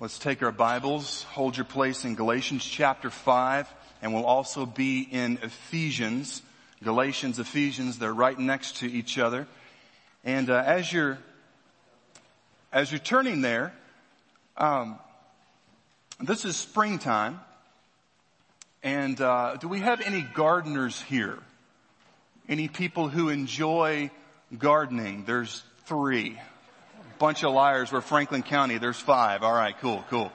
Let's 0.00 0.18
take 0.18 0.42
our 0.42 0.50
Bibles, 0.50 1.22
hold 1.22 1.56
your 1.56 1.64
place 1.64 2.04
in 2.04 2.16
Galatians 2.16 2.64
chapter 2.64 3.10
5, 3.10 3.72
and 4.02 4.12
we'll 4.12 4.26
also 4.26 4.66
be 4.66 5.02
in 5.02 5.38
Ephesians. 5.40 6.42
Galatians, 6.82 7.38
Ephesians, 7.38 7.96
they're 7.96 8.12
right 8.12 8.36
next 8.36 8.78
to 8.78 8.90
each 8.90 9.18
other. 9.20 9.46
And 10.24 10.50
uh, 10.50 10.64
as 10.66 10.92
you're 10.92 11.18
as 12.72 12.90
you're 12.90 12.98
turning 12.98 13.40
there, 13.40 13.72
um, 14.56 14.98
this 16.18 16.44
is 16.44 16.56
springtime, 16.56 17.38
and 18.82 19.20
uh, 19.20 19.58
do 19.60 19.68
we 19.68 19.78
have 19.78 20.00
any 20.00 20.22
gardeners 20.22 21.00
here? 21.02 21.38
Any 22.48 22.66
people 22.66 23.08
who 23.08 23.28
enjoy 23.28 24.10
gardening? 24.58 25.22
There's 25.24 25.62
three 25.86 26.36
bunch 27.18 27.44
of 27.44 27.52
liars. 27.52 27.92
We're 27.92 28.00
Franklin 28.00 28.42
County. 28.42 28.78
There's 28.78 28.98
five. 28.98 29.42
All 29.42 29.52
right, 29.52 29.76
cool, 29.80 30.04
cool. 30.10 30.32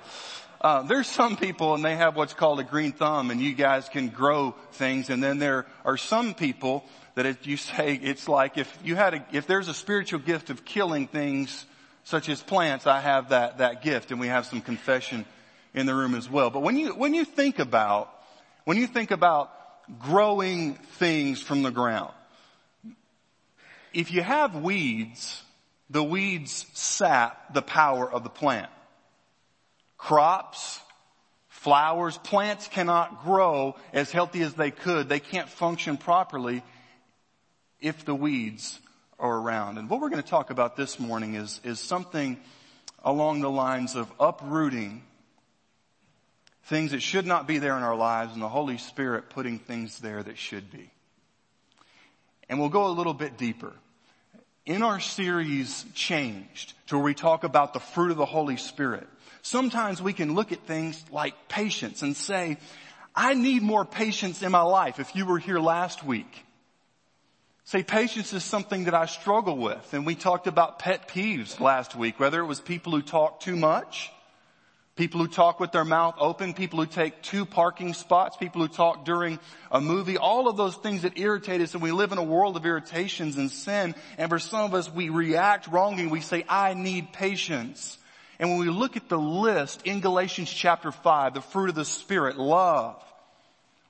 Uh, 0.62 0.82
there's 0.84 1.07
some 1.07 1.38
people 1.38 1.73
and 1.73 1.85
they 1.85 1.95
have 1.95 2.17
what's 2.17 2.34
called 2.34 2.59
a 2.59 2.63
green 2.63 2.91
thumb 2.91 3.31
and 3.31 3.40
you 3.40 3.54
guys 3.54 3.88
can 3.88 4.09
grow 4.09 4.54
things 4.73 5.09
and 5.09 5.23
then 5.23 5.40
there 5.40 5.66
are 5.85 5.95
some 5.95 6.34
people 6.34 6.84
that 7.16 7.26
if 7.26 7.48
you 7.48 7.55
say 7.55 7.94
it's 7.95 8.27
like 8.27 8.57
if 8.57 8.77
you 8.84 8.98
had 8.98 9.13
a, 9.13 9.26
if 9.31 9.48
there's 9.48 9.70
a 9.70 9.73
spiritual 9.73 10.20
gift 10.20 10.49
of 10.49 10.66
killing 10.66 11.07
things 11.07 11.66
such 12.04 12.27
as 12.27 12.41
plants, 12.41 12.88
I 12.88 12.99
have 12.99 13.30
that, 13.30 13.59
that 13.59 13.82
gift 13.84 14.12
and 14.12 14.20
we 14.20 14.27
have 14.27 14.46
some 14.46 14.59
confession 14.59 15.26
in 15.73 15.85
the 15.85 15.96
room 15.96 16.13
as 16.13 16.30
well. 16.30 16.49
But 16.49 16.62
when 16.62 16.77
you, 16.77 16.90
when 16.90 17.13
you 17.13 17.23
think 17.23 17.59
about, 17.59 18.13
when 18.66 18.76
you 18.76 18.88
think 18.88 19.12
about 19.12 19.52
growing 19.99 20.73
things 20.73 21.41
from 21.41 21.63
the 21.63 21.71
ground, 21.71 22.12
if 23.93 24.12
you 24.12 24.21
have 24.21 24.55
weeds, 24.55 25.41
the 25.89 26.03
weeds 26.03 26.66
sap 26.73 27.53
the 27.53 27.61
power 27.61 28.11
of 28.11 28.23
the 28.23 28.29
plant. 28.29 28.70
Crops, 29.98 30.79
flowers, 31.48 32.17
plants 32.17 32.67
cannot 32.67 33.23
grow 33.23 33.76
as 33.91 34.12
healthy 34.12 34.41
as 34.41 34.54
they 34.54 34.71
could. 34.71 35.09
They 35.09 35.20
can't 35.20 35.49
function 35.49 35.98
properly 35.98 36.63
if 37.79 38.05
the 38.05 38.15
weeds 38.15 38.79
are 39.20 39.37
around. 39.37 39.77
And 39.77 39.90
what 39.90 39.99
we're 39.99 40.09
going 40.09 40.23
to 40.23 40.29
talk 40.29 40.51
about 40.51 40.76
this 40.76 40.99
morning 40.99 41.35
is, 41.35 41.59
is 41.63 41.79
something 41.79 42.40
along 43.03 43.41
the 43.41 43.49
lines 43.49 43.96
of 43.96 44.12
uprooting 44.20 45.03
things 46.63 46.91
that 46.91 47.01
should 47.01 47.26
not 47.26 47.48
be 47.48 47.57
there 47.57 47.76
in 47.76 47.84
our 47.84 47.96
lives 47.96 48.34
and 48.34 48.41
the 48.41 48.49
Holy 48.49 48.77
Spirit 48.77 49.29
putting 49.29 49.57
things 49.57 49.99
there 49.99 50.21
that 50.21 50.37
should 50.37 50.70
be. 50.71 50.91
And 52.48 52.59
we'll 52.59 52.70
go 52.70 52.87
a 52.87 52.93
little 52.93 53.13
bit 53.13 53.37
deeper 53.37 53.74
in 54.70 54.84
our 54.84 54.99
series 54.99 55.84
Changed, 55.95 56.73
to 56.87 56.95
where 56.95 57.03
we 57.03 57.15
talk 57.15 57.43
about 57.43 57.73
the 57.73 57.79
fruit 57.79 58.12
of 58.12 58.17
the 58.17 58.25
Holy 58.25 58.55
Spirit, 58.55 59.07
sometimes 59.41 59.99
we 59.99 60.13
can 60.13 60.35
look 60.35 60.51
at 60.51 60.67
things 60.67 61.03
like 61.12 61.34
patience 61.49 62.03
and 62.03 62.15
say, 62.15 62.57
I 63.15 63.34
need 63.34 63.63
more 63.63 63.84
patience 63.84 64.44
in 64.44 64.51
my 64.51 64.62
life. 64.62 65.00
If 65.00 65.16
you 65.16 65.25
were 65.25 65.40
here 65.40 65.57
last 65.57 66.06
week, 66.06 66.45
say 67.63 67.81
patience 67.81 68.31
is 68.31 68.44
something 68.44 68.84
that 68.84 68.94
I 68.94 69.07
struggle 69.07 69.57
with. 69.57 69.91
And 69.91 70.06
we 70.06 70.13
talked 70.13 70.45
about 70.45 70.78
pet 70.78 71.07
peeves 71.07 71.59
last 71.59 71.95
week, 71.95 72.19
whether 72.19 72.40
it 72.40 72.45
was 72.45 72.62
people 72.62 72.91
who 72.91 73.01
talk 73.01 73.40
too 73.40 73.56
much, 73.56 74.12
People 75.00 75.22
who 75.22 75.30
talk 75.30 75.62
with 75.62 75.72
their 75.72 75.86
mouth 75.86 76.16
open, 76.19 76.53
people 76.53 76.78
who 76.78 76.86
take 76.86 77.22
two 77.22 77.46
parking 77.46 77.94
spots, 77.94 78.36
people 78.36 78.62
who 78.62 78.68
talk 78.68 79.06
during 79.06 79.40
a 79.72 79.80
movie, 79.80 80.18
all 80.18 80.50
of 80.50 80.58
those 80.58 80.75
things 80.75 81.03
that 81.03 81.18
irritate 81.18 81.62
us 81.62 81.74
and 81.74 81.81
we 81.81 81.94
live 81.94 82.12
in 82.12 82.18
a 82.18 82.24
world 82.24 82.58
of 82.58 82.66
irritations 82.66 83.38
and 83.38 83.50
sin 83.50 83.96
and 84.18 84.30
for 84.30 84.40
some 84.40 84.66
of 84.66 84.74
us 84.74 84.92
we 84.92 85.08
react 85.08 85.68
wrongly 85.68 86.06
we 86.06 86.20
say, 86.20 86.44
I 86.50 86.74
need 86.74 87.14
patience. 87.14 87.97
And 88.40 88.50
when 88.50 88.59
we 88.59 88.70
look 88.70 88.97
at 88.97 89.08
the 89.08 89.18
list 89.18 89.84
in 89.84 90.02
Galatians 90.02 90.52
chapter 90.52 90.92
5, 90.92 91.34
the 91.34 91.42
fruit 91.42 91.70
of 91.70 91.75
the 91.75 91.86
Spirit, 91.86 92.38
love, 92.38 93.02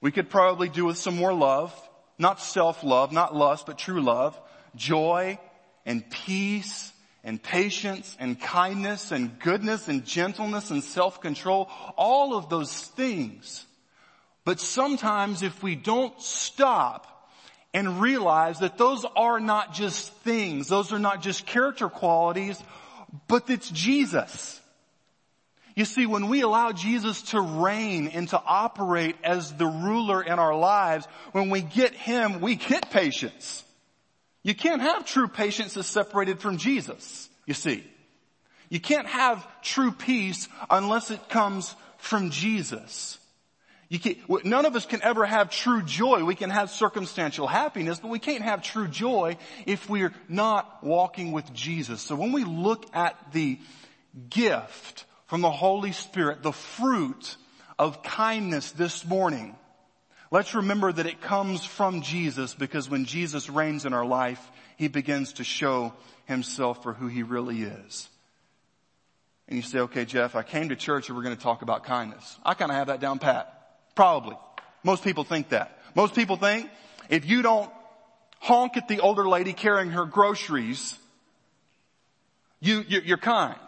we 0.02 0.12
could 0.12 0.30
probably 0.30 0.70
do 0.70 0.86
with 0.86 1.00
some 1.00 1.16
more 1.16 1.34
love, 1.34 1.74
not 2.20 2.40
self-love, 2.40 3.12
not 3.12 3.36
lust, 3.36 3.66
but 3.66 3.80
true 3.80 4.04
love, 4.04 4.40
joy 4.76 5.40
and 5.88 6.08
peace 6.08 6.94
and 7.24 7.42
patience 7.42 8.16
and 8.20 8.40
kindness 8.40 9.12
and 9.12 9.40
goodness 9.40 9.88
and 9.88 10.06
gentleness 10.06 10.72
and 10.72 10.84
self-control, 10.84 11.70
all 11.98 12.36
of 12.36 12.50
those 12.50 12.82
things. 12.82 13.66
But 14.46 14.60
sometimes 14.60 15.44
if 15.44 15.62
we 15.62 15.76
don't 15.76 16.20
stop 16.22 17.06
and 17.74 18.02
realize 18.02 18.60
that 18.60 18.78
those 18.78 19.06
are 19.16 19.40
not 19.40 19.74
just 19.74 20.12
things, 20.14 20.68
those 20.68 20.92
are 20.92 21.00
not 21.00 21.22
just 21.22 21.46
character 21.46 21.90
qualities, 21.90 22.62
but 23.28 23.50
it's 23.50 23.70
Jesus. 23.70 24.60
You 25.76 25.86
see, 25.86 26.06
when 26.06 26.30
we 26.30 26.42
allow 26.42 26.72
Jesus 26.72 27.22
to 27.32 27.40
reign 27.40 28.08
and 28.08 28.28
to 28.30 28.42
operate 28.44 29.16
as 29.24 29.54
the 29.54 29.68
ruler 29.68 30.22
in 30.22 30.40
our 30.40 30.56
lives, 30.56 31.08
when 31.32 31.50
we 31.50 31.62
get 31.62 31.94
Him, 31.94 32.42
we 32.42 32.56
get 32.56 32.90
patience. 32.90 33.64
You 34.44 34.56
can't 34.56 34.82
have 34.82 35.06
true 35.06 35.28
patience 35.28 35.74
that's 35.74 35.88
separated 35.88 36.40
from 36.40 36.58
Jesus, 36.58 37.30
you 37.46 37.54
see. 37.54 37.84
You 38.70 38.80
can't 38.80 39.08
have 39.08 39.46
true 39.62 39.92
peace 39.92 40.48
unless 40.70 41.12
it 41.12 41.30
comes 41.30 41.76
from 41.98 42.30
Jesus. 42.30 43.18
none 44.46 44.66
of 44.66 44.76
us 44.76 44.86
can 44.86 45.02
ever 45.02 45.26
have 45.26 45.50
true 45.50 45.82
joy. 45.82 46.24
We 46.24 46.36
can 46.36 46.52
have 46.52 46.70
circumstantial 46.70 47.48
happiness, 47.48 48.00
but 48.00 48.10
we 48.12 48.20
can't 48.20 48.44
have 48.44 48.62
true 48.62 48.88
joy 48.88 49.38
if 49.66 49.90
we're 49.90 50.14
not 50.30 50.84
walking 50.84 51.32
with 51.32 51.52
Jesus. 51.54 52.02
So 52.02 52.16
when 52.16 52.32
we 52.32 52.44
look 52.44 52.86
at 52.96 53.18
the 53.34 53.60
gift 54.30 55.06
from 55.26 55.42
the 55.42 55.52
Holy 55.52 55.92
Spirit, 55.92 56.44
the 56.44 56.54
fruit 56.54 57.36
of 57.78 58.04
kindness 58.04 58.72
this 58.72 59.06
morning, 59.06 59.56
Let's 60.32 60.54
remember 60.54 60.92
that 60.92 61.08
it 61.08 61.22
comes 61.22 61.66
from 61.66 62.02
Jesus 62.02 62.54
because 62.54 62.90
when 62.90 63.06
Jesus 63.06 63.50
reigns 63.50 63.86
in 63.86 63.94
our 63.94 64.06
life, 64.06 64.40
He 64.78 64.88
begins 64.88 65.34
to 65.34 65.44
show 65.44 65.94
Himself 66.26 66.84
for 66.84 66.94
who 66.94 67.08
He 67.08 67.24
really 67.24 67.64
is. 67.64 68.10
And 69.48 69.58
you 69.58 69.64
say, 69.64 69.80
okay, 69.80 70.06
Jeff, 70.06 70.36
I 70.36 70.44
came 70.44 70.70
to 70.70 70.76
church 70.76 71.10
and 71.10 71.18
we're 71.18 71.24
going 71.24 71.36
to 71.36 71.42
talk 71.42 71.64
about 71.64 71.84
kindness. 71.84 72.38
I 72.46 72.54
kind 72.54 72.70
of 72.70 72.78
have 72.78 72.88
that 72.88 73.00
down 73.00 73.18
pat. 73.18 73.52
Probably. 73.96 74.38
Most 74.84 75.04
people 75.04 75.24
think 75.24 75.50
that. 75.50 75.80
Most 75.96 76.14
people 76.14 76.36
think 76.36 76.70
if 77.10 77.26
you 77.26 77.42
don't 77.42 77.72
honk 78.40 78.78
at 78.78 78.88
the 78.88 79.00
older 79.00 79.28
lady 79.28 79.54
carrying 79.54 79.90
her 79.90 80.06
groceries, 80.06 80.98
you, 82.60 82.84
you're 82.88 83.18
kind. 83.18 83.60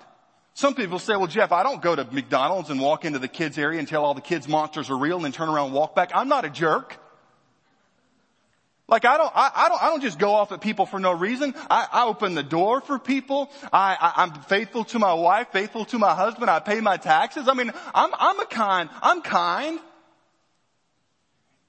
Some 0.53 0.75
people 0.75 0.99
say, 0.99 1.15
well 1.15 1.27
Jeff, 1.27 1.51
I 1.51 1.63
don't 1.63 1.81
go 1.81 1.95
to 1.95 2.03
McDonald's 2.11 2.69
and 2.69 2.79
walk 2.79 3.05
into 3.05 3.19
the 3.19 3.27
kids 3.27 3.57
area 3.57 3.79
and 3.79 3.87
tell 3.87 4.03
all 4.03 4.13
the 4.13 4.21
kids 4.21 4.47
monsters 4.47 4.89
are 4.89 4.97
real 4.97 5.15
and 5.15 5.25
then 5.25 5.31
turn 5.31 5.49
around 5.49 5.67
and 5.67 5.75
walk 5.75 5.95
back. 5.95 6.11
I'm 6.13 6.27
not 6.27 6.45
a 6.45 6.49
jerk. 6.49 6.97
Like 8.91 9.05
I 9.05 9.17
don't, 9.17 9.31
I, 9.33 9.51
I, 9.55 9.69
don't, 9.69 9.83
I 9.83 9.85
don't 9.87 10.01
just 10.01 10.19
go 10.19 10.33
off 10.33 10.51
at 10.51 10.59
people 10.59 10.85
for 10.85 10.99
no 10.99 11.13
reason. 11.13 11.55
I, 11.69 11.87
I 11.89 12.05
open 12.05 12.35
the 12.35 12.43
door 12.43 12.81
for 12.81 12.99
people. 12.99 13.49
I, 13.71 13.95
I, 13.99 14.23
I'm 14.23 14.33
faithful 14.43 14.83
to 14.85 14.99
my 14.99 15.13
wife, 15.13 15.47
faithful 15.53 15.85
to 15.85 15.97
my 15.97 16.13
husband. 16.13 16.49
I 16.49 16.59
pay 16.59 16.81
my 16.81 16.97
taxes. 16.97 17.47
I 17.47 17.53
mean, 17.53 17.71
I'm, 17.95 18.09
I'm 18.13 18.39
a 18.41 18.45
kind, 18.45 18.89
I'm 19.01 19.21
kind. 19.21 19.79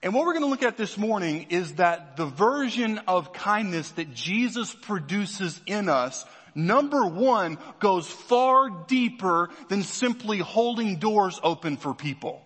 And 0.02 0.12
what 0.14 0.26
we're 0.26 0.32
going 0.32 0.44
to 0.44 0.50
look 0.50 0.64
at 0.64 0.76
this 0.76 0.98
morning 0.98 1.46
is 1.50 1.76
that 1.76 2.16
the 2.16 2.26
version 2.26 2.98
of 3.06 3.32
kindness 3.32 3.90
that 3.92 4.12
Jesus 4.12 4.74
produces 4.74 5.60
in 5.64 5.88
us 5.88 6.26
number 6.54 7.06
one 7.06 7.58
goes 7.80 8.06
far 8.06 8.70
deeper 8.86 9.50
than 9.68 9.82
simply 9.82 10.38
holding 10.38 10.96
doors 10.96 11.40
open 11.42 11.76
for 11.76 11.94
people. 11.94 12.42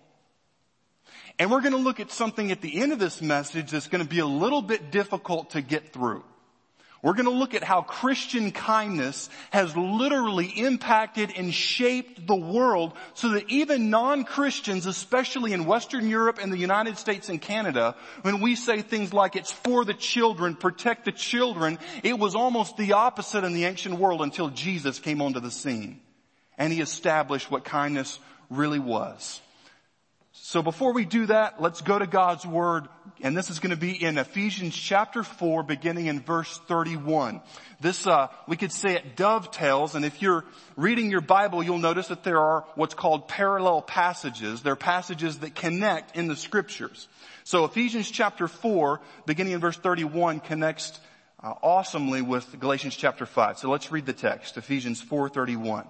And 1.39 1.51
we're 1.51 1.61
going 1.61 1.73
to 1.73 1.79
look 1.79 1.99
at 1.99 2.11
something 2.11 2.51
at 2.51 2.61
the 2.61 2.81
end 2.81 2.93
of 2.93 2.99
this 2.99 3.21
message 3.21 3.71
that's 3.71 3.87
going 3.87 4.03
to 4.03 4.09
be 4.09 4.19
a 4.19 4.25
little 4.25 4.61
bit 4.61 4.91
difficult 4.91 5.51
to 5.51 5.61
get 5.61 5.93
through. 5.93 6.23
We're 7.03 7.13
going 7.13 7.25
to 7.25 7.31
look 7.31 7.53
at 7.53 7.63
how 7.63 7.81
Christian 7.81 8.51
kindness 8.51 9.29
has 9.51 9.75
literally 9.77 10.47
impacted 10.47 11.31
and 11.35 11.53
shaped 11.53 12.25
the 12.25 12.35
world 12.35 12.93
so 13.13 13.29
that 13.29 13.49
even 13.49 13.89
non-Christians, 13.89 14.85
especially 14.85 15.53
in 15.53 15.65
Western 15.65 16.09
Europe 16.09 16.39
and 16.41 16.51
the 16.51 16.57
United 16.57 16.97
States 16.97 17.29
and 17.29 17.41
Canada, 17.41 17.95
when 18.23 18.41
we 18.41 18.55
say 18.55 18.81
things 18.81 19.13
like 19.13 19.35
it's 19.35 19.51
for 19.51 19.85
the 19.85 19.93
children, 19.93 20.55
protect 20.55 21.05
the 21.05 21.11
children, 21.11 21.77
it 22.03 22.17
was 22.17 22.35
almost 22.35 22.77
the 22.77 22.93
opposite 22.93 23.43
in 23.43 23.53
the 23.53 23.65
ancient 23.65 23.99
world 23.99 24.21
until 24.21 24.49
Jesus 24.49 24.99
came 24.99 25.21
onto 25.21 25.39
the 25.39 25.51
scene 25.51 26.01
and 26.57 26.73
he 26.73 26.81
established 26.81 27.51
what 27.51 27.63
kindness 27.63 28.19
really 28.49 28.79
was. 28.79 29.41
So 30.47 30.63
before 30.63 30.93
we 30.93 31.03
do 31.03 31.25
that, 31.25 31.61
let's 31.61 31.81
go 31.81 31.99
to 31.99 32.07
God's 32.07 32.45
Word, 32.45 32.87
and 33.19 33.35
this 33.35 33.49
is 33.49 33.59
going 33.59 33.71
to 33.71 33.75
be 33.75 34.01
in 34.01 34.17
Ephesians 34.17 34.73
chapter 34.73 35.21
4, 35.21 35.61
beginning 35.61 36.05
in 36.05 36.21
verse 36.21 36.57
31. 36.69 37.41
This, 37.81 38.07
uh, 38.07 38.29
we 38.47 38.55
could 38.55 38.71
say 38.71 38.95
it 38.95 39.17
dovetails, 39.17 39.93
and 39.93 40.05
if 40.05 40.21
you're 40.21 40.45
reading 40.77 41.11
your 41.11 41.19
Bible, 41.19 41.61
you'll 41.63 41.79
notice 41.79 42.07
that 42.07 42.23
there 42.23 42.39
are 42.39 42.63
what's 42.75 42.93
called 42.93 43.27
parallel 43.27 43.81
passages. 43.81 44.61
They're 44.61 44.77
passages 44.77 45.39
that 45.39 45.53
connect 45.53 46.15
in 46.15 46.29
the 46.29 46.35
Scriptures. 46.37 47.09
So 47.43 47.65
Ephesians 47.65 48.09
chapter 48.09 48.47
4, 48.47 49.01
beginning 49.25 49.51
in 49.51 49.59
verse 49.59 49.75
31, 49.75 50.39
connects 50.39 50.97
uh, 51.43 51.55
awesomely 51.61 52.21
with 52.21 52.57
Galatians 52.57 52.95
chapter 52.95 53.25
5. 53.25 53.57
So 53.59 53.69
let's 53.69 53.91
read 53.91 54.05
the 54.05 54.13
text, 54.13 54.55
Ephesians 54.55 55.03
4:31. 55.03 55.85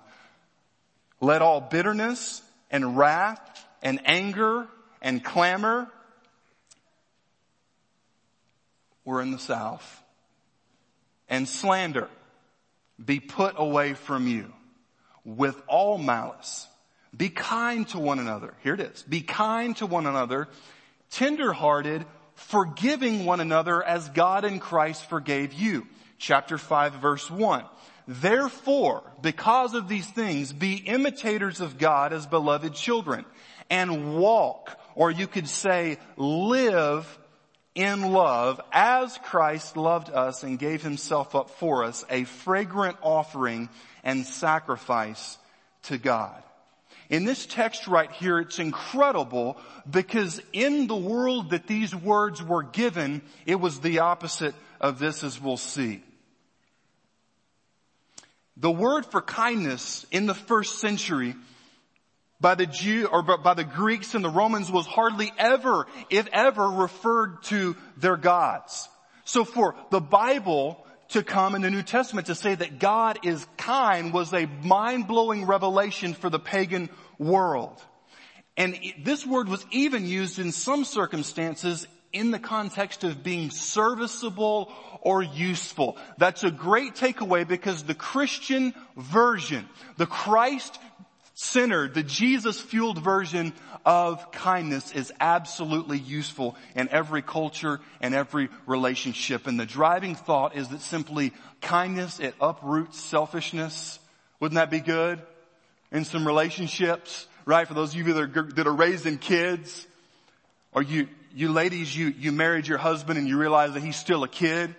Let 1.21 1.44
all 1.44 1.62
bitterness 1.62 2.42
and 2.71 2.98
wrath 2.98 3.46
and 3.81 4.00
anger 4.06 4.68
and 5.01 5.24
clamor 5.24 5.88
were 9.06 9.21
in 9.21 9.31
the 9.31 9.39
south 9.39 10.03
and 11.29 11.47
slander 11.47 12.09
be 13.03 13.19
put 13.19 13.56
away 13.57 13.94
from 13.94 14.27
you 14.27 14.51
with 15.24 15.62
all 15.68 15.97
malice. 15.97 16.68
Be 17.15 17.29
kind 17.29 17.88
to 17.89 18.00
one 18.00 18.19
another. 18.19 18.53
Here 18.63 18.74
it 18.74 18.79
is. 18.79 19.03
Be 19.03 19.21
kind 19.21 19.75
to 19.77 19.85
one 19.85 20.07
another, 20.07 20.47
tenderhearted, 21.12 22.06
forgiving 22.35 23.25
one 23.25 23.39
another 23.39 23.83
as 23.83 24.09
God 24.09 24.45
in 24.45 24.59
Christ 24.59 25.09
forgave 25.09 25.53
you. 25.53 25.88
Chapter 26.18 26.57
5 26.57 26.94
verse 26.94 27.30
1. 27.30 27.63
Therefore, 28.07 29.04
because 29.21 29.74
of 29.74 29.89
these 29.89 30.07
things, 30.07 30.54
be 30.54 30.75
imitators 30.75 31.59
of 31.59 31.77
God 31.77 32.13
as 32.13 32.25
beloved 32.25 32.74
children 32.74 33.25
and 33.69 34.18
walk, 34.18 34.80
or 34.95 35.12
you 35.12 35.27
could 35.27 35.50
say 35.50 35.98
live 36.15 37.06
in 37.75 38.13
love 38.13 38.62
as 38.71 39.18
Christ 39.19 39.75
loved 39.75 40.09
us 40.09 40.44
and 40.44 40.57
gave 40.57 40.81
himself 40.81 41.36
up 41.36 41.50
for 41.51 41.83
us, 41.83 42.06
a 42.09 42.24
fragrant 42.24 42.98
offering 43.01 43.69
and 44.04 44.25
sacrifice 44.25 45.38
to 45.83 45.98
God. 45.98 46.42
In 47.09 47.25
this 47.25 47.45
text 47.45 47.88
right 47.88 48.12
here, 48.12 48.39
it's 48.39 48.59
incredible 48.59 49.57
because 49.89 50.42
in 50.54 50.88
the 50.88 50.95
world 50.95 51.51
that 51.51 51.68
these 51.68 51.94
words 51.94 52.42
were 52.42 52.63
given, 52.63 53.21
it 53.45 53.56
was 53.56 53.80
the 53.80 54.00
opposite 54.00 54.56
of 54.81 54.98
this 54.98 55.24
as 55.24 55.39
we'll 55.39 55.57
see. 55.57 56.04
The 58.59 58.71
word 58.71 59.06
for 59.06 59.21
kindness 59.21 60.06
in 60.12 60.25
the 60.25 60.33
first 60.33 60.80
century 60.80 61.36
by 62.42 62.56
the 62.56 62.65
Jew 62.65 63.07
or 63.07 63.21
by 63.21 63.54
the 63.54 63.63
Greeks 63.63 64.15
and 64.15 64.25
the 64.25 64.30
Romans 64.30 64.71
was 64.71 64.88
hardly 64.88 65.31
ever, 65.38 65.86
if 66.09 66.27
ever, 66.33 66.68
referred 66.68 67.44
to 67.44 67.75
their 67.98 68.18
gods. 68.18 68.89
So 69.25 69.44
for 69.44 69.75
the 69.92 70.01
Bible 70.01 70.83
to 71.09 71.24
come 71.24 71.56
in 71.56 71.62
the 71.62 71.69
New 71.69 71.83
Testament 71.83 72.27
to 72.27 72.36
say 72.36 72.56
that 72.56 72.80
God 72.80 73.19
is 73.24 73.45
kind 73.57 74.12
was 74.12 74.33
a 74.33 74.48
mind-blowing 74.63 75.45
revelation 75.45 76.13
for 76.13 76.30
the 76.30 76.39
pagan 76.39 76.89
world. 77.18 77.81
And 78.56 78.77
this 79.04 79.25
word 79.25 79.50
was 79.50 79.65
even 79.71 80.06
used 80.06 80.39
in 80.39 80.51
some 80.51 80.83
circumstances 80.83 81.88
in 82.13 82.31
the 82.31 82.39
context 82.39 83.04
of 83.04 83.24
being 83.24 83.51
serviceable 83.51 84.71
or 85.01 85.21
useful. 85.21 85.98
That's 86.18 86.44
a 86.44 86.51
great 86.51 86.95
takeaway 86.95 87.48
because 87.48 87.83
the 87.83 87.94
Christian 87.94 88.74
version, 88.95 89.68
the 89.98 90.06
Christ 90.06 90.80
centered, 91.39 91.94
the 91.94 92.04
Jesus 92.04 92.59
fueled 92.59 92.98
version 92.98 93.54
of 93.86 94.31
kindness 94.31 94.92
is 94.92 95.13
absolutely 95.19 96.00
useful 96.00 96.56
in 96.75 96.89
every 96.89 97.21
culture 97.21 97.80
and 98.01 98.15
every 98.15 98.50
relationship. 98.65 99.45
And 99.45 99.59
the 99.59 99.65
driving 99.65 100.15
thought 100.15 100.56
is 100.56 100.69
that 100.69 100.81
simply 100.81 101.33
kindness, 101.62 102.19
it 102.19 102.33
uproots 102.42 103.00
selfishness. 103.00 104.00
Wouldn't 104.39 104.56
that 104.56 104.71
be 104.71 104.80
good? 104.80 105.21
In 105.92 106.06
some 106.06 106.25
relationships, 106.25 107.27
right? 107.45 107.68
For 107.68 107.75
those 107.75 107.92
of 107.92 107.98
you 107.98 108.13
that 108.13 108.38
are, 108.38 108.44
that 108.56 108.68
are 108.68 108.75
raising 108.75 109.19
kids, 109.19 109.86
or 110.71 110.81
you, 110.81 111.07
you 111.37 111.51
ladies, 111.51 111.95
you, 111.95 112.07
you 112.17 112.31
married 112.31 112.67
your 112.67 112.79
husband 112.79 113.19
and 113.19 113.27
you 113.27 113.37
realize 113.37 113.73
that 113.73 113.83
he's 113.83 113.95
still 113.95 114.23
a 114.23 114.27
kid. 114.27 114.73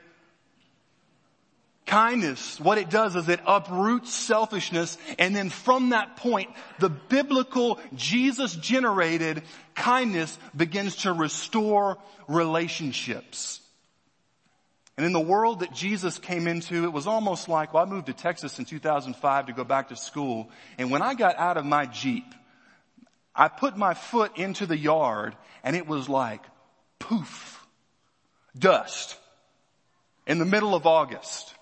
Kindness, 1.87 2.59
what 2.59 2.79
it 2.79 2.91
does 2.91 3.15
is 3.15 3.29
it 3.29 3.39
uproots 3.47 4.13
selfishness 4.13 4.99
and 5.21 5.37
then 5.37 5.51
from 5.51 5.91
that 5.91 6.17
point, 6.17 6.51
the 6.81 6.89
biblical 6.89 7.79
Jesus 7.95 8.57
generated 8.57 9.45
kindness 9.77 10.37
begins 10.55 10.97
to 10.97 11.13
restore 11.13 11.97
relationships. 12.27 13.61
And 14.97 15.07
in 15.07 15.13
the 15.13 15.21
world 15.21 15.61
that 15.61 15.73
Jesus 15.73 16.19
came 16.19 16.49
into, 16.49 16.83
it 16.83 16.93
was 16.93 17.07
almost 17.07 17.49
like, 17.49 17.73
well, 17.73 17.85
I 17.85 17.87
moved 17.87 18.07
to 18.07 18.13
Texas 18.13 18.59
in 18.59 18.65
2005 18.65 19.47
to 19.47 19.53
go 19.53 19.63
back 19.63 19.91
to 19.91 19.97
school. 19.97 20.51
And 20.77 20.91
when 20.91 21.03
I 21.03 21.15
got 21.15 21.39
out 21.39 21.57
of 21.57 21.65
my 21.65 21.87
Jeep, 21.87 22.25
I 23.39 23.47
put 23.47 23.77
my 23.77 23.95
foot 23.95 24.37
into 24.37 24.67
the 24.67 24.77
yard 24.77 25.37
and 25.63 25.77
it 25.77 25.87
was 25.87 26.09
like 26.09 26.43
poof, 26.99 27.65
dust 28.59 29.17
in 30.27 30.41
the 30.41 30.45
middle 30.45 30.75
of 30.75 30.87
August. 30.87 31.55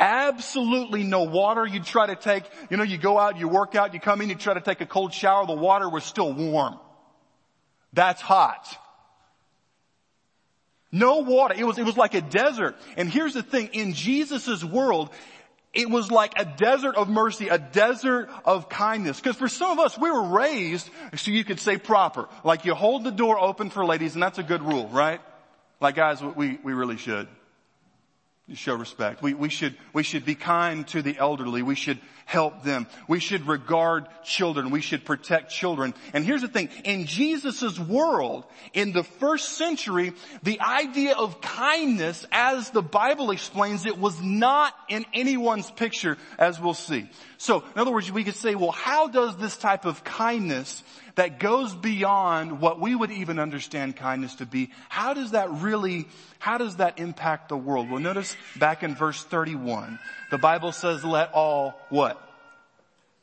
Absolutely 0.00 1.04
no 1.04 1.24
water. 1.24 1.66
You 1.66 1.80
try 1.80 2.06
to 2.06 2.16
take, 2.16 2.44
you 2.70 2.78
know, 2.78 2.82
you 2.82 2.96
go 2.96 3.18
out, 3.18 3.38
you 3.38 3.48
work 3.48 3.74
out, 3.74 3.92
you 3.92 4.00
come 4.00 4.22
in, 4.22 4.30
you 4.30 4.34
try 4.34 4.54
to 4.54 4.62
take 4.62 4.80
a 4.80 4.86
cold 4.86 5.12
shower, 5.12 5.46
the 5.46 5.52
water 5.52 5.88
was 5.88 6.04
still 6.04 6.32
warm. 6.32 6.78
That's 7.92 8.22
hot. 8.22 8.66
No 10.90 11.18
water. 11.18 11.54
It 11.56 11.64
was, 11.64 11.76
it 11.76 11.84
was 11.84 11.96
like 11.96 12.14
a 12.14 12.20
desert. 12.20 12.76
And 12.96 13.10
here's 13.10 13.34
the 13.34 13.42
thing, 13.42 13.70
in 13.72 13.94
Jesus' 13.94 14.64
world, 14.64 15.10
it 15.74 15.90
was 15.90 16.10
like 16.10 16.32
a 16.38 16.44
desert 16.44 16.96
of 16.96 17.08
mercy, 17.08 17.48
a 17.48 17.58
desert 17.58 18.30
of 18.44 18.68
kindness. 18.68 19.20
Because 19.20 19.36
for 19.36 19.48
some 19.48 19.78
of 19.78 19.84
us, 19.84 19.98
we 19.98 20.10
were 20.10 20.28
raised, 20.28 20.88
so 21.16 21.30
you 21.30 21.44
could 21.44 21.60
say 21.60 21.78
proper. 21.78 22.28
Like 22.44 22.64
you 22.64 22.74
hold 22.74 23.04
the 23.04 23.10
door 23.10 23.38
open 23.38 23.70
for 23.70 23.84
ladies, 23.84 24.14
and 24.14 24.22
that's 24.22 24.38
a 24.38 24.42
good 24.42 24.62
rule, 24.62 24.88
right? 24.88 25.20
Like 25.80 25.96
guys, 25.96 26.22
we, 26.22 26.58
we 26.62 26.72
really 26.72 26.96
should 26.96 27.28
show 28.52 28.74
respect. 28.74 29.22
We, 29.22 29.32
we 29.32 29.48
should, 29.48 29.74
we 29.94 30.02
should 30.02 30.26
be 30.26 30.34
kind 30.34 30.86
to 30.88 31.00
the 31.00 31.16
elderly. 31.16 31.62
We 31.62 31.74
should 31.74 31.98
help 32.26 32.62
them. 32.62 32.86
We 33.08 33.18
should 33.18 33.46
regard 33.46 34.06
children. 34.22 34.70
We 34.70 34.82
should 34.82 35.06
protect 35.06 35.50
children. 35.50 35.94
And 36.12 36.24
here's 36.26 36.42
the 36.42 36.48
thing. 36.48 36.68
In 36.84 37.06
Jesus' 37.06 37.78
world, 37.78 38.44
in 38.74 38.92
the 38.92 39.02
first 39.02 39.56
century, 39.56 40.12
the 40.42 40.60
idea 40.60 41.14
of 41.16 41.40
kindness, 41.40 42.26
as 42.30 42.68
the 42.70 42.82
Bible 42.82 43.30
explains 43.30 43.86
it, 43.86 43.98
was 43.98 44.20
not 44.20 44.74
in 44.90 45.06
anyone's 45.14 45.70
picture, 45.70 46.18
as 46.38 46.60
we'll 46.60 46.74
see. 46.74 47.08
So, 47.44 47.62
in 47.74 47.78
other 47.78 47.92
words, 47.92 48.10
we 48.10 48.24
could 48.24 48.36
say, 48.36 48.54
well, 48.54 48.70
how 48.70 49.08
does 49.08 49.36
this 49.36 49.58
type 49.58 49.84
of 49.84 50.02
kindness 50.02 50.82
that 51.16 51.38
goes 51.38 51.74
beyond 51.74 52.58
what 52.58 52.80
we 52.80 52.94
would 52.94 53.10
even 53.10 53.38
understand 53.38 53.96
kindness 53.96 54.36
to 54.36 54.46
be. 54.46 54.70
How 54.88 55.14
does 55.14 55.32
that 55.32 55.50
really, 55.50 56.06
how 56.38 56.58
does 56.58 56.76
that 56.76 56.98
impact 56.98 57.50
the 57.50 57.56
world? 57.56 57.90
Well 57.90 58.00
notice 58.00 58.34
back 58.56 58.82
in 58.82 58.94
verse 58.94 59.22
31, 59.22 59.98
the 60.30 60.38
Bible 60.38 60.72
says 60.72 61.04
let 61.04 61.32
all 61.32 61.78
what? 61.90 62.20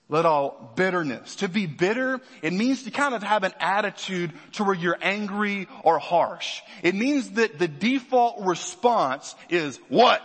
Let 0.08 0.26
all 0.26 0.74
bitterness. 0.76 1.38
To 1.38 1.48
be 1.48 1.66
bitter, 1.66 2.20
it 2.42 2.54
means 2.54 2.84
to 2.84 2.92
kind 2.92 3.16
of 3.16 3.24
have 3.24 3.44
an 3.44 3.54
attitude 3.60 4.34
to 4.54 4.64
where 4.64 4.76
you're 4.76 4.98
angry 5.02 5.68
or 5.84 6.00
harsh. 6.00 6.62
It 6.84 6.96
means 6.96 7.32
that 7.32 7.58
the 7.58 7.68
default 7.68 8.46
response 8.46 9.36
is 9.50 9.80
what? 9.88 10.22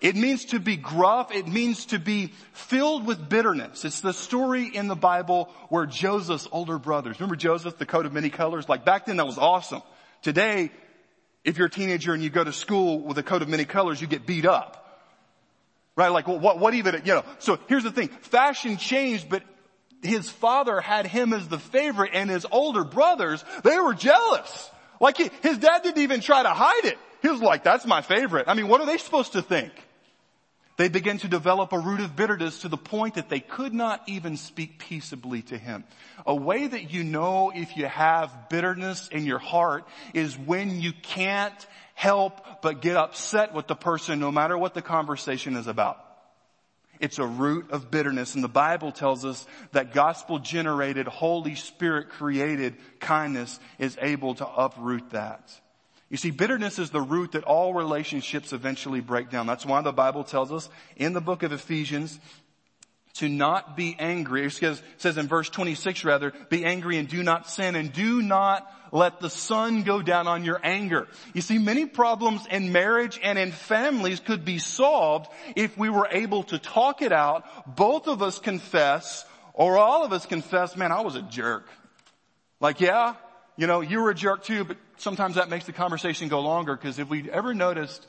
It 0.00 0.14
means 0.14 0.46
to 0.46 0.60
be 0.60 0.76
gruff. 0.76 1.32
It 1.32 1.48
means 1.48 1.86
to 1.86 1.98
be 1.98 2.32
filled 2.52 3.04
with 3.04 3.28
bitterness. 3.28 3.84
It's 3.84 4.00
the 4.00 4.12
story 4.12 4.66
in 4.66 4.86
the 4.86 4.94
Bible 4.94 5.50
where 5.70 5.86
Joseph's 5.86 6.48
older 6.52 6.78
brothers, 6.78 7.18
remember 7.18 7.36
Joseph, 7.36 7.78
the 7.78 7.86
coat 7.86 8.06
of 8.06 8.12
many 8.12 8.30
colors? 8.30 8.68
Like 8.68 8.84
back 8.84 9.06
then 9.06 9.16
that 9.16 9.26
was 9.26 9.38
awesome. 9.38 9.82
Today, 10.22 10.70
if 11.44 11.58
you're 11.58 11.66
a 11.66 11.70
teenager 11.70 12.14
and 12.14 12.22
you 12.22 12.30
go 12.30 12.44
to 12.44 12.52
school 12.52 13.00
with 13.00 13.18
a 13.18 13.22
coat 13.24 13.42
of 13.42 13.48
many 13.48 13.64
colors, 13.64 14.00
you 14.00 14.06
get 14.06 14.24
beat 14.24 14.46
up. 14.46 14.74
Right? 15.96 16.08
Like 16.08 16.28
what, 16.28 16.60
what 16.60 16.74
even, 16.74 17.02
you 17.04 17.14
know, 17.14 17.24
so 17.40 17.58
here's 17.68 17.82
the 17.82 17.90
thing. 17.90 18.08
Fashion 18.08 18.76
changed, 18.76 19.28
but 19.28 19.42
his 20.02 20.30
father 20.30 20.80
had 20.80 21.08
him 21.08 21.32
as 21.32 21.48
the 21.48 21.58
favorite 21.58 22.10
and 22.14 22.30
his 22.30 22.46
older 22.52 22.84
brothers, 22.84 23.44
they 23.64 23.80
were 23.80 23.94
jealous. 23.94 24.70
Like 25.00 25.16
he, 25.16 25.30
his 25.42 25.58
dad 25.58 25.82
didn't 25.82 26.02
even 26.02 26.20
try 26.20 26.44
to 26.44 26.50
hide 26.50 26.84
it. 26.84 26.98
He 27.20 27.28
was 27.28 27.40
like, 27.40 27.64
that's 27.64 27.84
my 27.84 28.00
favorite. 28.00 28.44
I 28.46 28.54
mean, 28.54 28.68
what 28.68 28.80
are 28.80 28.86
they 28.86 28.98
supposed 28.98 29.32
to 29.32 29.42
think? 29.42 29.72
They 30.78 30.88
began 30.88 31.18
to 31.18 31.28
develop 31.28 31.72
a 31.72 31.78
root 31.78 31.98
of 31.98 32.14
bitterness 32.14 32.60
to 32.60 32.68
the 32.68 32.76
point 32.76 33.16
that 33.16 33.28
they 33.28 33.40
could 33.40 33.74
not 33.74 34.00
even 34.06 34.36
speak 34.36 34.78
peaceably 34.78 35.42
to 35.42 35.58
him. 35.58 35.82
A 36.24 36.34
way 36.34 36.68
that 36.68 36.92
you 36.92 37.02
know 37.02 37.50
if 37.52 37.76
you 37.76 37.86
have 37.86 38.48
bitterness 38.48 39.08
in 39.08 39.26
your 39.26 39.40
heart 39.40 39.88
is 40.14 40.38
when 40.38 40.80
you 40.80 40.92
can't 40.92 41.66
help 41.94 42.62
but 42.62 42.80
get 42.80 42.96
upset 42.96 43.52
with 43.54 43.66
the 43.66 43.74
person 43.74 44.20
no 44.20 44.30
matter 44.30 44.56
what 44.56 44.74
the 44.74 44.80
conversation 44.80 45.56
is 45.56 45.66
about. 45.66 45.98
It's 47.00 47.18
a 47.18 47.26
root 47.26 47.72
of 47.72 47.90
bitterness 47.90 48.36
and 48.36 48.44
the 48.44 48.48
Bible 48.48 48.92
tells 48.92 49.24
us 49.24 49.44
that 49.72 49.92
gospel 49.92 50.38
generated, 50.38 51.08
Holy 51.08 51.56
Spirit 51.56 52.10
created 52.10 52.76
kindness 53.00 53.58
is 53.80 53.98
able 54.00 54.36
to 54.36 54.46
uproot 54.46 55.10
that. 55.10 55.50
You 56.10 56.16
see, 56.16 56.30
bitterness 56.30 56.78
is 56.78 56.90
the 56.90 57.02
root 57.02 57.32
that 57.32 57.44
all 57.44 57.74
relationships 57.74 58.52
eventually 58.52 59.00
break 59.00 59.30
down. 59.30 59.46
That's 59.46 59.66
why 59.66 59.82
the 59.82 59.92
Bible 59.92 60.24
tells 60.24 60.50
us 60.52 60.68
in 60.96 61.12
the 61.12 61.20
book 61.20 61.42
of 61.42 61.52
Ephesians 61.52 62.18
to 63.14 63.28
not 63.28 63.76
be 63.76 63.96
angry. 63.98 64.46
It 64.46 64.52
says, 64.52 65.18
in 65.18 65.26
verse 65.26 65.50
26 65.50 66.04
rather, 66.04 66.32
be 66.48 66.64
angry 66.64 66.98
and 66.98 67.08
do 67.08 67.22
not 67.22 67.50
sin 67.50 67.74
and 67.74 67.92
do 67.92 68.22
not 68.22 68.72
let 68.90 69.20
the 69.20 69.28
sun 69.28 69.82
go 69.82 70.00
down 70.00 70.26
on 70.26 70.44
your 70.44 70.60
anger. 70.62 71.08
You 71.34 71.42
see, 71.42 71.58
many 71.58 71.84
problems 71.84 72.46
in 72.50 72.72
marriage 72.72 73.20
and 73.22 73.38
in 73.38 73.52
families 73.52 74.20
could 74.20 74.46
be 74.46 74.58
solved 74.58 75.28
if 75.56 75.76
we 75.76 75.90
were 75.90 76.08
able 76.10 76.44
to 76.44 76.58
talk 76.58 77.02
it 77.02 77.12
out, 77.12 77.44
both 77.76 78.06
of 78.06 78.22
us 78.22 78.38
confess, 78.38 79.26
or 79.52 79.76
all 79.76 80.04
of 80.04 80.12
us 80.14 80.24
confess, 80.24 80.74
man, 80.74 80.92
I 80.92 81.02
was 81.02 81.16
a 81.16 81.22
jerk. 81.22 81.68
Like, 82.60 82.80
yeah, 82.80 83.16
you 83.56 83.66
know, 83.66 83.82
you 83.82 84.00
were 84.00 84.10
a 84.10 84.14
jerk 84.14 84.44
too, 84.44 84.64
but 84.64 84.78
sometimes 84.98 85.36
that 85.36 85.48
makes 85.48 85.66
the 85.66 85.72
conversation 85.72 86.28
go 86.28 86.40
longer 86.40 86.76
because 86.76 86.98
if 86.98 87.08
we 87.08 87.30
ever 87.30 87.54
noticed 87.54 88.06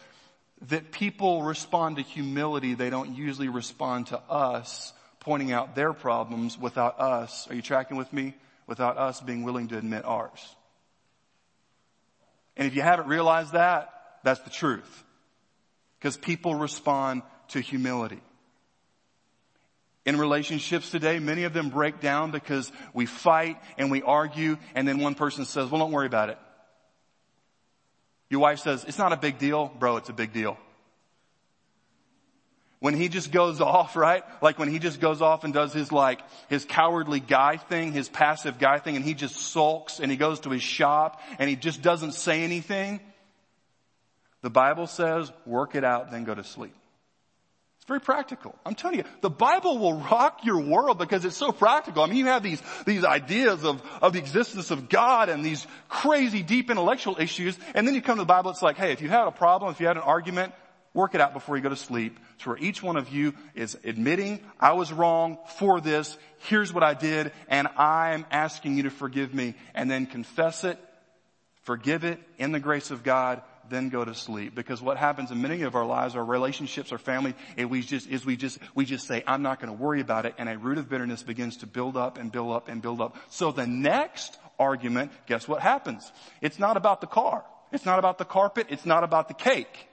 that 0.67 0.91
people 0.91 1.43
respond 1.43 1.98
to 1.98 2.01
humility, 2.01 2.74
they 2.74 2.89
don't 2.89 3.15
usually 3.15 3.48
respond 3.50 4.08
to 4.08 4.19
us 4.29 4.93
pointing 5.19 5.51
out 5.51 5.75
their 5.75 5.93
problems 5.93 6.58
without 6.58 7.00
us, 7.00 7.48
are 7.50 7.55
you 7.55 7.62
tracking 7.62 7.98
with 7.98 8.12
me? 8.12 8.34
Without 8.67 8.98
us 8.98 9.19
being 9.22 9.43
willing 9.43 9.67
to 9.69 9.77
admit 9.77 10.05
ours. 10.05 10.55
And 12.55 12.67
if 12.67 12.75
you 12.75 12.81
haven't 12.81 13.08
realized 13.08 13.53
that, 13.53 13.91
that's 14.24 14.41
the 14.41 14.50
truth. 14.50 15.03
Because 15.98 16.17
people 16.17 16.55
respond 16.55 17.24
to 17.50 17.60
humility. 17.60 18.22
In 20.05 20.17
relationships 20.17 20.89
today, 20.89 21.19
many 21.19 21.43
of 21.43 21.53
them 21.53 21.69
break 21.69 22.00
down 22.00 22.31
because 22.31 22.72
we 22.93 23.05
fight 23.05 23.58
and 23.77 23.91
we 23.91 24.01
argue 24.01 24.58
and 24.75 24.88
then 24.88 25.00
one 25.00 25.15
person 25.15 25.46
says, 25.46 25.69
well 25.69 25.79
don't 25.79 25.91
worry 25.91 26.08
about 26.08 26.29
it. 26.29 26.38
Your 28.29 28.41
wife 28.41 28.59
says, 28.59 28.86
it's 28.88 28.98
not 28.98 29.12
a 29.12 29.17
big 29.17 29.39
deal. 29.39 29.71
Bro, 29.79 29.98
it's 29.98 30.09
a 30.09 30.13
big 30.13 30.33
deal. 30.33 30.57
When 32.79 32.93
he 32.93 33.09
just 33.09 33.31
goes 33.31 33.59
off, 33.62 33.95
right? 33.95 34.24
Like 34.41 34.59
when 34.59 34.69
he 34.69 34.79
just 34.79 35.00
goes 35.00 35.21
off 35.21 35.43
and 35.43 35.53
does 35.53 35.74
his 35.74 35.91
like, 35.91 36.21
his 36.48 36.65
cowardly 36.65 37.19
guy 37.19 37.57
thing, 37.57 37.91
his 37.91 38.07
passive 38.07 38.59
guy 38.59 38.79
thing, 38.79 38.95
and 38.95 39.03
he 39.03 39.13
just 39.13 39.36
sulks 39.36 40.00
and 40.00 40.12
he 40.12 40.17
goes 40.17 40.41
to 40.41 40.50
his 40.50 40.63
shop 40.63 41.21
and 41.39 41.50
he 41.50 41.55
just 41.55 41.81
doesn't 41.81 42.13
say 42.13 42.43
anything. 42.43 43.00
The 44.41 44.50
Bible 44.50 44.88
says, 44.88 45.31
work 45.45 45.75
it 45.75 45.83
out, 45.83 46.12
then 46.12 46.24
go 46.24 46.33
to 46.33 46.43
sleep. 46.43 46.74
Very 47.89 48.01
practical. 48.01 48.53
I'm 48.63 48.75
telling 48.75 49.00
you, 49.00 49.03
the 49.22 49.31
Bible 49.31 49.79
will 49.79 49.96
rock 49.96 50.41
your 50.46 50.62
world 50.62 51.00
because 51.00 51.25
it's 51.25 51.36
so 51.36 51.51
practical. 51.51 52.03
I 52.03 52.05
mean, 52.05 52.17
you 52.17 52.27
have 52.27 52.43
these, 52.43 52.62
these 52.86 53.03
ideas 53.03 53.63
of, 53.63 53.81
of 54.00 54.13
the 54.13 54.19
existence 54.19 54.69
of 54.69 54.89
God 54.89 55.27
and 55.27 55.43
these 55.43 55.65
crazy 55.88 56.43
deep 56.43 56.69
intellectual 56.69 57.19
issues, 57.19 57.58
and 57.74 57.88
then 57.88 57.96
you 57.96 58.03
come 58.03 58.17
to 58.17 58.22
the 58.22 58.27
Bible, 58.27 58.51
it's 58.51 58.62
like, 58.62 58.77
hey, 58.77 58.91
if 58.91 59.01
you 59.01 59.10
had 59.10 59.27
a 59.27 59.31
problem, 59.31 59.72
if 59.72 59.79
you 59.79 59.88
had 59.88 59.98
an 59.98 60.03
argument, 60.03 60.53
work 60.93 61.15
it 61.15 61.22
out 61.22 61.34
before 61.34 61.58
you 61.58 61.63
go 61.63 61.69
to 61.69 61.75
sleep. 61.75 62.19
So 62.38 62.51
where 62.51 62.60
each 62.60 62.84
one 62.84 62.96
of 62.96 63.10
you 63.10 63.34
is 63.55 63.75
admitting, 63.84 64.41
I 64.60 64.74
was 64.74 64.93
wrong 64.93 65.39
for 65.58 65.81
this, 65.81 66.15
here's 66.41 66.72
what 66.72 66.84
I 66.84 66.93
did, 66.93 67.31
and 67.48 67.67
I'm 67.75 68.24
asking 68.29 68.77
you 68.77 68.84
to 68.84 68.91
forgive 68.91 69.34
me, 69.34 69.55
and 69.74 69.89
then 69.89 70.05
confess 70.05 70.63
it, 70.63 70.77
forgive 71.63 72.03
it 72.03 72.19
in 72.38 72.51
the 72.51 72.60
grace 72.60 72.91
of 72.91 73.01
God, 73.01 73.41
then 73.69 73.89
go 73.89 74.03
to 74.03 74.13
sleep. 74.13 74.55
Because 74.55 74.81
what 74.81 74.97
happens 74.97 75.31
in 75.31 75.41
many 75.41 75.61
of 75.61 75.75
our 75.75 75.85
lives, 75.85 76.15
our 76.15 76.25
relationships, 76.25 76.91
our 76.91 76.97
family, 76.97 77.35
we 77.57 77.81
just, 77.81 78.07
is 78.09 78.25
we 78.25 78.35
just, 78.35 78.59
we 78.75 78.85
just 78.85 79.07
say, 79.07 79.23
I'm 79.25 79.41
not 79.41 79.59
going 79.59 79.75
to 79.75 79.81
worry 79.81 80.01
about 80.01 80.25
it, 80.25 80.35
and 80.38 80.49
a 80.49 80.57
root 80.57 80.77
of 80.77 80.89
bitterness 80.89 81.23
begins 81.23 81.57
to 81.57 81.67
build 81.67 81.97
up 81.97 82.17
and 82.17 82.31
build 82.31 82.51
up 82.51 82.67
and 82.67 82.81
build 82.81 83.01
up. 83.01 83.17
So 83.29 83.51
the 83.51 83.67
next 83.67 84.38
argument, 84.57 85.11
guess 85.27 85.47
what 85.47 85.61
happens? 85.61 86.11
It's 86.41 86.59
not 86.59 86.77
about 86.77 87.01
the 87.01 87.07
car. 87.07 87.43
It's 87.71 87.85
not 87.85 87.99
about 87.99 88.17
the 88.17 88.25
carpet. 88.25 88.67
It's 88.69 88.85
not 88.85 89.03
about 89.03 89.27
the 89.27 89.33
cake. 89.33 89.88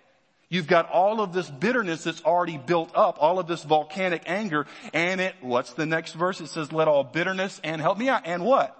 You've 0.49 0.69
got 0.69 0.89
all 0.91 1.21
of 1.21 1.33
this 1.33 1.51
bitterness 1.51 2.05
that's 2.05 2.23
already 2.23 2.57
built 2.57 2.93
up, 2.95 3.19
all 3.21 3.41
of 3.41 3.49
this 3.49 3.65
volcanic 3.65 4.23
anger, 4.27 4.67
and 4.95 5.21
it, 5.21 5.35
what's 5.41 5.73
the 5.73 5.87
next 5.87 6.13
verse? 6.13 6.41
It 6.41 6.47
says, 6.49 6.73
let 6.73 6.87
all 6.87 7.03
bitterness 7.03 7.61
and 7.65 7.81
help 7.81 7.99
me 7.99 8.09
out, 8.09 8.23
and 8.27 8.45
what? 8.45 8.77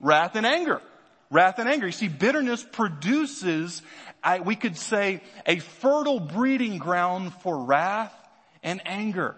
Wrath 0.00 0.34
and 0.34 0.44
anger. 0.44 0.82
Wrath 1.30 1.58
and 1.58 1.68
anger. 1.68 1.86
You 1.86 1.92
see, 1.92 2.08
bitterness 2.08 2.64
produces, 2.64 3.82
I, 4.22 4.40
we 4.40 4.56
could 4.56 4.76
say, 4.76 5.22
a 5.46 5.60
fertile 5.60 6.20
breeding 6.20 6.78
ground 6.78 7.32
for 7.42 7.64
wrath 7.64 8.12
and 8.62 8.82
anger. 8.84 9.36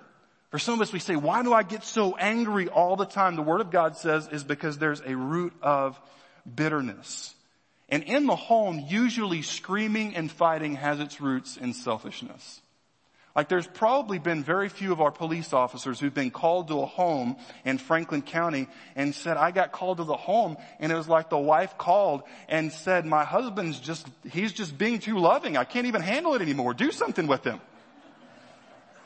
For 0.51 0.59
some 0.59 0.75
of 0.75 0.81
us, 0.81 0.93
we 0.93 0.99
say, 0.99 1.17
why 1.17 1.43
do 1.43 1.53
I 1.53 1.63
get 1.63 1.85
so 1.85 2.17
angry 2.17 2.69
all 2.69 2.97
the 2.97 3.07
time? 3.07 3.37
The 3.37 3.43
Word 3.43 3.61
of 3.61 3.71
God 3.71 3.97
says 3.97 4.29
is 4.29 4.45
because 4.45 4.79
there's 4.79 5.01
a 5.01 5.15
root 5.17 5.53
of 5.63 6.01
bitterness. 6.55 7.35
And 7.89 8.03
in 8.05 8.27
the 8.27 8.37
home, 8.37 8.85
usually 8.89 9.43
screaming 9.43 10.17
and 10.17 10.31
fighting 10.31 10.77
has 10.77 10.99
its 10.99 11.21
roots 11.21 11.59
in 11.59 11.75
selfishness. 11.75 12.61
Like 13.35 13.49
there's 13.49 13.67
probably 13.67 14.19
been 14.19 14.45
very 14.45 14.69
few 14.69 14.93
of 14.93 15.01
our 15.01 15.11
police 15.11 15.53
officers 15.55 15.99
who've 15.99 16.13
been 16.13 16.31
called 16.31 16.69
to 16.69 16.83
a 16.83 16.87
home 16.87 17.37
in 17.65 17.79
Franklin 17.79 18.21
County 18.21 18.69
and 18.95 19.15
said, 19.15 19.39
I 19.39 19.53
got 19.53 19.73
called 19.73 19.99
to 19.99 20.05
the 20.05 20.17
home 20.17 20.59
and 20.79 20.93
it 20.93 20.95
was 20.95 21.09
like 21.09 21.31
the 21.31 21.39
wife 21.39 21.79
called 21.79 22.23
and 22.49 22.71
said, 22.71 23.07
my 23.07 23.25
husband's 23.25 23.81
just, 23.81 24.07
he's 24.31 24.53
just 24.53 24.77
being 24.77 24.99
too 24.99 25.19
loving. 25.19 25.57
I 25.57 25.65
can't 25.65 25.87
even 25.87 26.03
handle 26.03 26.35
it 26.35 26.43
anymore. 26.43 26.75
Do 26.75 26.93
something 26.93 27.27
with 27.27 27.45
him. 27.45 27.61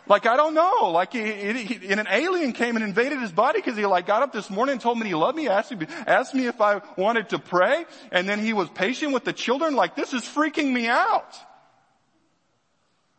Like, 0.09 0.27
I 0.27 0.37
don't 0.37 0.55
know. 0.55 0.91
Like, 0.91 1.13
he, 1.13 1.23
he, 1.23 1.89
and 1.89 1.99
an 1.99 2.07
alien 2.09 2.53
came 2.53 2.77
and 2.77 2.85
invaded 2.85 3.21
his 3.21 3.33
body 3.33 3.59
because 3.59 3.77
he 3.77 3.87
like 3.87 4.07
got 4.07 4.23
up 4.23 4.33
this 4.33 4.49
morning 4.51 4.75
and 4.75 4.81
told 4.81 4.99
me 4.99 5.07
he 5.07 5.15
loved 5.15 5.37
me, 5.37 5.49
asked 5.49 5.77
me, 5.77 5.87
asked 6.07 6.33
me 6.33 6.47
if 6.47 6.61
I 6.61 6.81
wanted 6.97 7.31
to 7.31 7.41
pray, 7.41 7.85
and 8.13 8.29
then 8.29 8.39
he 8.39 8.53
was 8.53 8.69
patient 8.71 9.13
with 9.13 9.25
the 9.25 9.33
children. 9.33 9.75
Like, 9.75 9.97
this 9.97 10.15
is 10.15 10.23
freaking 10.23 10.73
me 10.73 10.87
out. 10.87 11.37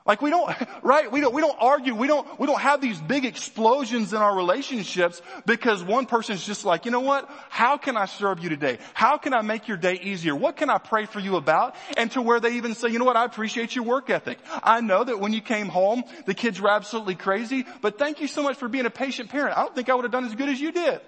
Like 0.08 0.22
we 0.22 0.30
don't, 0.30 0.50
right? 0.84 1.12
We 1.12 1.20
don't, 1.20 1.34
we 1.34 1.42
don't 1.42 1.58
argue. 1.60 1.94
We 1.94 2.08
don't, 2.08 2.40
we 2.40 2.48
don't 2.48 2.62
have 2.62 2.80
these 2.80 3.00
big 3.00 3.26
explosions 3.26 4.14
in 4.14 4.20
our 4.20 4.36
relationships 4.36 5.22
because 5.46 5.84
one 5.84 6.06
person's 6.06 6.46
just 6.46 6.64
like, 6.64 6.86
you 6.86 6.92
know 6.92 7.02
what? 7.02 7.30
How 7.50 7.78
can 7.78 7.98
I 7.98 8.06
serve 8.06 8.40
you 8.40 8.48
today? 8.48 8.80
How 8.94 9.18
can 9.18 9.34
I 9.34 9.42
make 9.42 9.68
your 9.68 9.76
day 9.76 10.00
easier? 10.02 10.34
What 10.34 10.56
can 10.56 10.70
I 10.70 10.78
pray 10.78 11.06
for 11.06 11.20
you 11.20 11.36
about? 11.36 11.76
And 11.98 12.10
to 12.12 12.22
where 12.22 12.40
they 12.40 12.54
even 12.54 12.74
say, 12.74 12.88
you 12.88 13.00
know 13.00 13.06
what? 13.06 13.18
I 13.18 13.26
appreciate 13.26 13.76
your 13.76 13.84
work 13.84 14.10
ethic. 14.10 14.40
I 14.64 14.80
know 14.80 15.04
that 15.04 15.20
when 15.20 15.34
you 15.34 15.42
came 15.42 15.68
home, 15.68 16.04
the 16.26 16.34
kids 16.34 16.62
were 16.62 16.70
absolutely 16.70 17.16
crazy, 17.16 17.66
but 17.82 18.00
thank 18.00 18.22
you 18.22 18.28
so 18.28 18.42
much 18.42 18.58
for 18.58 18.70
being 18.70 18.86
a 18.86 18.90
patient 18.90 19.30
parent. 19.30 19.58
I 19.58 19.62
don't 19.62 19.76
think 19.76 19.90
I 19.90 19.96
would 19.96 20.06
have 20.06 20.12
done 20.12 20.26
as 20.26 20.36
good 20.36 20.50
as 20.50 20.60
you 20.60 20.72
did. 20.72 21.02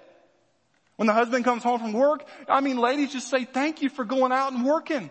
When 0.96 1.06
the 1.06 1.14
husband 1.14 1.46
comes 1.46 1.62
home 1.62 1.80
from 1.80 1.94
work, 1.94 2.26
I 2.46 2.60
mean, 2.60 2.76
ladies 2.76 3.14
just 3.14 3.30
say 3.30 3.46
thank 3.46 3.80
you 3.80 3.88
for 3.88 4.04
going 4.04 4.32
out 4.32 4.52
and 4.52 4.66
working. 4.66 5.08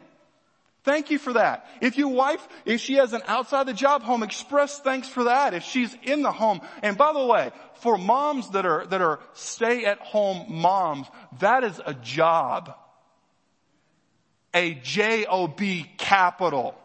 Thank 0.83 1.11
you 1.11 1.19
for 1.19 1.33
that. 1.33 1.67
If 1.81 1.97
your 1.97 2.07
wife, 2.07 2.47
if 2.65 2.79
she 2.79 2.95
has 2.95 3.13
an 3.13 3.21
outside 3.27 3.67
the 3.67 3.73
job 3.73 4.01
home, 4.01 4.23
express 4.23 4.79
thanks 4.79 5.09
for 5.09 5.25
that. 5.25 5.53
If 5.53 5.63
she's 5.63 5.95
in 6.03 6.21
the 6.21 6.31
home. 6.31 6.61
And 6.81 6.97
by 6.97 7.11
the 7.11 7.25
way, 7.25 7.51
for 7.75 7.97
moms 7.97 8.49
that 8.51 8.65
are, 8.65 8.85
that 8.87 9.01
are 9.01 9.19
stay 9.33 9.85
at 9.85 9.99
home 9.99 10.45
moms, 10.49 11.07
that 11.39 11.63
is 11.63 11.81
a 11.85 11.93
job. 11.93 12.75
A 14.53 14.73
J-O-B 14.75 15.91
capital. 15.97 16.75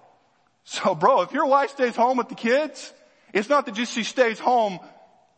So 0.64 0.94
bro, 0.94 1.22
if 1.22 1.32
your 1.32 1.46
wife 1.46 1.70
stays 1.70 1.94
home 1.94 2.18
with 2.18 2.28
the 2.28 2.34
kids, 2.34 2.92
it's 3.32 3.48
not 3.48 3.66
that 3.66 3.74
just 3.74 3.92
she 3.92 4.02
stays 4.02 4.38
home 4.38 4.80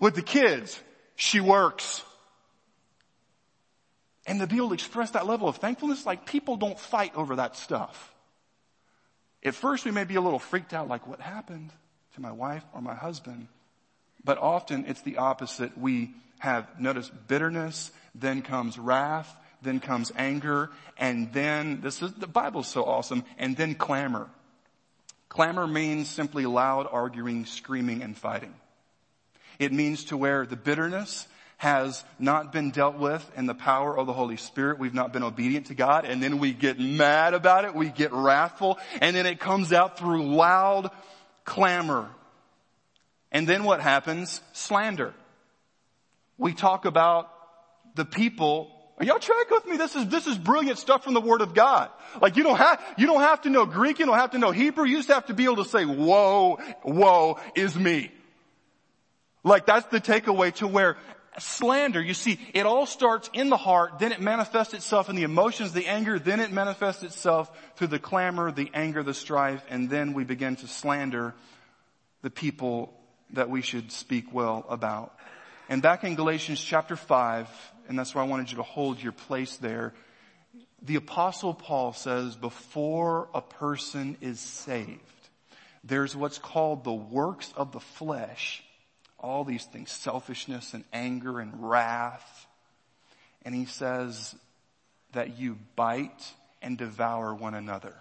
with 0.00 0.14
the 0.14 0.22
kids. 0.22 0.80
She 1.14 1.40
works. 1.40 2.02
And 4.26 4.40
to 4.40 4.46
be 4.46 4.56
able 4.56 4.68
to 4.68 4.74
express 4.74 5.10
that 5.10 5.26
level 5.26 5.46
of 5.46 5.56
thankfulness, 5.56 6.04
like 6.06 6.26
people 6.26 6.56
don't 6.56 6.78
fight 6.78 7.14
over 7.14 7.36
that 7.36 7.56
stuff. 7.56 8.12
At 9.46 9.54
first 9.54 9.84
we 9.84 9.92
may 9.92 10.02
be 10.02 10.16
a 10.16 10.20
little 10.20 10.40
freaked 10.40 10.74
out 10.74 10.88
like 10.88 11.06
what 11.06 11.20
happened 11.20 11.72
to 12.14 12.20
my 12.20 12.32
wife 12.32 12.64
or 12.74 12.82
my 12.82 12.96
husband? 12.96 13.46
But 14.24 14.38
often 14.38 14.84
it's 14.88 15.02
the 15.02 15.18
opposite. 15.18 15.78
We 15.78 16.14
have, 16.40 16.80
notice 16.80 17.08
bitterness, 17.28 17.92
then 18.12 18.42
comes 18.42 18.76
wrath, 18.76 19.32
then 19.62 19.78
comes 19.78 20.10
anger, 20.16 20.70
and 20.98 21.32
then, 21.32 21.80
this 21.80 22.02
is, 22.02 22.12
the 22.14 22.26
Bible's 22.26 22.66
so 22.66 22.84
awesome, 22.84 23.22
and 23.38 23.56
then 23.56 23.76
clamor. 23.76 24.28
Clamor 25.28 25.68
means 25.68 26.10
simply 26.10 26.44
loud 26.44 26.88
arguing, 26.90 27.46
screaming, 27.46 28.02
and 28.02 28.18
fighting. 28.18 28.54
It 29.60 29.72
means 29.72 30.04
to 30.06 30.16
where 30.16 30.44
the 30.44 30.56
bitterness 30.56 31.28
has 31.56 32.04
not 32.18 32.52
been 32.52 32.70
dealt 32.70 32.98
with 32.98 33.28
in 33.36 33.46
the 33.46 33.54
power 33.54 33.96
of 33.96 34.06
the 34.06 34.12
Holy 34.12 34.36
Spirit. 34.36 34.78
We've 34.78 34.94
not 34.94 35.12
been 35.12 35.22
obedient 35.22 35.66
to 35.66 35.74
God 35.74 36.04
and 36.04 36.22
then 36.22 36.38
we 36.38 36.52
get 36.52 36.78
mad 36.78 37.34
about 37.34 37.64
it. 37.64 37.74
We 37.74 37.88
get 37.88 38.12
wrathful 38.12 38.78
and 39.00 39.16
then 39.16 39.26
it 39.26 39.40
comes 39.40 39.72
out 39.72 39.98
through 39.98 40.34
loud 40.34 40.90
clamor. 41.44 42.10
And 43.32 43.48
then 43.48 43.64
what 43.64 43.80
happens? 43.80 44.40
Slander. 44.52 45.14
We 46.36 46.52
talk 46.52 46.84
about 46.84 47.30
the 47.94 48.04
people 48.04 48.70
are 48.98 49.04
y'all 49.04 49.18
track 49.18 49.50
with 49.50 49.66
me? 49.66 49.76
This 49.76 49.94
is, 49.94 50.06
this 50.08 50.26
is 50.26 50.38
brilliant 50.38 50.78
stuff 50.78 51.04
from 51.04 51.12
the 51.12 51.20
Word 51.20 51.42
of 51.42 51.52
God. 51.52 51.90
Like 52.20 52.36
you 52.36 52.42
don't 52.42 52.56
have, 52.56 52.82
you 52.96 53.06
don't 53.06 53.20
have 53.20 53.42
to 53.42 53.50
know 53.50 53.66
Greek, 53.66 53.98
you 53.98 54.06
don't 54.06 54.16
have 54.16 54.30
to 54.30 54.38
know 54.38 54.52
Hebrew, 54.52 54.86
you 54.86 54.96
just 54.96 55.10
have 55.10 55.26
to 55.26 55.34
be 55.34 55.44
able 55.44 55.62
to 55.62 55.66
say, 55.66 55.84
woe, 55.84 56.58
woe 56.82 57.38
is 57.54 57.76
me. 57.76 58.10
Like 59.44 59.66
that's 59.66 59.86
the 59.88 60.00
takeaway 60.00 60.54
to 60.54 60.66
where 60.66 60.96
slander, 61.38 62.00
you 62.00 62.14
see, 62.14 62.38
it 62.54 62.66
all 62.66 62.86
starts 62.86 63.30
in 63.32 63.50
the 63.50 63.56
heart, 63.56 63.98
then 63.98 64.12
it 64.12 64.20
manifests 64.20 64.74
itself 64.74 65.08
in 65.08 65.16
the 65.16 65.22
emotions, 65.22 65.72
the 65.72 65.86
anger, 65.86 66.18
then 66.18 66.40
it 66.40 66.52
manifests 66.52 67.02
itself 67.02 67.50
through 67.76 67.88
the 67.88 67.98
clamor, 67.98 68.50
the 68.50 68.70
anger, 68.74 69.02
the 69.02 69.14
strife, 69.14 69.64
and 69.68 69.90
then 69.90 70.12
we 70.12 70.24
begin 70.24 70.56
to 70.56 70.68
slander 70.68 71.34
the 72.22 72.30
people 72.30 72.92
that 73.30 73.50
we 73.50 73.62
should 73.62 73.92
speak 73.92 74.32
well 74.32 74.64
about. 74.68 75.14
And 75.68 75.82
back 75.82 76.04
in 76.04 76.14
Galatians 76.14 76.60
chapter 76.60 76.96
5, 76.96 77.48
and 77.88 77.98
that's 77.98 78.14
where 78.14 78.24
I 78.24 78.26
wanted 78.26 78.50
you 78.50 78.56
to 78.58 78.62
hold 78.62 79.02
your 79.02 79.12
place 79.12 79.56
there, 79.56 79.94
the 80.82 80.96
apostle 80.96 81.54
Paul 81.54 81.92
says 81.92 82.36
before 82.36 83.28
a 83.34 83.40
person 83.40 84.16
is 84.20 84.38
saved, 84.38 85.00
there's 85.82 86.16
what's 86.16 86.38
called 86.38 86.84
the 86.84 86.92
works 86.92 87.52
of 87.56 87.72
the 87.72 87.80
flesh. 87.80 88.62
All 89.18 89.44
these 89.44 89.64
things, 89.64 89.90
selfishness 89.90 90.74
and 90.74 90.84
anger 90.92 91.40
and 91.40 91.68
wrath. 91.68 92.46
And 93.42 93.54
he 93.54 93.64
says 93.64 94.34
that 95.12 95.38
you 95.38 95.58
bite 95.74 96.32
and 96.62 96.76
devour 96.76 97.34
one 97.34 97.54
another. 97.54 97.94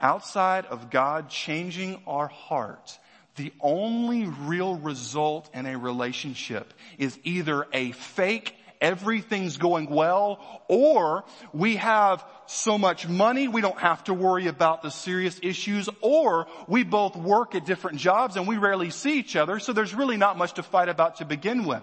Outside 0.00 0.66
of 0.66 0.90
God 0.90 1.28
changing 1.28 2.00
our 2.06 2.28
heart, 2.28 2.98
the 3.36 3.52
only 3.60 4.26
real 4.26 4.76
result 4.76 5.48
in 5.54 5.66
a 5.66 5.78
relationship 5.78 6.74
is 6.98 7.18
either 7.24 7.66
a 7.72 7.92
fake 7.92 8.54
everything's 8.80 9.56
going 9.56 9.88
well, 9.90 10.62
or 10.68 11.24
we 11.52 11.76
have 11.76 12.24
so 12.46 12.78
much 12.78 13.08
money 13.08 13.48
we 13.48 13.60
don't 13.60 13.78
have 13.78 14.02
to 14.04 14.14
worry 14.14 14.46
about 14.46 14.82
the 14.82 14.90
serious 14.90 15.38
issues, 15.42 15.88
or 16.00 16.46
we 16.66 16.82
both 16.82 17.16
work 17.16 17.54
at 17.54 17.66
different 17.66 17.98
jobs 17.98 18.36
and 18.36 18.46
we 18.46 18.56
rarely 18.56 18.90
see 18.90 19.18
each 19.18 19.36
other, 19.36 19.58
so 19.58 19.72
there's 19.72 19.94
really 19.94 20.16
not 20.16 20.38
much 20.38 20.54
to 20.54 20.62
fight 20.62 20.88
about 20.88 21.16
to 21.16 21.24
begin 21.24 21.64
with. 21.64 21.82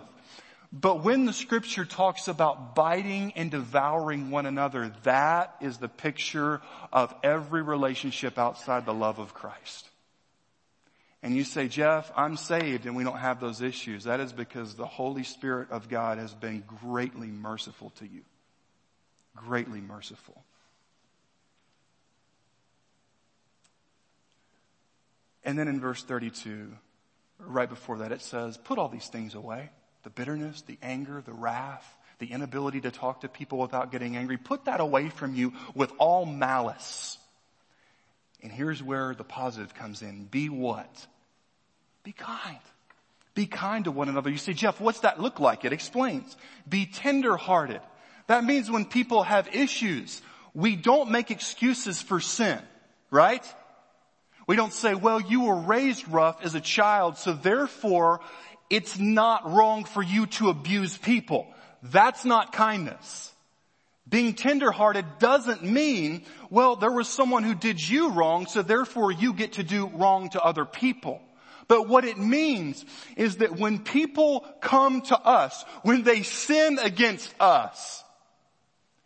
But 0.72 1.04
when 1.04 1.26
the 1.26 1.34
scripture 1.34 1.86
talks 1.86 2.28
about 2.28 2.76
biting 2.76 3.34
and 3.36 3.50
devouring 3.50 4.30
one 4.30 4.46
another, 4.46 4.92
that 5.04 5.56
is 5.62 5.78
the 5.78 5.88
picture 5.88 6.62
of 6.92 7.16
every 7.24 7.62
relationship 7.62 8.38
outside 8.38 8.86
the 8.86 8.94
love 8.94 9.20
of 9.20 9.34
Christ 9.34 9.90
and 11.26 11.36
you 11.36 11.44
say, 11.44 11.68
Jeff, 11.68 12.12
I'm 12.16 12.38
saved 12.38 12.86
and 12.86 12.96
we 12.96 13.04
don't 13.04 13.18
have 13.18 13.40
those 13.40 13.64
issues, 13.64 14.04
that 14.04 14.20
is 14.20 14.32
because 14.32 14.76
the 14.76 14.86
Holy 14.86 15.24
Spirit 15.24 15.72
of 15.72 15.90
God 15.90 16.20
has 16.20 16.32
been 16.36 16.64
greatly 16.84 17.30
merciful 17.30 17.92
to 17.98 18.06
you. 18.06 18.22
Greatly 19.36 19.82
merciful. 19.82 20.44
And 25.44 25.58
then 25.58 25.68
in 25.68 25.80
verse 25.80 26.04
32, 26.04 26.72
right 27.40 27.70
before 27.70 27.98
that, 27.98 28.12
it 28.12 28.22
says, 28.22 28.58
put 28.58 28.78
all 28.78 28.90
these 28.90 29.08
things 29.08 29.34
away. 29.34 29.72
The 30.04 30.12
bitterness, 30.12 30.62
the 30.62 30.78
anger, 30.84 31.24
the 31.26 31.34
wrath, 31.34 31.92
the 32.20 32.28
inability 32.28 32.82
to 32.82 32.92
talk 32.92 33.22
to 33.22 33.28
people 33.28 33.58
without 33.58 33.92
getting 33.92 34.16
angry. 34.16 34.38
Put 34.38 34.66
that 34.66 34.80
away 34.80 35.10
from 35.10 35.34
you 35.34 35.54
with 35.74 35.92
all 35.98 36.28
malice. 36.28 37.18
And 38.44 38.52
here's 38.52 38.84
where 38.84 39.16
the 39.16 39.24
positive 39.24 39.74
comes 39.74 40.04
in. 40.04 40.26
Be 40.26 40.50
what? 40.50 41.08
Be 42.06 42.14
kind. 42.14 42.60
Be 43.34 43.48
kind 43.48 43.86
to 43.86 43.92
one 43.92 44.08
another. 44.10 44.30
You 44.30 44.38
say, 44.38 44.54
Jeff, 44.54 44.80
what's 44.80 45.00
that 45.00 45.20
look 45.20 45.40
like? 45.40 45.66
It 45.66 45.74
explains. 45.74 46.38
Be 46.70 46.86
tender 46.86 47.36
hearted. 47.36 47.82
That 48.28 48.46
means 48.46 48.70
when 48.70 48.86
people 48.86 49.24
have 49.24 49.54
issues, 49.54 50.22
we 50.54 50.76
don't 50.76 51.10
make 51.10 51.32
excuses 51.32 52.02
for 52.02 52.20
sin, 52.20 52.60
right? 53.10 53.44
We 54.48 54.56
don't 54.56 54.72
say, 54.72 54.94
well, 54.94 55.20
you 55.20 55.46
were 55.46 55.60
raised 55.60 56.08
rough 56.08 56.46
as 56.46 56.54
a 56.54 56.62
child, 56.62 57.18
so 57.18 57.34
therefore 57.34 58.20
it's 58.70 59.00
not 59.00 59.52
wrong 59.52 59.84
for 59.84 60.04
you 60.04 60.28
to 60.28 60.50
abuse 60.50 60.96
people. 60.96 61.48
That's 61.82 62.24
not 62.24 62.54
kindness. 62.54 63.34
Being 64.08 64.36
tenderhearted 64.36 65.06
doesn't 65.18 65.64
mean, 65.64 66.24
well, 66.52 66.76
there 66.76 66.92
was 66.92 67.10
someone 67.10 67.44
who 67.44 67.56
did 67.56 67.82
you 67.82 68.12
wrong, 68.12 68.46
so 68.46 68.62
therefore 68.62 69.12
you 69.12 69.34
get 69.34 69.54
to 69.54 69.64
do 69.64 69.88
wrong 69.88 70.30
to 70.30 70.42
other 70.42 70.66
people. 70.66 71.20
But 71.68 71.88
what 71.88 72.06
it 72.06 72.18
means 72.18 72.86
is 73.18 73.38
that 73.38 73.58
when 73.58 73.80
people 73.80 74.46
come 74.62 75.02
to 75.02 75.18
us, 75.20 75.64
when 75.84 76.04
they 76.04 76.22
sin 76.22 76.78
against 76.80 77.34
us, 77.40 78.04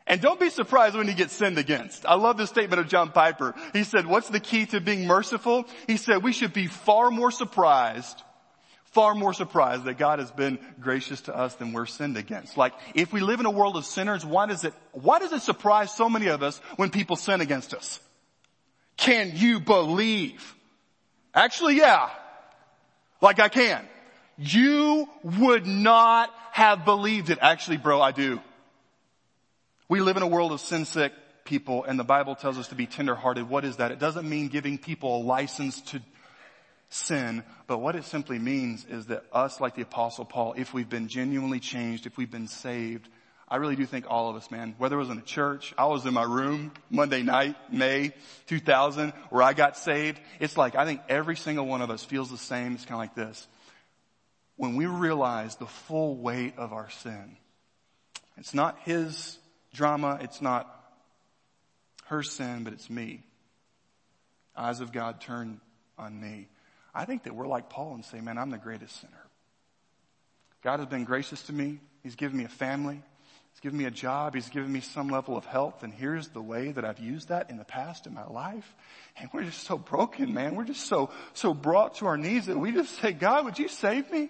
and 0.09 0.19
don't 0.21 0.39
be 0.39 0.49
surprised 0.49 0.95
when 0.95 1.07
you 1.07 1.13
get 1.13 1.29
sinned 1.29 1.59
against. 1.59 2.03
I 2.03 2.15
love 2.15 2.35
this 2.35 2.49
statement 2.49 2.79
of 2.79 2.87
John 2.87 3.11
Piper. 3.11 3.53
He 3.73 3.83
said, 3.83 4.07
what's 4.07 4.27
the 4.27 4.39
key 4.39 4.65
to 4.67 4.81
being 4.81 5.05
merciful? 5.05 5.65
He 5.85 5.97
said, 5.97 6.23
we 6.23 6.33
should 6.33 6.51
be 6.51 6.65
far 6.65 7.11
more 7.11 7.29
surprised, 7.29 8.23
far 8.85 9.13
more 9.13 9.35
surprised 9.35 9.83
that 9.83 9.99
God 9.99 10.17
has 10.17 10.31
been 10.31 10.57
gracious 10.81 11.21
to 11.21 11.37
us 11.37 11.53
than 11.55 11.73
we're 11.73 11.85
sinned 11.85 12.17
against. 12.17 12.57
Like, 12.57 12.73
if 12.95 13.13
we 13.13 13.21
live 13.21 13.39
in 13.39 13.45
a 13.45 13.51
world 13.51 13.77
of 13.77 13.85
sinners, 13.85 14.25
why 14.25 14.47
does 14.47 14.63
it, 14.63 14.73
why 14.93 15.19
does 15.19 15.31
it 15.31 15.43
surprise 15.43 15.93
so 15.93 16.09
many 16.09 16.29
of 16.29 16.41
us 16.41 16.57
when 16.75 16.89
people 16.89 17.15
sin 17.15 17.39
against 17.39 17.75
us? 17.75 17.99
Can 18.97 19.33
you 19.35 19.59
believe? 19.59 20.55
Actually, 21.35 21.77
yeah. 21.77 22.09
Like 23.21 23.39
I 23.39 23.49
can. 23.49 23.87
You 24.37 25.09
would 25.23 25.65
not 25.65 26.33
have 26.51 26.85
believed 26.85 27.29
it. 27.29 27.39
Actually, 27.41 27.77
bro, 27.77 28.01
I 28.01 28.11
do. 28.11 28.39
We 29.89 30.01
live 30.01 30.17
in 30.17 30.23
a 30.23 30.27
world 30.27 30.51
of 30.51 30.61
sin 30.61 30.85
sick 30.85 31.13
people 31.43 31.83
and 31.83 31.99
the 31.99 32.03
Bible 32.03 32.35
tells 32.35 32.57
us 32.57 32.67
to 32.69 32.75
be 32.75 32.85
tenderhearted. 32.85 33.49
What 33.49 33.65
is 33.65 33.77
that? 33.77 33.91
It 33.91 33.99
doesn't 33.99 34.29
mean 34.29 34.47
giving 34.47 34.77
people 34.77 35.17
a 35.17 35.23
license 35.23 35.81
to 35.81 36.01
sin, 36.89 37.43
but 37.67 37.79
what 37.79 37.95
it 37.95 38.05
simply 38.05 38.39
means 38.39 38.85
is 38.85 39.07
that 39.07 39.23
us, 39.33 39.59
like 39.59 39.75
the 39.75 39.81
apostle 39.81 40.25
Paul, 40.25 40.53
if 40.57 40.73
we've 40.73 40.89
been 40.89 41.07
genuinely 41.07 41.59
changed, 41.59 42.05
if 42.05 42.17
we've 42.17 42.31
been 42.31 42.47
saved, 42.47 43.09
I 43.51 43.55
really 43.55 43.75
do 43.75 43.85
think 43.85 44.05
all 44.07 44.29
of 44.29 44.35
us, 44.35 44.51
man, 44.51 44.75
whether 44.77 44.95
it 44.95 44.99
was 44.99 45.09
in 45.09 45.17
a 45.17 45.23
church, 45.23 45.73
I 45.77 45.85
was 45.85 46.05
in 46.05 46.13
my 46.13 46.23
room 46.23 46.71
Monday 46.91 47.23
night, 47.23 47.55
May 47.71 48.13
2000, 48.45 49.11
where 49.31 49.41
I 49.41 49.53
got 49.53 49.75
saved. 49.75 50.19
It's 50.39 50.55
like, 50.55 50.75
I 50.75 50.85
think 50.85 51.01
every 51.09 51.35
single 51.35 51.65
one 51.65 51.81
of 51.81 51.89
us 51.89 52.03
feels 52.03 52.29
the 52.29 52.37
same. 52.37 52.75
It's 52.75 52.85
kind 52.85 52.93
of 52.93 52.99
like 52.99 53.15
this. 53.15 53.47
When 54.55 54.75
we 54.75 54.85
realize 54.85 55.55
the 55.55 55.65
full 55.65 56.15
weight 56.17 56.53
of 56.57 56.73
our 56.73 56.89
sin, 56.91 57.37
it's 58.37 58.53
not 58.53 58.77
his 58.83 59.39
drama, 59.73 60.19
it's 60.21 60.41
not 60.41 60.67
her 62.05 62.21
sin, 62.21 62.63
but 62.63 62.73
it's 62.73 62.89
me. 62.89 63.23
Eyes 64.55 64.79
of 64.79 64.91
God 64.91 65.21
turn 65.21 65.59
on 65.97 66.19
me. 66.19 66.47
I 66.93 67.05
think 67.05 67.23
that 67.23 67.35
we're 67.35 67.47
like 67.47 67.69
Paul 67.69 67.95
and 67.95 68.05
say, 68.05 68.21
man, 68.21 68.37
I'm 68.37 68.49
the 68.49 68.57
greatest 68.57 68.99
sinner. 68.99 69.13
God 70.63 70.79
has 70.79 70.89
been 70.89 71.03
gracious 71.03 71.41
to 71.43 71.53
me. 71.53 71.79
He's 72.03 72.15
given 72.15 72.37
me 72.37 72.43
a 72.43 72.49
family. 72.49 73.01
He's 73.59 73.63
given 73.63 73.79
me 73.79 73.85
a 73.85 73.91
job. 73.91 74.35
He's 74.35 74.47
given 74.47 74.71
me 74.71 74.79
some 74.79 75.09
level 75.09 75.35
of 75.35 75.43
health. 75.43 75.83
And 75.83 75.93
here's 75.93 76.29
the 76.29 76.41
way 76.41 76.71
that 76.71 76.85
I've 76.85 76.99
used 76.99 77.27
that 77.27 77.49
in 77.49 77.57
the 77.57 77.65
past 77.65 78.07
in 78.07 78.13
my 78.13 78.25
life. 78.25 78.73
And 79.17 79.29
we're 79.33 79.43
just 79.43 79.65
so 79.65 79.77
broken, 79.77 80.33
man. 80.33 80.55
We're 80.55 80.63
just 80.63 80.87
so, 80.87 81.09
so 81.33 81.53
brought 81.53 81.95
to 81.95 82.05
our 82.05 82.15
knees 82.15 82.45
that 82.45 82.57
we 82.57 82.71
just 82.71 82.97
say, 83.01 83.11
God, 83.11 83.43
would 83.43 83.59
you 83.59 83.67
save 83.67 84.09
me? 84.13 84.29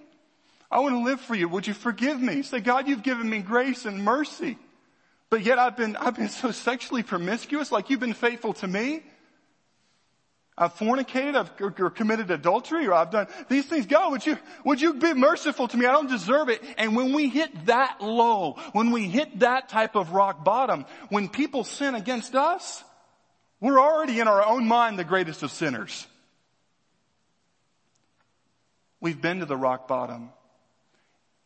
I 0.72 0.80
want 0.80 0.96
to 0.96 1.04
live 1.04 1.22
for 1.22 1.36
you. 1.36 1.48
Would 1.48 1.68
you 1.68 1.76
forgive 1.76 2.20
me? 2.20 2.42
Say, 2.42 2.60
God, 2.60 2.88
you've 2.88 3.04
given 3.04 3.30
me 3.30 3.42
grace 3.42 3.86
and 3.86 4.04
mercy. 4.04 4.58
But 5.30 5.46
yet 5.46 5.60
I've 5.60 5.78
been, 5.78 5.96
I've 5.96 6.16
been 6.16 6.30
so 6.30 6.50
sexually 6.50 7.04
promiscuous, 7.04 7.72
like 7.72 7.92
you've 7.92 8.00
been 8.00 8.14
faithful 8.14 8.54
to 8.54 8.68
me. 8.68 9.04
I've 10.60 10.76
fornicated, 10.76 11.36
I've 11.36 11.52
or 11.80 11.90
committed 11.90 12.30
adultery, 12.30 12.86
or 12.86 12.94
I've 12.94 13.12
done 13.12 13.28
these 13.48 13.66
things. 13.66 13.86
God, 13.86 14.12
would 14.12 14.26
you, 14.26 14.38
would 14.66 14.82
you 14.82 14.94
be 14.94 15.14
merciful 15.14 15.70
to 15.70 15.78
me? 15.78 15.86
I 15.86 15.94
don't 15.94 16.10
deserve 16.10 16.50
it. 16.50 16.62
And 16.78 16.98
when 16.98 17.14
we 17.14 17.30
hit 17.30 17.68
that 17.68 18.02
low, 18.02 18.58
when 18.74 18.92
we 18.92 19.08
hit 19.08 19.40
that 19.40 19.70
type 19.70 19.96
of 19.96 20.12
rock 20.12 20.44
bottom, 20.44 20.86
when 21.08 21.30
people 21.30 21.64
sin 21.64 21.96
against 21.96 22.36
us, 22.36 22.84
we're 23.62 23.80
already 23.80 24.20
in 24.20 24.28
our 24.28 24.46
own 24.46 24.68
mind 24.68 25.00
the 25.00 25.06
greatest 25.06 25.44
of 25.44 25.52
sinners. 25.52 26.06
We've 29.00 29.22
been 29.22 29.40
to 29.40 29.46
the 29.46 29.58
rock 29.58 29.88
bottom. 29.88 30.30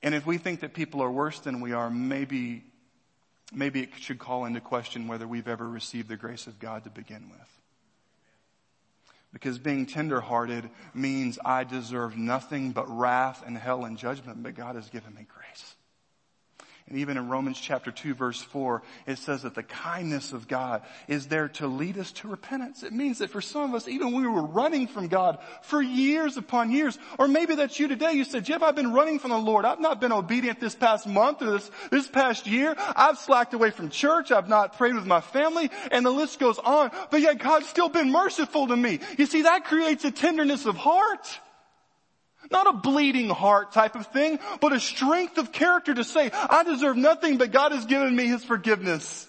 And 0.01 0.15
if 0.15 0.25
we 0.25 0.39
think 0.39 0.61
that 0.61 0.73
people 0.73 1.01
are 1.03 1.11
worse 1.11 1.39
than 1.39 1.61
we 1.61 1.73
are, 1.73 1.91
maybe, 1.91 2.63
maybe 3.53 3.83
it 3.83 3.89
should 3.99 4.17
call 4.17 4.45
into 4.45 4.59
question 4.59 5.07
whether 5.07 5.27
we've 5.27 5.47
ever 5.47 5.69
received 5.69 6.09
the 6.09 6.17
grace 6.17 6.47
of 6.47 6.57
God 6.57 6.85
to 6.85 6.89
begin 6.89 7.29
with. 7.29 7.52
Because 9.33 9.57
being 9.57 9.87
tenderhearted 9.87 10.69
means 10.93 11.39
I 11.43 11.63
deserve 11.63 12.15
nothing 12.15 12.71
but 12.71 12.87
wrath 12.87 13.43
and 13.45 13.57
hell 13.57 13.83
and 13.85 13.97
judgment, 13.97 14.43
but 14.43 14.53
God 14.53 14.75
has 14.75 14.89
given 14.89 15.15
me 15.15 15.25
grace. 15.27 15.72
And 16.89 16.97
even 16.97 17.15
in 17.15 17.29
Romans 17.29 17.59
chapter 17.59 17.91
2 17.91 18.13
verse 18.13 18.41
4, 18.41 18.83
it 19.07 19.17
says 19.17 19.43
that 19.43 19.55
the 19.55 19.63
kindness 19.63 20.33
of 20.33 20.49
God 20.49 20.81
is 21.07 21.27
there 21.27 21.47
to 21.49 21.67
lead 21.67 21.97
us 21.97 22.11
to 22.13 22.27
repentance. 22.27 22.83
It 22.83 22.91
means 22.91 23.19
that 23.19 23.29
for 23.29 23.39
some 23.39 23.69
of 23.69 23.75
us, 23.75 23.87
even 23.87 24.11
when 24.11 24.21
we 24.23 24.27
were 24.27 24.45
running 24.45 24.87
from 24.87 25.07
God 25.07 25.39
for 25.61 25.81
years 25.81 26.35
upon 26.35 26.71
years, 26.71 26.97
or 27.17 27.29
maybe 27.29 27.55
that's 27.55 27.79
you 27.79 27.87
today, 27.87 28.13
you 28.13 28.25
said, 28.25 28.43
Jeff, 28.43 28.61
I've 28.61 28.75
been 28.75 28.91
running 28.91 29.19
from 29.19 29.31
the 29.31 29.37
Lord. 29.37 29.63
I've 29.63 29.79
not 29.79 30.01
been 30.01 30.11
obedient 30.11 30.59
this 30.59 30.75
past 30.75 31.07
month 31.07 31.41
or 31.41 31.51
this, 31.51 31.71
this 31.89 32.07
past 32.07 32.47
year. 32.47 32.75
I've 32.77 33.17
slacked 33.17 33.53
away 33.53 33.71
from 33.71 33.89
church. 33.89 34.31
I've 34.31 34.49
not 34.49 34.77
prayed 34.77 34.95
with 34.95 35.05
my 35.05 35.21
family 35.21 35.71
and 35.89 36.05
the 36.05 36.11
list 36.11 36.37
goes 36.37 36.59
on, 36.59 36.91
but 37.11 37.21
yet 37.21 37.39
God's 37.39 37.69
still 37.69 37.89
been 37.89 38.11
merciful 38.11 38.67
to 38.67 38.75
me. 38.75 38.99
You 39.17 39.25
see, 39.25 39.43
that 39.43 39.63
creates 39.63 40.03
a 40.03 40.11
tenderness 40.11 40.65
of 40.65 40.75
heart. 40.75 41.39
Not 42.51 42.67
a 42.67 42.73
bleeding 42.73 43.29
heart 43.29 43.71
type 43.71 43.95
of 43.95 44.07
thing, 44.07 44.39
but 44.59 44.73
a 44.73 44.79
strength 44.79 45.37
of 45.37 45.51
character 45.51 45.93
to 45.93 46.03
say, 46.03 46.31
I 46.33 46.63
deserve 46.63 46.97
nothing, 46.97 47.37
but 47.37 47.51
God 47.51 47.71
has 47.71 47.85
given 47.85 48.15
me 48.15 48.27
His 48.27 48.43
forgiveness. 48.43 49.27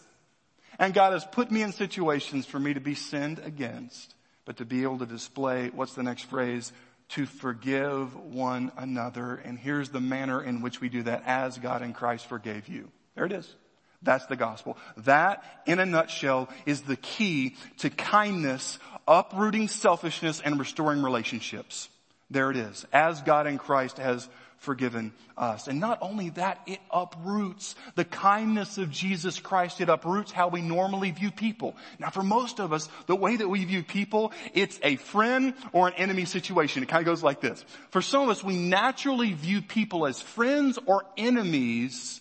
And 0.78 0.92
God 0.92 1.12
has 1.12 1.24
put 1.24 1.50
me 1.50 1.62
in 1.62 1.72
situations 1.72 2.46
for 2.46 2.58
me 2.58 2.74
to 2.74 2.80
be 2.80 2.94
sinned 2.94 3.38
against, 3.38 4.14
but 4.44 4.56
to 4.56 4.64
be 4.64 4.82
able 4.82 4.98
to 4.98 5.06
display, 5.06 5.70
what's 5.70 5.94
the 5.94 6.02
next 6.02 6.24
phrase? 6.24 6.72
to 7.10 7.26
forgive 7.26 8.16
one 8.16 8.72
another. 8.76 9.34
And 9.36 9.58
here's 9.58 9.90
the 9.90 10.00
manner 10.00 10.42
in 10.42 10.62
which 10.62 10.80
we 10.80 10.88
do 10.88 11.02
that 11.04 11.22
as 11.26 11.58
God 11.58 11.82
in 11.82 11.92
Christ 11.92 12.26
forgave 12.26 12.68
you. 12.68 12.90
There 13.14 13.26
it 13.26 13.32
is. 13.32 13.54
That's 14.02 14.26
the 14.26 14.36
gospel. 14.36 14.76
That, 14.98 15.44
in 15.66 15.78
a 15.78 15.86
nutshell, 15.86 16.48
is 16.66 16.82
the 16.82 16.96
key 16.96 17.56
to 17.78 17.90
kindness, 17.90 18.78
uprooting 19.08 19.68
selfishness, 19.68 20.40
and 20.40 20.58
restoring 20.58 21.02
relationships. 21.02 21.88
There 22.34 22.50
it 22.50 22.56
is. 22.56 22.84
As 22.92 23.22
God 23.22 23.46
in 23.46 23.58
Christ 23.58 23.98
has 23.98 24.28
forgiven 24.56 25.12
us. 25.38 25.68
And 25.68 25.78
not 25.78 25.98
only 26.00 26.30
that, 26.30 26.60
it 26.66 26.80
uproots 26.90 27.76
the 27.94 28.04
kindness 28.04 28.76
of 28.76 28.90
Jesus 28.90 29.38
Christ. 29.38 29.80
It 29.80 29.88
uproots 29.88 30.32
how 30.32 30.48
we 30.48 30.60
normally 30.60 31.12
view 31.12 31.30
people. 31.30 31.76
Now 32.00 32.10
for 32.10 32.24
most 32.24 32.58
of 32.58 32.72
us, 32.72 32.88
the 33.06 33.14
way 33.14 33.36
that 33.36 33.48
we 33.48 33.64
view 33.64 33.84
people, 33.84 34.32
it's 34.52 34.80
a 34.82 34.96
friend 34.96 35.54
or 35.72 35.86
an 35.86 35.94
enemy 35.94 36.24
situation. 36.24 36.82
It 36.82 36.88
kind 36.88 37.02
of 37.02 37.06
goes 37.06 37.22
like 37.22 37.40
this. 37.40 37.64
For 37.90 38.02
some 38.02 38.22
of 38.22 38.30
us, 38.30 38.42
we 38.42 38.56
naturally 38.56 39.32
view 39.32 39.62
people 39.62 40.04
as 40.04 40.20
friends 40.20 40.76
or 40.86 41.04
enemies 41.16 42.20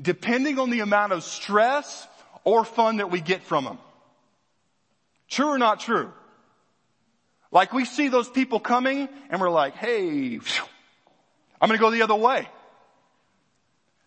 depending 0.00 0.58
on 0.58 0.70
the 0.70 0.80
amount 0.80 1.12
of 1.12 1.22
stress 1.22 2.08
or 2.42 2.64
fun 2.64 2.96
that 2.96 3.12
we 3.12 3.20
get 3.20 3.44
from 3.44 3.62
them. 3.62 3.78
True 5.28 5.50
or 5.50 5.58
not 5.58 5.78
true? 5.78 6.10
Like 7.52 7.72
we 7.72 7.84
see 7.84 8.08
those 8.08 8.28
people 8.28 8.58
coming 8.58 9.08
and 9.30 9.40
we're 9.40 9.50
like, 9.50 9.74
hey, 9.74 10.40
I'm 11.60 11.68
going 11.68 11.78
to 11.78 11.82
go 11.82 11.90
the 11.90 12.02
other 12.02 12.16
way. 12.16 12.48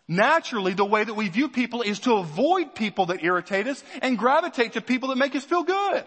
Naturally, 0.07 0.73
the 0.73 0.85
way 0.85 1.03
that 1.03 1.13
we 1.13 1.29
view 1.29 1.47
people 1.47 1.81
is 1.81 1.99
to 2.01 2.15
avoid 2.15 2.75
people 2.75 3.07
that 3.07 3.23
irritate 3.23 3.67
us 3.67 3.83
and 4.01 4.17
gravitate 4.17 4.73
to 4.73 4.81
people 4.81 5.09
that 5.09 5.17
make 5.17 5.35
us 5.35 5.43
feel 5.43 5.63
good. 5.63 6.03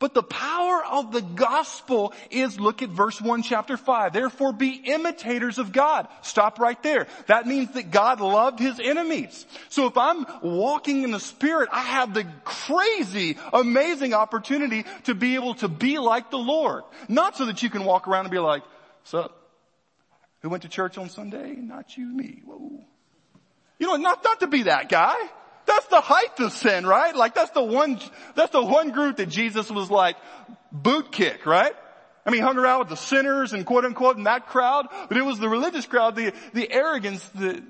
But 0.00 0.14
the 0.14 0.22
power 0.22 0.84
of 0.84 1.10
the 1.10 1.22
gospel 1.22 2.12
is, 2.30 2.60
look 2.60 2.82
at 2.82 2.88
verse 2.88 3.20
1 3.20 3.42
chapter 3.42 3.76
5. 3.76 4.12
Therefore 4.12 4.52
be 4.52 4.80
imitators 4.84 5.58
of 5.58 5.72
God. 5.72 6.06
Stop 6.22 6.60
right 6.60 6.80
there. 6.84 7.08
That 7.26 7.48
means 7.48 7.72
that 7.72 7.90
God 7.90 8.20
loved 8.20 8.60
his 8.60 8.78
enemies. 8.78 9.44
So 9.70 9.86
if 9.86 9.98
I'm 9.98 10.24
walking 10.40 11.02
in 11.02 11.10
the 11.10 11.18
spirit, 11.18 11.68
I 11.72 11.82
have 11.82 12.14
the 12.14 12.24
crazy, 12.44 13.38
amazing 13.52 14.14
opportunity 14.14 14.84
to 15.04 15.16
be 15.16 15.34
able 15.34 15.54
to 15.56 15.68
be 15.68 15.98
like 15.98 16.30
the 16.30 16.38
Lord. 16.38 16.84
Not 17.08 17.36
so 17.36 17.46
that 17.46 17.64
you 17.64 17.70
can 17.70 17.84
walk 17.84 18.06
around 18.06 18.26
and 18.26 18.30
be 18.30 18.38
like, 18.38 18.62
sup? 19.02 19.34
Who 20.42 20.48
went 20.48 20.62
to 20.62 20.68
church 20.68 20.96
on 20.96 21.08
Sunday? 21.08 21.56
Not 21.56 21.96
you, 21.96 22.06
me. 22.06 22.42
Whoa. 22.44 22.84
You 23.80 23.88
know, 23.88 23.96
not, 23.96 24.22
not 24.22 24.38
to 24.40 24.46
be 24.46 24.62
that 24.64 24.88
guy. 24.88 25.16
That's 25.78 25.90
the 25.90 26.00
height 26.00 26.40
of 26.40 26.52
sin, 26.52 26.84
right? 26.84 27.14
Like 27.14 27.36
that's 27.36 27.52
the 27.52 27.62
one, 27.62 28.00
that's 28.34 28.50
the 28.50 28.64
one 28.64 28.90
group 28.90 29.18
that 29.18 29.28
Jesus 29.28 29.70
was 29.70 29.88
like 29.92 30.16
boot 30.72 31.12
kick, 31.12 31.46
right? 31.46 31.72
I 32.26 32.30
mean, 32.30 32.42
hung 32.42 32.58
around 32.58 32.80
with 32.80 32.88
the 32.88 32.96
sinners 32.96 33.52
and 33.52 33.64
quote 33.64 33.84
unquote 33.84 34.16
in 34.16 34.24
that 34.24 34.48
crowd, 34.48 34.88
but 35.08 35.16
it 35.16 35.22
was 35.22 35.38
the 35.38 35.48
religious 35.48 35.86
crowd, 35.86 36.16
the, 36.16 36.32
the 36.52 36.68
arrogance 36.68 37.22
that, 37.36 37.62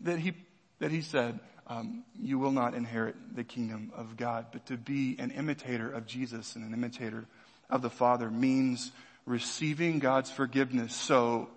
that 0.00 0.18
he, 0.18 0.32
that 0.80 0.90
he 0.90 1.00
said, 1.00 1.38
um, 1.68 2.02
you 2.20 2.40
will 2.40 2.50
not 2.50 2.74
inherit 2.74 3.14
the 3.36 3.44
kingdom 3.44 3.92
of 3.94 4.16
God. 4.16 4.46
But 4.50 4.66
to 4.66 4.76
be 4.76 5.14
an 5.20 5.30
imitator 5.30 5.88
of 5.88 6.06
Jesus 6.06 6.56
and 6.56 6.64
an 6.64 6.74
imitator 6.74 7.24
of 7.70 7.82
the 7.82 7.90
Father 7.90 8.28
means 8.28 8.90
receiving 9.26 10.00
God's 10.00 10.28
forgiveness. 10.28 10.92
So 10.92 11.48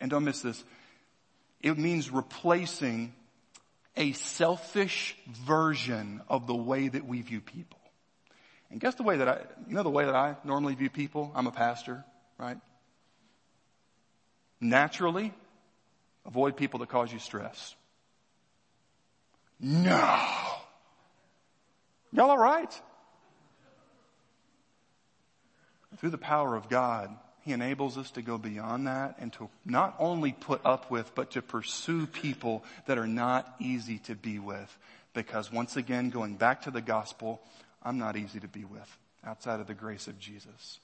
and 0.00 0.08
don't 0.08 0.22
miss 0.22 0.40
this. 0.40 0.62
It 1.60 1.76
means 1.76 2.12
replacing 2.12 3.12
a 4.00 4.12
selfish 4.12 5.14
version 5.26 6.22
of 6.26 6.46
the 6.46 6.54
way 6.54 6.88
that 6.88 7.06
we 7.06 7.20
view 7.20 7.42
people. 7.42 7.78
And 8.70 8.80
guess 8.80 8.94
the 8.94 9.02
way 9.02 9.18
that 9.18 9.28
I, 9.28 9.40
you 9.68 9.74
know 9.74 9.82
the 9.82 9.90
way 9.90 10.06
that 10.06 10.14
I 10.14 10.36
normally 10.42 10.74
view 10.74 10.88
people? 10.88 11.30
I'm 11.34 11.46
a 11.46 11.52
pastor, 11.52 12.02
right? 12.38 12.56
Naturally, 14.58 15.34
avoid 16.24 16.56
people 16.56 16.80
that 16.80 16.88
cause 16.88 17.12
you 17.12 17.18
stress. 17.18 17.74
No. 19.60 20.24
Y'all 22.12 22.30
alright? 22.30 22.80
Through 25.98 26.10
the 26.10 26.18
power 26.18 26.56
of 26.56 26.70
God, 26.70 27.14
he 27.42 27.52
enables 27.52 27.96
us 27.96 28.10
to 28.12 28.22
go 28.22 28.38
beyond 28.38 28.86
that 28.86 29.16
and 29.18 29.32
to 29.34 29.48
not 29.64 29.94
only 29.98 30.32
put 30.32 30.60
up 30.64 30.90
with, 30.90 31.14
but 31.14 31.32
to 31.32 31.42
pursue 31.42 32.06
people 32.06 32.64
that 32.86 32.98
are 32.98 33.06
not 33.06 33.54
easy 33.58 33.98
to 34.00 34.14
be 34.14 34.38
with. 34.38 34.76
Because 35.14 35.52
once 35.52 35.76
again, 35.76 36.10
going 36.10 36.36
back 36.36 36.62
to 36.62 36.70
the 36.70 36.82
gospel, 36.82 37.40
I'm 37.82 37.98
not 37.98 38.16
easy 38.16 38.40
to 38.40 38.48
be 38.48 38.64
with 38.64 38.98
outside 39.24 39.60
of 39.60 39.66
the 39.66 39.74
grace 39.74 40.06
of 40.06 40.18
Jesus. 40.18 40.78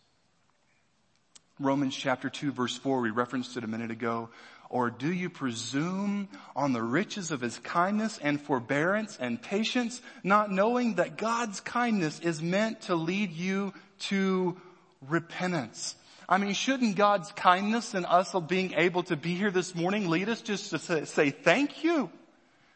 Romans 1.59 1.97
chapter 1.97 2.29
2 2.29 2.53
verse 2.53 2.77
4, 2.77 3.01
we 3.01 3.11
referenced 3.11 3.57
it 3.57 3.65
a 3.65 3.69
minute 3.69 3.91
ago. 3.91 4.29
Or 4.69 4.91
do 4.91 5.13
you 5.13 5.31
presume 5.31 6.29
on 6.57 6.73
the 6.73 6.83
riches 6.83 7.31
of 7.31 7.41
his 7.41 7.59
kindness 7.59 8.19
and 8.19 8.41
forbearance 8.41 9.17
and 9.21 9.41
patience, 9.41 10.03
not 10.25 10.51
knowing 10.51 10.95
that 10.97 11.17
God's 11.17 11.61
kindness 11.61 12.19
is 12.21 12.43
meant 12.43 12.83
to 12.83 12.97
lead 12.97 13.31
you 13.31 13.73
to 14.01 14.61
repentance? 15.09 15.95
I 16.29 16.39
mean, 16.39 16.55
shouldn't 16.55 16.97
God's 16.97 17.31
kindness 17.33 17.95
and 17.95 18.05
us 18.05 18.35
being 18.49 18.75
able 18.75 19.05
to 19.05 19.17
be 19.17 19.35
here 19.35 19.51
this 19.51 19.75
morning 19.75 20.09
lead 20.09 20.29
us 20.29 20.41
just 20.41 20.71
to 20.71 21.07
say, 21.07 21.31
thank 21.31 21.85
you? 21.85 22.11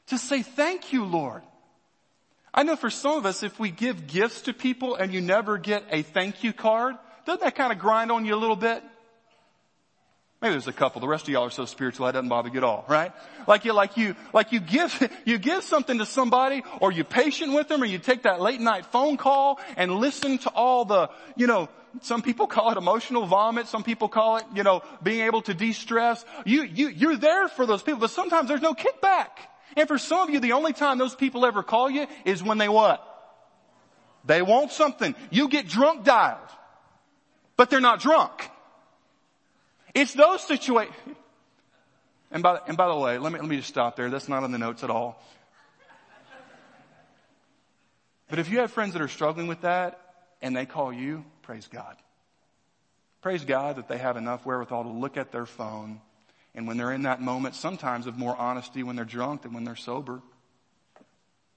Just 0.06 0.28
say 0.28 0.42
thank 0.42 0.92
you, 0.92 1.04
Lord. 1.04 1.42
I 2.52 2.62
know 2.62 2.76
for 2.76 2.90
some 2.90 3.16
of 3.16 3.26
us, 3.26 3.42
if 3.42 3.58
we 3.58 3.70
give 3.70 4.06
gifts 4.06 4.42
to 4.42 4.52
people 4.52 4.94
and 4.94 5.12
you 5.12 5.20
never 5.20 5.58
get 5.58 5.84
a 5.90 6.02
thank 6.02 6.44
you 6.44 6.52
card, 6.52 6.96
doesn't 7.24 7.42
that 7.42 7.54
kind 7.54 7.72
of 7.72 7.78
grind 7.78 8.10
on 8.10 8.24
you 8.24 8.34
a 8.34 8.36
little 8.36 8.56
bit? 8.56 8.82
Maybe 10.40 10.52
there's 10.52 10.68
a 10.68 10.72
couple. 10.72 11.00
The 11.00 11.08
rest 11.08 11.24
of 11.24 11.28
y'all 11.28 11.44
are 11.44 11.50
so 11.50 11.66
spiritual 11.66 12.06
that 12.06 12.12
doesn't 12.12 12.30
bother 12.30 12.48
you 12.48 12.56
at 12.56 12.64
all, 12.64 12.86
right? 12.88 13.12
Like 13.46 13.66
you, 13.66 13.74
like 13.74 13.98
you, 13.98 14.16
like 14.32 14.52
you 14.52 14.60
give, 14.60 15.10
you 15.26 15.38
give 15.38 15.62
something 15.64 15.98
to 15.98 16.06
somebody 16.06 16.62
or 16.80 16.92
you 16.92 17.04
patient 17.04 17.52
with 17.52 17.68
them 17.68 17.82
or 17.82 17.86
you 17.86 17.98
take 17.98 18.22
that 18.22 18.40
late 18.40 18.60
night 18.60 18.86
phone 18.86 19.16
call 19.16 19.60
and 19.76 19.92
listen 19.96 20.38
to 20.38 20.50
all 20.50 20.86
the, 20.86 21.10
you 21.36 21.46
know, 21.46 21.68
some 22.02 22.22
people 22.22 22.46
call 22.46 22.70
it 22.70 22.78
emotional 22.78 23.26
vomit. 23.26 23.66
Some 23.66 23.82
people 23.82 24.08
call 24.08 24.36
it, 24.38 24.44
you 24.54 24.62
know, 24.62 24.82
being 25.02 25.20
able 25.20 25.42
to 25.42 25.54
de-stress. 25.54 26.24
You, 26.44 26.62
you, 26.62 26.88
you're 26.88 27.16
there 27.16 27.48
for 27.48 27.66
those 27.66 27.82
people, 27.82 28.00
but 28.00 28.10
sometimes 28.10 28.48
there's 28.48 28.62
no 28.62 28.74
kickback. 28.74 29.28
And 29.76 29.86
for 29.88 29.98
some 29.98 30.28
of 30.28 30.30
you, 30.30 30.40
the 30.40 30.52
only 30.52 30.72
time 30.72 30.98
those 30.98 31.14
people 31.14 31.46
ever 31.46 31.62
call 31.62 31.90
you 31.90 32.06
is 32.24 32.42
when 32.42 32.58
they 32.58 32.68
what? 32.68 33.06
They 34.24 34.42
want 34.42 34.72
something. 34.72 35.14
You 35.30 35.48
get 35.48 35.68
drunk 35.68 36.04
dialed. 36.04 36.38
But 37.56 37.70
they're 37.70 37.80
not 37.80 38.00
drunk. 38.00 38.48
It's 39.94 40.14
those 40.14 40.42
situations. 40.42 40.96
And 42.30 42.42
by, 42.42 42.60
and 42.66 42.76
by 42.76 42.88
the 42.88 42.96
way, 42.96 43.18
let 43.18 43.32
me, 43.32 43.40
let 43.40 43.48
me 43.48 43.56
just 43.56 43.68
stop 43.68 43.96
there. 43.96 44.08
That's 44.08 44.28
not 44.28 44.44
on 44.44 44.52
the 44.52 44.58
notes 44.58 44.84
at 44.84 44.90
all. 44.90 45.22
But 48.28 48.38
if 48.38 48.48
you 48.48 48.60
have 48.60 48.70
friends 48.70 48.92
that 48.92 49.02
are 49.02 49.08
struggling 49.08 49.48
with 49.48 49.62
that 49.62 50.00
and 50.40 50.54
they 50.54 50.64
call 50.64 50.92
you, 50.92 51.24
Praise 51.50 51.66
God. 51.66 51.96
Praise 53.22 53.44
God 53.44 53.74
that 53.74 53.88
they 53.88 53.98
have 53.98 54.16
enough 54.16 54.46
wherewithal 54.46 54.84
to 54.84 54.88
look 54.88 55.16
at 55.16 55.32
their 55.32 55.46
phone 55.46 56.00
and 56.54 56.68
when 56.68 56.76
they're 56.76 56.92
in 56.92 57.02
that 57.02 57.20
moment, 57.20 57.56
sometimes 57.56 58.06
of 58.06 58.16
more 58.16 58.36
honesty 58.36 58.84
when 58.84 58.94
they're 58.94 59.04
drunk 59.04 59.42
than 59.42 59.52
when 59.52 59.64
they're 59.64 59.74
sober 59.74 60.22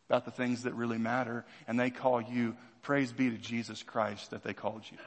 about 0.10 0.26
the 0.26 0.32
things 0.32 0.64
that 0.64 0.74
really 0.74 0.98
matter 0.98 1.46
and 1.68 1.80
they 1.80 1.92
call 1.92 2.20
you, 2.20 2.58
praise 2.82 3.12
be 3.12 3.30
to 3.30 3.38
Jesus 3.38 3.84
Christ 3.84 4.32
that 4.32 4.44
they 4.44 4.56
called 4.56 4.82
you. 4.92 4.98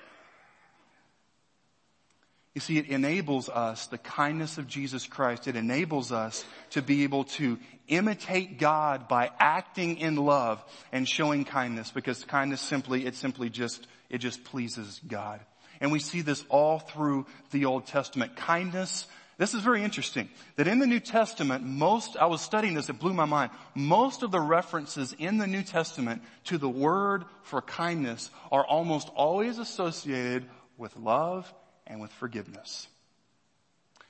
You 2.55 2.61
see, 2.61 2.79
it 2.79 2.87
enables 2.87 3.49
us, 3.49 3.89
the 3.89 3.99
kindness 3.99 4.57
of 4.57 4.69
Jesus 4.69 5.05
Christ, 5.05 5.49
it 5.49 5.57
enables 5.57 6.13
us 6.13 6.45
to 6.71 6.81
be 6.81 7.03
able 7.03 7.25
to 7.25 7.59
imitate 7.89 8.61
God 8.61 9.09
by 9.09 9.33
acting 9.41 9.97
in 9.97 10.15
love 10.15 10.65
and 10.93 11.09
showing 11.09 11.45
kindness 11.45 11.91
because 11.91 12.25
kindness 12.25 12.61
simply, 12.61 13.05
it 13.05 13.17
simply 13.17 13.51
just 13.51 13.85
it 14.09 14.19
just 14.19 14.45
pleases 14.45 15.01
God. 15.07 15.41
And 15.81 15.93
we 15.93 15.99
see 15.99 16.23
this 16.23 16.45
all 16.49 16.79
through 16.79 17.27
the 17.51 17.67
Old 17.67 17.87
Testament. 17.87 18.37
Kindness, 18.37 19.07
this 19.39 19.53
is 19.53 19.63
very 19.63 19.83
interesting, 19.83 20.31
that 20.57 20.69
in 20.69 20.79
the 20.79 20.87
New 20.87 21.01
Testament, 21.01 21.65
most, 21.65 22.17
I 22.17 22.27
was 22.27 22.41
studying 22.41 22.75
this, 22.75 22.89
it 22.89 22.99
blew 22.99 23.13
my 23.13 23.27
mind, 23.27 23.51
most 23.75 24.23
of 24.23 24.31
the 24.31 24.41
references 24.41 25.15
in 25.19 25.39
the 25.39 25.47
New 25.47 25.63
Testament 25.63 26.23
to 26.45 26.57
the 26.57 26.69
word 26.69 27.25
for 27.43 27.61
kindness 27.61 28.31
are 28.51 28.65
almost 28.65 29.11
always 29.15 29.59
associated 29.59 30.47
with 30.79 30.97
love 30.97 31.53
and 31.87 32.01
with 32.01 32.13
forgiveness. 32.13 32.89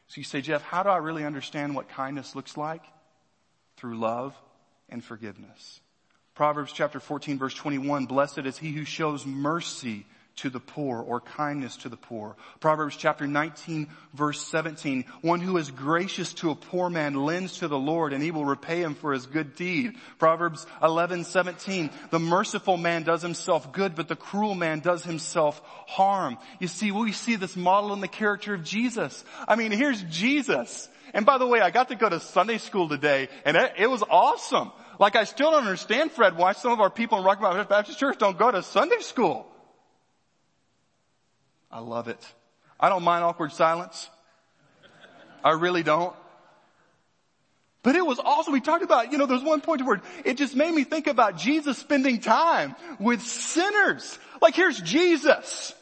So 0.09 0.21
you 0.21 0.25
say, 0.25 0.41
Jeff, 0.41 0.63
how 0.63 0.85
do 0.85 0.89
I 0.89 0.99
really 0.99 1.25
understand 1.25 1.75
what 1.75 1.89
kindness 1.89 2.37
looks 2.37 2.57
like? 2.57 2.83
Through 3.77 3.99
love 3.99 4.37
and 4.89 5.03
forgiveness. 5.03 5.81
Proverbs 6.37 6.71
chapter 6.71 7.01
14 7.01 7.39
verse 7.39 7.55
21, 7.55 8.05
blessed 8.05 8.41
is 8.41 8.59
he 8.59 8.71
who 8.71 8.85
shows 8.85 9.25
mercy 9.25 10.05
to 10.37 10.51
the 10.51 10.61
poor 10.61 11.01
or 11.01 11.23
kindness 11.23 11.79
to 11.79 11.89
the 11.89 11.97
poor. 11.97 12.37
Proverbs 12.61 12.95
chapter 12.95 13.27
19 13.27 13.89
verse 14.13 14.39
17, 14.43 15.07
one 15.23 15.41
who 15.41 15.57
is 15.57 15.71
gracious 15.71 16.35
to 16.35 16.51
a 16.51 16.55
poor 16.55 16.91
man 16.91 17.15
lends 17.15 17.61
to 17.61 17.69
the 17.69 17.79
Lord 17.79 18.13
and 18.13 18.23
he 18.23 18.33
will 18.33 18.45
repay 18.45 18.83
him 18.83 18.95
for 18.95 19.15
his 19.15 19.25
good 19.25 19.57
deed. 19.57 19.95
Proverbs 20.19 20.67
11, 20.83 21.25
17, 21.25 21.89
the 22.11 22.19
merciful 22.19 22.77
man 22.77 23.03
does 23.03 23.23
himself 23.23 23.73
good, 23.73 23.95
but 23.95 24.07
the 24.07 24.15
cruel 24.15 24.55
man 24.55 24.81
does 24.81 25.03
himself 25.05 25.63
harm. 25.87 26.37
You 26.61 26.69
see, 26.69 26.93
we 26.93 27.13
see 27.13 27.37
this 27.37 27.57
model 27.57 27.95
in 27.95 28.03
the 28.03 28.09
character 28.09 28.53
of 28.53 28.63
Jesus. 28.63 29.25
I 29.49 29.57
mean, 29.57 29.73
here's 29.73 30.03
Jesus. 30.03 30.87
And 31.15 31.25
by 31.25 31.39
the 31.39 31.47
way, 31.47 31.63
I 31.63 31.71
got 31.71 31.89
to 31.89 31.95
go 31.95 32.11
to 32.11 32.21
Sunday 32.21 32.59
school 32.59 32.91
today 32.91 33.31
and 33.47 33.57
it 33.79 33.89
was 33.89 34.03
awesome. 34.03 34.71
Like 34.99 35.17
I 35.17 35.25
still 35.25 35.51
don't 35.51 35.65
understand, 35.65 36.13
Fred, 36.13 36.37
why 36.37 36.53
some 36.53 36.73
of 36.73 36.81
our 36.81 36.91
people 36.91 37.19
in 37.19 37.25
Rocky 37.25 37.43
Mount 37.43 37.69
Baptist 37.69 37.99
Church 37.99 38.19
don't 38.19 38.39
go 38.39 38.51
to 38.51 38.63
Sunday 38.63 39.01
school. 39.01 39.47
I 41.71 41.81
love 41.81 42.09
it. 42.09 42.25
I 42.79 42.89
don't 42.89 43.03
mind 43.03 43.25
awkward 43.25 43.53
silence. 43.53 44.09
I 45.45 45.51
really 45.51 45.83
don't. 45.83 46.15
But 47.83 47.95
it 47.95 48.05
was 48.05 48.19
awesome. 48.19 48.53
We 48.53 48.61
talked 48.61 48.83
about, 48.83 49.13
you 49.13 49.19
know, 49.19 49.27
there's 49.27 49.45
one 49.45 49.61
point 49.61 49.85
where 49.85 50.03
it 50.25 50.37
just 50.37 50.57
made 50.57 50.75
me 50.75 50.83
think 50.83 51.07
about 51.07 51.37
Jesus 51.37 51.79
spending 51.79 52.21
time 52.21 52.75
with 52.99 53.23
sinners. 53.23 54.19
Like 54.43 54.57
here's 54.57 54.81
Jesus. 54.81 55.73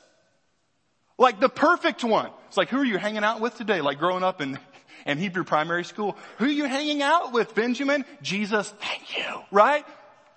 Like 1.16 1.40
the 1.40 1.48
perfect 1.48 2.04
one. 2.04 2.30
It's 2.48 2.56
like, 2.56 2.68
who 2.68 2.78
are 2.78 2.84
you 2.84 2.98
hanging 2.98 3.24
out 3.24 3.40
with 3.40 3.56
today? 3.56 3.80
Like 3.80 3.98
growing 3.98 4.22
up 4.22 4.42
in, 4.42 4.58
in 5.06 5.18
Hebrew 5.18 5.44
primary 5.44 5.84
school. 5.84 6.16
Who 6.38 6.46
are 6.46 6.48
you 6.48 6.64
hanging 6.64 7.02
out 7.02 7.32
with, 7.32 7.54
Benjamin? 7.54 8.04
Jesus, 8.22 8.68
thank 8.80 9.16
you, 9.16 9.42
right? 9.50 9.84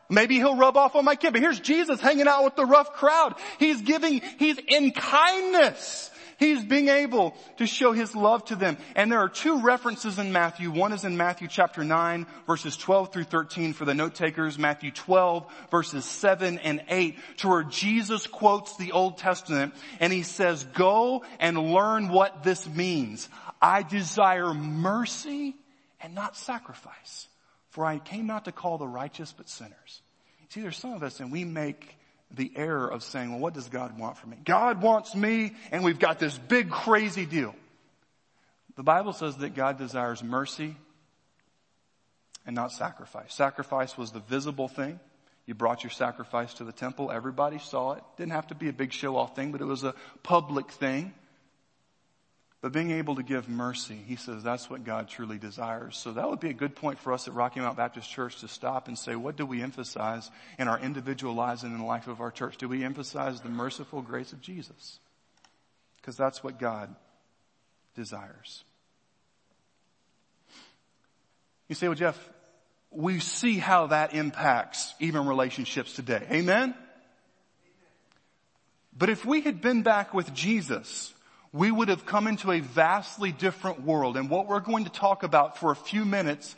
Maybe 0.10 0.36
he'll 0.36 0.56
rub 0.56 0.78
off 0.78 0.96
on 0.96 1.04
my 1.04 1.16
kid, 1.16 1.34
but 1.34 1.42
here's 1.42 1.60
Jesus 1.60 2.00
hanging 2.00 2.28
out 2.28 2.44
with 2.44 2.56
the 2.56 2.66
rough 2.66 2.94
crowd. 2.94 3.36
He's 3.60 3.82
giving, 3.82 4.22
he's 4.40 4.58
in 4.58 4.92
kindness. 4.92 6.12
He's 6.38 6.64
being 6.64 6.88
able 6.88 7.36
to 7.58 7.66
show 7.66 7.94
his 7.94 8.16
love 8.16 8.46
to 8.46 8.56
them. 8.56 8.78
And 8.96 9.12
there 9.12 9.20
are 9.20 9.30
two 9.30 9.62
references 9.62 10.20
in 10.20 10.32
Matthew. 10.32 10.70
One 10.70 10.94
is 10.94 11.04
in 11.04 11.18
Matthew 11.18 11.48
chapter 11.48 11.84
9 11.84 12.28
verses 12.46 12.78
12 12.78 13.12
through 13.12 13.24
13 13.24 13.74
for 13.74 13.86
the 13.86 13.96
note 13.96 14.14
takers. 14.14 14.60
Matthew 14.60 14.92
12 14.92 15.52
verses 15.72 16.06
7 16.06 16.60
and 16.60 16.84
8 16.90 17.18
to 17.38 17.48
where 17.48 17.64
Jesus 17.64 18.28
quotes 18.28 18.78
the 18.78 18.92
Old 18.92 19.18
Testament 19.18 19.74
and 20.00 20.14
he 20.14 20.22
says, 20.22 20.64
go 20.64 21.26
and 21.40 21.74
learn 21.74 22.10
what 22.10 22.44
this 22.44 22.70
means. 22.70 23.30
I 23.62 23.84
desire 23.84 24.54
mercy 24.54 25.56
and 26.02 26.14
not 26.14 26.36
sacrifice. 26.36 27.28
For 27.70 27.86
I 27.86 28.00
came 28.00 28.28
not 28.28 28.46
to 28.46 28.52
call 28.52 28.78
the 28.78 28.88
righteous, 28.88 29.34
but 29.36 29.50
sinners. 29.50 30.02
See, 30.50 30.62
there's 30.62 30.78
some 30.78 30.94
of 30.94 31.04
us 31.04 31.20
and 31.20 31.32
we 31.32 31.44
make 31.44 31.98
the 32.32 32.52
error 32.56 32.88
of 32.88 33.04
saying, 33.04 33.32
well, 33.32 33.40
what 33.40 33.54
does 33.54 33.70
God 33.70 33.98
want 33.98 34.18
from 34.18 34.32
me? 34.32 34.38
God 34.44 34.82
wants 34.82 35.16
me 35.16 35.54
and 35.72 35.84
we've 35.84 36.00
got 36.00 36.20
this 36.20 36.38
big 36.38 36.70
crazy 36.70 37.26
deal. 37.26 37.54
The 38.76 38.84
Bible 38.84 39.14
says 39.14 39.38
that 39.38 39.56
God 39.56 39.78
desires 39.78 40.24
mercy 40.24 40.76
and 42.46 42.56
not 42.56 42.72
sacrifice. 42.72 43.34
Sacrifice 43.34 43.98
was 43.98 44.12
the 44.12 44.20
visible 44.20 44.68
thing. 44.68 45.00
You 45.46 45.54
brought 45.54 45.84
your 45.84 45.92
sacrifice 45.92 46.54
to 46.56 46.64
the 46.64 46.72
temple. 46.72 47.12
Everybody 47.12 47.60
saw 47.60 47.94
it. 47.94 48.04
Didn't 48.18 48.34
have 48.34 48.48
to 48.48 48.56
be 48.56 48.70
a 48.70 48.74
big 48.74 48.94
show 48.94 49.16
off 49.16 49.36
thing, 49.36 49.52
but 49.52 49.62
it 49.62 49.66
was 49.66 49.84
a 49.84 49.96
public 50.22 50.72
thing. 50.72 51.14
But 52.68 52.74
being 52.74 52.92
able 52.92 53.16
to 53.16 53.24
give 53.24 53.48
mercy, 53.48 53.98
he 54.08 54.18
says 54.18 54.44
that's 54.44 54.70
what 54.70 54.84
God 54.84 55.08
truly 55.08 55.38
desires. 55.38 55.96
So 55.96 56.12
that 56.12 56.30
would 56.30 56.42
be 56.42 56.50
a 56.50 56.54
good 56.54 56.76
point 56.76 57.00
for 57.00 57.14
us 57.14 57.26
at 57.26 57.34
Rocky 57.34 57.62
Mount 57.62 57.78
Baptist 57.78 58.12
Church 58.12 58.42
to 58.42 58.50
stop 58.50 58.90
and 58.90 59.00
say, 59.00 59.16
what 59.16 59.38
do 59.38 59.46
we 59.46 59.62
emphasize 59.62 60.30
in 60.60 60.68
our 60.68 60.78
individual 60.78 61.34
lives 61.34 61.64
and 61.64 61.72
in 61.72 61.80
the 61.80 61.86
life 61.86 62.10
of 62.10 62.20
our 62.20 62.30
church? 62.30 62.58
Do 62.58 62.68
we 62.68 62.84
emphasize 62.84 63.40
the 63.40 63.48
merciful 63.48 64.02
grace 64.02 64.34
of 64.34 64.42
Jesus? 64.42 65.00
Because 65.96 66.18
that's 66.18 66.44
what 66.44 66.60
God 66.60 66.94
desires. 67.96 68.66
You 71.70 71.76
say, 71.76 71.88
well, 71.88 71.96
Jeff, 71.96 72.30
we 72.92 73.22
see 73.22 73.60
how 73.60 73.88
that 73.88 74.14
impacts 74.14 74.94
even 75.00 75.26
relationships 75.26 75.94
today. 75.94 76.28
Amen? 76.30 76.76
But 78.98 79.08
if 79.08 79.24
we 79.24 79.40
had 79.40 79.62
been 79.62 79.84
back 79.84 80.14
with 80.14 80.34
Jesus, 80.34 81.14
we 81.54 81.72
would 81.72 81.90
have 81.90 82.06
come 82.06 82.28
into 82.28 82.52
a 82.52 82.60
vastly 82.60 83.32
different 83.32 83.82
world. 83.82 84.18
And 84.18 84.30
what 84.30 84.48
we're 84.48 84.60
going 84.60 84.86
to 84.86 84.92
talk 84.92 85.24
about 85.24 85.58
for 85.58 85.72
a 85.72 85.76
few 85.76 86.06
minutes, 86.06 86.56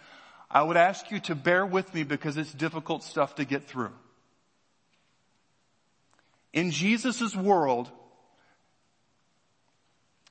I 0.49 0.63
would 0.63 0.77
ask 0.77 1.11
you 1.11 1.19
to 1.21 1.35
bear 1.35 1.65
with 1.65 1.93
me 1.93 2.03
because 2.03 2.37
it's 2.37 2.53
difficult 2.53 3.03
stuff 3.03 3.35
to 3.35 3.45
get 3.45 3.67
through. 3.67 3.91
In 6.53 6.71
Jesus' 6.71 7.35
world, 7.35 7.89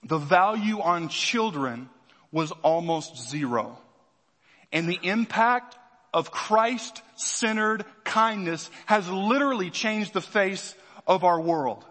the 0.02 0.18
value 0.18 0.80
on 0.80 1.08
children 1.08 1.88
was 2.32 2.50
almost 2.62 3.30
zero. 3.30 3.78
And 4.72 4.88
the 4.88 4.98
impact 5.02 5.76
of 6.12 6.30
Christ-centered 6.30 7.84
kindness 8.04 8.70
has 8.86 9.08
literally 9.08 9.70
changed 9.70 10.12
the 10.12 10.20
face 10.20 10.74
of 11.06 11.24
our 11.24 11.40
world. 11.40 11.84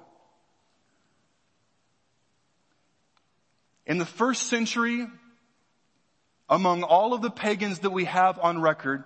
In 3.88 3.98
the 3.98 4.06
first 4.06 4.48
century, 4.48 5.08
among 6.50 6.84
all 6.84 7.14
of 7.14 7.22
the 7.22 7.32
pagans 7.32 7.80
that 7.80 7.90
we 7.90 8.04
have 8.04 8.38
on 8.38 8.62
record, 8.62 9.06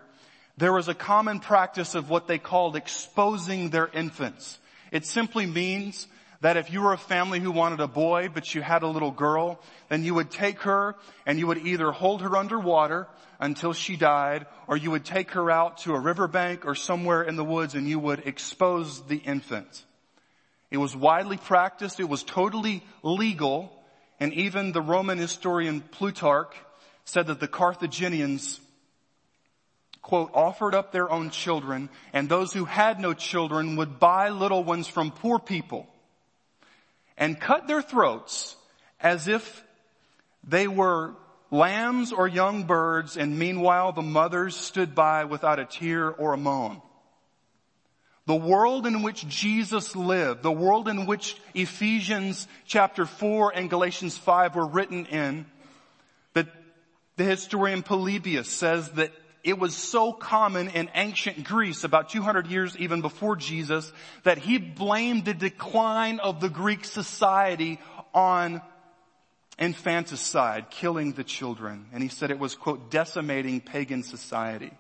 there 0.58 0.74
was 0.74 0.88
a 0.88 0.96
common 0.96 1.40
practice 1.40 1.94
of 1.94 2.10
what 2.10 2.28
they 2.28 2.40
called 2.40 2.76
exposing 2.76 3.70
their 3.70 3.88
infants. 3.88 4.58
It 4.92 5.06
simply 5.06 5.46
means 5.46 6.08
that 6.42 6.58
if 6.58 6.74
you 6.74 6.82
were 6.82 6.94
a 6.94 6.98
family 6.98 7.40
who 7.40 7.52
wanted 7.52 7.80
a 7.80 7.88
boy, 7.88 8.30
but 8.34 8.56
you 8.56 8.64
had 8.64 8.82
a 8.82 8.88
little 8.88 9.12
girl, 9.12 9.62
then 9.90 10.04
you 10.04 10.16
would 10.16 10.32
take 10.32 10.62
her 10.62 10.96
and 11.28 11.38
you 11.38 11.46
would 11.46 11.60
either 11.60 11.92
hold 11.92 12.24
her 12.24 12.36
underwater 12.36 13.08
until 13.40 13.74
she 13.74 13.96
died, 13.96 14.48
or 14.68 14.78
you 14.78 14.90
would 14.92 15.06
take 15.06 15.32
her 15.32 15.50
out 15.50 15.78
to 15.80 15.94
a 15.94 16.00
riverbank 16.00 16.66
or 16.66 16.74
somewhere 16.74 17.22
in 17.22 17.36
the 17.36 17.44
woods 17.44 17.76
and 17.76 17.88
you 17.88 18.00
would 18.00 18.28
expose 18.28 19.06
the 19.06 19.18
infant. 19.18 19.86
It 20.72 20.78
was 20.78 20.96
widely 20.96 21.38
practiced. 21.38 22.00
It 22.00 22.10
was 22.10 22.24
totally 22.24 22.84
legal. 23.04 23.78
And 24.22 24.34
even 24.36 24.72
the 24.72 24.84
Roman 24.84 25.18
historian 25.18 25.82
Plutarch 25.82 26.56
said 27.06 27.26
that 27.26 27.40
the 27.40 27.48
Carthaginians 27.48 28.62
quote, 30.04 30.30
offered 30.36 30.76
up 30.76 30.92
their 30.92 31.12
own 31.12 31.32
children 31.32 31.90
and 32.14 32.30
those 32.30 32.54
who 32.54 32.66
had 32.66 33.00
no 33.00 33.16
children 33.16 33.78
would 33.78 34.00
buy 34.00 34.30
little 34.30 34.64
ones 34.64 34.88
from 34.88 35.10
poor 35.10 35.40
people 35.40 35.88
and 37.18 37.40
cut 37.40 37.68
their 37.68 37.82
throats 37.82 38.56
as 39.00 39.28
if 39.28 39.64
they 40.44 40.68
were 40.68 41.16
lambs 41.50 42.12
or 42.12 42.28
young 42.28 42.64
birds 42.64 43.18
and 43.18 43.40
meanwhile 43.40 43.92
the 43.92 44.04
mothers 44.04 44.56
stood 44.56 44.94
by 44.94 45.26
without 45.26 45.58
a 45.58 45.66
tear 45.66 46.10
or 46.10 46.34
a 46.34 46.38
moan. 46.38 46.80
The 48.32 48.38
world 48.38 48.88
in 48.88 49.02
which 49.02 49.28
Jesus 49.28 49.94
lived, 49.94 50.42
the 50.42 50.54
world 50.54 50.88
in 50.88 51.06
which 51.06 51.36
Ephesians 51.54 52.48
chapter 52.66 53.06
4 53.06 53.52
and 53.54 53.70
Galatians 53.70 54.18
5 54.18 54.56
were 54.56 54.68
written 54.68 55.06
in, 55.08 55.46
that 56.34 56.48
the 57.18 57.26
historian 57.26 57.84
Polybius 57.84 58.48
says 58.48 58.90
that 58.92 59.12
it 59.44 59.60
was 59.60 59.76
so 59.76 60.14
common 60.14 60.70
in 60.70 60.90
ancient 60.96 61.44
Greece, 61.44 61.84
about 61.84 62.08
200 62.08 62.48
years 62.48 62.78
even 62.78 63.02
before 63.02 63.36
Jesus, 63.36 63.92
that 64.24 64.38
he 64.38 64.58
blamed 64.58 65.26
the 65.26 65.34
decline 65.34 66.22
of 66.22 66.40
the 66.40 66.48
Greek 66.48 66.86
society 66.86 67.82
on 68.14 68.62
infanticide, 69.60 70.70
killing 70.70 71.12
the 71.12 71.26
children. 71.26 71.88
And 71.92 72.02
he 72.02 72.08
said 72.08 72.32
it 72.32 72.40
was, 72.40 72.56
quote, 72.56 72.90
decimating 72.90 73.60
pagan 73.60 74.04
society. 74.04 74.72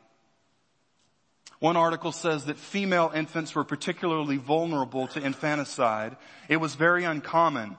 One 1.61 1.77
article 1.77 2.11
says 2.11 2.45
that 2.45 2.57
female 2.57 3.11
infants 3.13 3.53
were 3.53 3.63
particularly 3.63 4.37
vulnerable 4.37 5.05
to 5.09 5.23
infanticide. 5.23 6.17
It 6.49 6.57
was 6.57 6.73
very 6.73 7.03
uncommon 7.03 7.77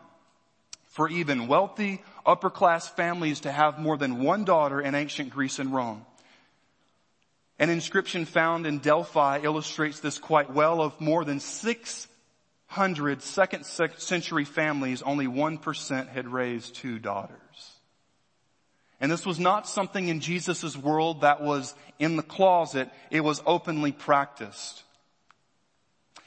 for 0.85 1.09
even 1.09 1.49
wealthy 1.49 2.01
upper 2.25 2.49
class 2.49 2.87
families 2.89 3.41
to 3.41 3.51
have 3.51 3.81
more 3.81 3.97
than 3.99 4.23
one 4.23 4.45
daughter 4.45 4.81
in 4.81 4.95
ancient 4.95 5.31
Greece 5.31 5.59
and 5.59 5.75
Rome. 5.75 6.07
An 7.59 7.71
inscription 7.71 8.25
found 8.25 8.67
in 8.67 8.79
Delphi 8.79 9.41
illustrates 9.43 9.99
this 9.99 10.17
quite 10.17 10.53
well 10.53 10.81
of 10.81 11.01
more 11.01 11.25
than 11.25 11.41
600 11.41 13.21
second 13.21 13.65
century 13.65 14.45
families, 14.45 15.03
only 15.03 15.27
1% 15.27 16.09
had 16.09 16.29
raised 16.29 16.77
two 16.77 17.01
daughters. 17.01 17.42
And 19.03 19.11
this 19.11 19.27
was 19.27 19.41
not 19.41 19.69
something 19.69 20.07
in 20.07 20.21
Jesus' 20.21 20.77
world 20.77 21.23
that 21.23 21.43
was 21.43 21.75
in 21.99 22.15
the 22.15 22.23
closet. 22.23 22.89
It 23.11 23.23
was 23.23 23.43
openly 23.45 23.91
practiced. 23.91 24.85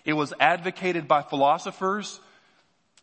It 0.03 0.11
was 0.11 0.33
advocated 0.41 1.07
by 1.07 1.21
philosophers. 1.21 2.19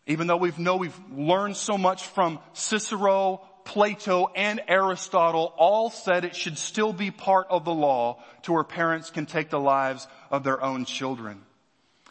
Even 0.07 0.27
though 0.27 0.37
we 0.37 0.53
know 0.59 0.77
we've 0.77 1.01
learned 1.11 1.57
so 1.57 1.79
much 1.79 2.05
from 2.05 2.39
Cicero, 2.53 3.41
Plato, 3.65 4.31
and 4.37 4.61
Aristotle, 4.69 5.55
all 5.57 5.89
said 5.89 6.27
it 6.27 6.37
should 6.37 6.59
still 6.59 6.93
be 6.93 7.11
part 7.11 7.47
of 7.49 7.65
the 7.65 7.73
law 7.73 8.23
to 8.43 8.53
where 8.53 8.65
parents 8.65 9.09
can 9.09 9.25
take 9.25 9.49
the 9.49 9.59
lives 9.59 10.07
of 10.31 10.45
their 10.45 10.63
own 10.63 10.85
children. 10.85 11.41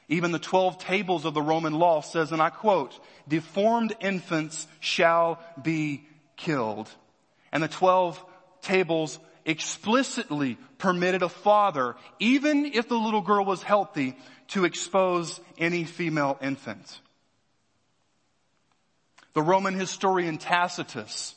Even 0.10 0.32
the 0.32 0.40
12 0.40 0.80
tables 0.80 1.26
of 1.26 1.36
the 1.36 1.42
Roman 1.44 1.74
law 1.74 2.02
says, 2.02 2.32
and 2.32 2.42
I 2.42 2.50
quote, 2.50 3.00
deformed 3.28 3.96
infants 4.00 4.66
shall 4.80 5.40
be 5.62 6.08
killed. 6.38 6.90
And 7.52 7.64
the 7.64 7.68
12 7.68 8.24
tables 8.62 9.20
explicitly 9.46 10.58
permitted 10.78 11.24
a 11.24 11.30
father, 11.30 11.96
even 12.20 12.66
if 12.66 12.88
the 12.88 12.98
little 12.98 13.22
girl 13.22 13.46
was 13.46 13.64
healthy, 13.64 14.16
to 14.50 14.66
expose 14.66 15.40
any 15.58 15.84
female 15.84 16.38
infant. 16.42 17.00
The 19.34 19.42
Roman 19.42 19.74
historian 19.74 20.38
Tacitus 20.38 21.36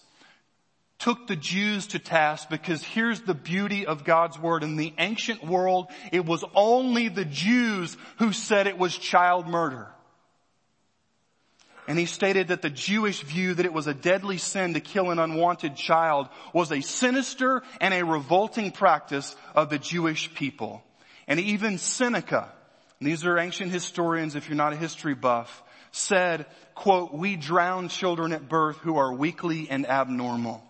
took 0.98 1.26
the 1.26 1.36
Jews 1.36 1.88
to 1.88 1.98
task 1.98 2.48
because 2.48 2.82
here's 2.82 3.20
the 3.20 3.34
beauty 3.34 3.86
of 3.86 4.04
God's 4.04 4.38
word. 4.38 4.62
In 4.62 4.76
the 4.76 4.94
ancient 4.98 5.44
world, 5.44 5.88
it 6.12 6.24
was 6.24 6.44
only 6.54 7.08
the 7.08 7.24
Jews 7.24 7.96
who 8.18 8.32
said 8.32 8.66
it 8.66 8.78
was 8.78 8.96
child 8.96 9.46
murder. 9.46 9.88
And 11.86 11.98
he 11.98 12.06
stated 12.06 12.48
that 12.48 12.62
the 12.62 12.70
Jewish 12.70 13.20
view 13.22 13.54
that 13.54 13.66
it 13.66 13.72
was 13.72 13.86
a 13.86 13.94
deadly 13.94 14.38
sin 14.38 14.74
to 14.74 14.80
kill 14.80 15.10
an 15.10 15.18
unwanted 15.18 15.76
child 15.76 16.28
was 16.54 16.72
a 16.72 16.80
sinister 16.80 17.62
and 17.80 17.92
a 17.92 18.04
revolting 18.04 18.70
practice 18.70 19.36
of 19.54 19.68
the 19.68 19.78
Jewish 19.78 20.32
people. 20.34 20.82
And 21.26 21.38
even 21.38 21.76
Seneca, 21.76 22.50
these 23.00 23.26
are 23.26 23.38
ancient 23.38 23.70
historians 23.70 24.34
if 24.34 24.48
you're 24.48 24.56
not 24.56 24.72
a 24.72 24.76
history 24.76 25.14
buff, 25.14 25.62
said, 25.92 26.46
quote, 26.74 27.12
we 27.12 27.36
drown 27.36 27.88
children 27.88 28.32
at 28.32 28.48
birth 28.48 28.78
who 28.78 28.96
are 28.96 29.12
weakly 29.12 29.68
and 29.68 29.86
abnormal. 29.86 30.62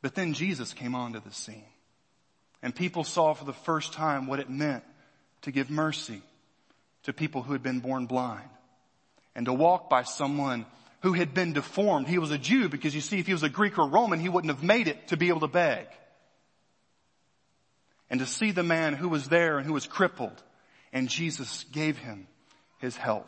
But 0.00 0.14
then 0.14 0.32
Jesus 0.32 0.72
came 0.72 0.94
onto 0.94 1.20
the 1.20 1.32
scene. 1.32 1.64
And 2.62 2.74
people 2.74 3.02
saw 3.02 3.34
for 3.34 3.44
the 3.44 3.52
first 3.52 3.92
time 3.92 4.28
what 4.28 4.38
it 4.38 4.48
meant 4.48 4.84
to 5.42 5.50
give 5.50 5.70
mercy 5.70 6.22
to 7.04 7.12
people 7.12 7.42
who 7.42 7.52
had 7.52 7.62
been 7.62 7.80
born 7.80 8.06
blind. 8.06 8.48
And 9.34 9.46
to 9.46 9.52
walk 9.52 9.88
by 9.88 10.02
someone 10.02 10.66
who 11.00 11.14
had 11.14 11.34
been 11.34 11.52
deformed. 11.52 12.06
He 12.06 12.18
was 12.18 12.30
a 12.30 12.38
Jew 12.38 12.68
because 12.68 12.94
you 12.94 13.00
see, 13.00 13.18
if 13.18 13.26
he 13.26 13.32
was 13.32 13.42
a 13.42 13.48
Greek 13.48 13.78
or 13.78 13.88
Roman, 13.88 14.20
he 14.20 14.28
wouldn't 14.28 14.52
have 14.52 14.62
made 14.62 14.88
it 14.88 15.08
to 15.08 15.16
be 15.16 15.28
able 15.28 15.40
to 15.40 15.48
beg. 15.48 15.86
And 18.08 18.20
to 18.20 18.26
see 18.26 18.52
the 18.52 18.62
man 18.62 18.94
who 18.94 19.08
was 19.08 19.28
there 19.28 19.58
and 19.58 19.66
who 19.66 19.72
was 19.72 19.86
crippled 19.86 20.42
and 20.92 21.08
Jesus 21.08 21.64
gave 21.72 21.98
him 21.98 22.26
his 22.78 22.96
health. 22.96 23.26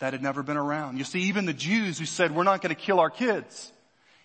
That 0.00 0.12
had 0.12 0.22
never 0.22 0.42
been 0.42 0.56
around. 0.56 0.98
You 0.98 1.04
see, 1.04 1.20
even 1.22 1.46
the 1.46 1.52
Jews 1.52 1.98
who 1.98 2.04
said, 2.04 2.34
we're 2.34 2.42
not 2.42 2.60
going 2.60 2.74
to 2.74 2.80
kill 2.80 3.00
our 3.00 3.10
kids. 3.10 3.72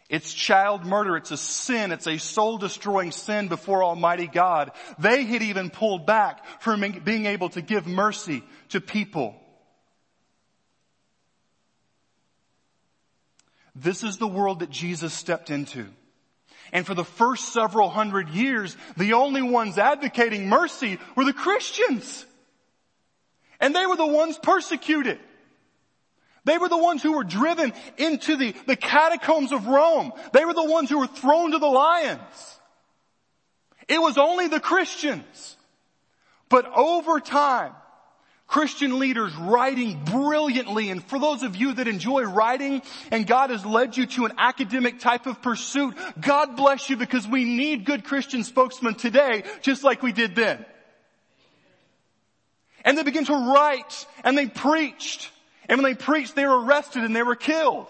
It's 0.09 0.33
child 0.33 0.85
murder. 0.85 1.15
It's 1.17 1.29
a 1.29 1.37
sin. 1.37 1.91
It's 1.91 2.07
a 2.07 2.17
soul 2.17 2.57
destroying 2.57 3.11
sin 3.11 3.47
before 3.47 3.83
Almighty 3.83 4.25
God. 4.25 4.71
They 4.97 5.23
had 5.23 5.43
even 5.43 5.69
pulled 5.69 6.07
back 6.07 6.43
from 6.61 6.81
being 7.03 7.27
able 7.27 7.49
to 7.49 7.61
give 7.61 7.85
mercy 7.85 8.43
to 8.69 8.81
people. 8.81 9.35
This 13.75 14.03
is 14.03 14.17
the 14.17 14.27
world 14.27 14.59
that 14.59 14.71
Jesus 14.71 15.13
stepped 15.13 15.51
into. 15.51 15.87
And 16.73 16.85
for 16.85 16.95
the 16.95 17.05
first 17.05 17.53
several 17.53 17.89
hundred 17.89 18.29
years, 18.29 18.75
the 18.97 19.13
only 19.13 19.43
ones 19.43 19.77
advocating 19.77 20.49
mercy 20.49 20.99
were 21.15 21.25
the 21.25 21.33
Christians. 21.33 22.25
And 23.59 23.75
they 23.75 23.85
were 23.85 23.95
the 23.95 24.07
ones 24.07 24.39
persecuted. 24.41 25.19
They 26.49 26.57
were 26.57 26.67
the 26.67 26.79
ones 26.79 27.03
who 27.03 27.13
were 27.13 27.23
driven 27.23 27.73
into 27.99 28.35
the, 28.35 28.55
the 28.65 28.75
catacombs 28.75 29.51
of 29.51 29.67
Rome. 29.67 30.11
They 30.33 30.45
were 30.45 30.55
the 30.55 30.63
ones 30.63 30.89
who 30.89 30.97
were 30.97 31.05
thrown 31.05 31.51
to 31.51 31.59
the 31.59 31.67
lions. 31.67 32.59
It 33.87 34.01
was 34.01 34.17
only 34.17 34.47
the 34.47 34.59
Christians. 34.59 35.57
But 36.49 36.65
over 36.75 37.19
time, 37.19 37.73
Christian 38.47 38.97
leaders 38.97 39.35
writing 39.35 40.03
brilliantly, 40.05 40.89
and 40.89 41.03
for 41.03 41.19
those 41.19 41.43
of 41.43 41.55
you 41.55 41.73
that 41.73 41.87
enjoy 41.87 42.23
writing 42.23 42.81
and 43.11 43.27
God 43.27 43.51
has 43.51 43.63
led 43.63 43.95
you 43.95 44.07
to 44.07 44.25
an 44.25 44.33
academic 44.39 44.99
type 44.99 45.27
of 45.27 45.43
pursuit, 45.43 45.93
God 46.19 46.55
bless 46.55 46.89
you 46.89 46.97
because 46.97 47.27
we 47.27 47.45
need 47.45 47.85
good 47.85 48.03
Christian 48.03 48.43
spokesmen 48.43 48.95
today, 48.95 49.43
just 49.61 49.83
like 49.83 50.01
we 50.01 50.13
did 50.13 50.33
then. 50.33 50.65
And 52.83 52.97
they 52.97 53.03
began 53.03 53.25
to 53.25 53.53
write 53.53 54.07
and 54.23 54.35
they 54.35 54.47
preached. 54.47 55.29
And 55.69 55.81
when 55.81 55.91
they 55.91 55.95
preached, 55.95 56.35
they 56.35 56.45
were 56.45 56.65
arrested 56.65 57.03
and 57.03 57.15
they 57.15 57.23
were 57.23 57.35
killed. 57.35 57.87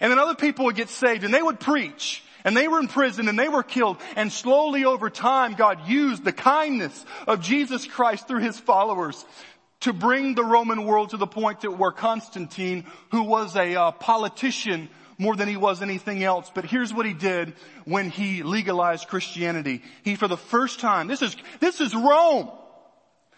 And 0.00 0.12
then 0.12 0.18
other 0.18 0.34
people 0.34 0.66
would 0.66 0.76
get 0.76 0.90
saved 0.90 1.24
and 1.24 1.32
they 1.32 1.42
would 1.42 1.58
preach 1.58 2.22
and 2.44 2.56
they 2.56 2.68
were 2.68 2.78
in 2.78 2.86
prison 2.86 3.28
and 3.28 3.38
they 3.38 3.48
were 3.48 3.64
killed. 3.64 3.96
And 4.14 4.32
slowly 4.32 4.84
over 4.84 5.10
time, 5.10 5.54
God 5.54 5.88
used 5.88 6.24
the 6.24 6.32
kindness 6.32 7.04
of 7.26 7.40
Jesus 7.40 7.86
Christ 7.86 8.28
through 8.28 8.40
his 8.40 8.58
followers 8.58 9.24
to 9.80 9.92
bring 9.92 10.34
the 10.34 10.44
Roman 10.44 10.84
world 10.84 11.10
to 11.10 11.16
the 11.16 11.26
point 11.26 11.62
that 11.62 11.72
where 11.72 11.90
Constantine, 11.90 12.86
who 13.10 13.24
was 13.24 13.56
a 13.56 13.74
uh, 13.74 13.90
politician 13.92 14.88
more 15.18 15.34
than 15.34 15.48
he 15.48 15.56
was 15.56 15.82
anything 15.82 16.22
else. 16.22 16.50
But 16.54 16.66
here's 16.66 16.94
what 16.94 17.06
he 17.06 17.14
did 17.14 17.54
when 17.84 18.10
he 18.10 18.42
legalized 18.42 19.08
Christianity. 19.08 19.82
He, 20.02 20.14
for 20.14 20.28
the 20.28 20.36
first 20.36 20.78
time, 20.78 21.08
this 21.08 21.22
is, 21.22 21.36
this 21.60 21.80
is 21.80 21.94
Rome. 21.94 22.50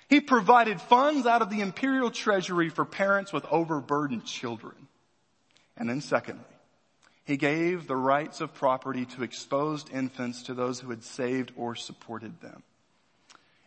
He 0.08 0.20
provided 0.20 0.80
funds 0.80 1.26
out 1.26 1.42
of 1.42 1.50
the 1.50 1.60
imperial 1.60 2.10
treasury 2.10 2.70
for 2.70 2.84
parents 2.84 3.32
with 3.32 3.44
overburdened 3.50 4.24
children. 4.24 4.74
And 5.76 5.88
then 5.88 6.00
secondly, 6.00 6.44
he 7.24 7.36
gave 7.36 7.86
the 7.86 7.96
rights 7.96 8.40
of 8.40 8.54
property 8.54 9.04
to 9.04 9.22
exposed 9.22 9.90
infants 9.92 10.44
to 10.44 10.54
those 10.54 10.80
who 10.80 10.90
had 10.90 11.04
saved 11.04 11.52
or 11.56 11.76
supported 11.76 12.40
them. 12.40 12.62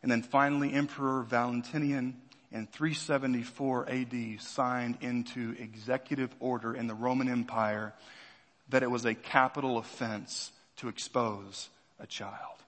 And 0.01 0.11
then 0.11 0.23
finally, 0.23 0.73
Emperor 0.73 1.21
Valentinian 1.21 2.19
in 2.51 2.65
374 2.67 3.87
AD 3.87 4.41
signed 4.41 4.97
into 5.01 5.55
executive 5.59 6.33
order 6.39 6.73
in 6.73 6.87
the 6.87 6.95
Roman 6.95 7.29
Empire 7.29 7.93
that 8.69 8.81
it 8.81 8.89
was 8.89 9.05
a 9.05 9.13
capital 9.13 9.77
offense 9.77 10.51
to 10.77 10.87
expose 10.87 11.69
a 11.99 12.07
child. 12.07 12.60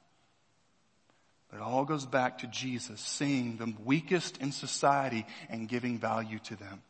But 1.54 1.60
it 1.60 1.66
all 1.66 1.86
goes 1.86 2.08
back 2.08 2.40
to 2.40 2.48
Jesus 2.48 3.00
seeing 3.00 3.58
the 3.58 3.72
weakest 3.86 4.38
in 4.38 4.52
society 4.52 5.24
and 5.50 5.70
giving 5.70 6.00
value 6.00 6.40
to 6.46 6.56
them. 6.56 6.82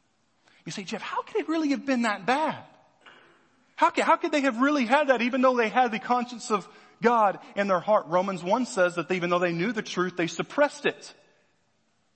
You 0.65 0.71
say, 0.71 0.85
Jeff, 0.85 1.01
how 1.01 1.21
could 1.21 1.35
it 1.35 1.49
really 1.49 1.71
have 1.71 1.85
been 1.85 2.03
that 2.03 2.25
bad? 2.25 2.63
How 3.75 3.89
could, 3.89 4.05
how 4.05 4.15
could 4.15 4.31
they 4.31 4.39
have 4.41 4.61
really 4.61 4.85
had 4.85 5.09
that 5.09 5.21
even 5.21 5.41
though 5.41 5.57
they 5.57 5.67
had 5.67 5.91
the 5.91 5.99
conscience 5.99 6.49
of 6.49 6.65
God 7.01 7.39
in 7.57 7.67
their 7.67 7.81
heart? 7.81 8.05
Romans 8.07 8.41
1 8.41 8.65
says 8.67 8.95
that 8.95 9.11
even 9.11 9.29
though 9.29 9.39
they 9.39 9.51
knew 9.51 9.73
the 9.73 9.81
truth, 9.81 10.15
they 10.15 10.27
suppressed 10.27 10.85
it. 10.85 11.13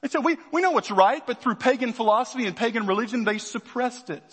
They 0.02 0.08
said, 0.08 0.24
we, 0.24 0.38
we 0.54 0.62
know 0.62 0.72
what's 0.72 0.92
right, 0.92 1.28
but 1.28 1.42
through 1.42 1.56
pagan 1.56 1.92
philosophy 1.92 2.46
and 2.46 2.56
pagan 2.56 2.88
religion, 2.88 3.26
they 3.26 3.40
suppressed 3.40 4.10
it. 4.10 4.24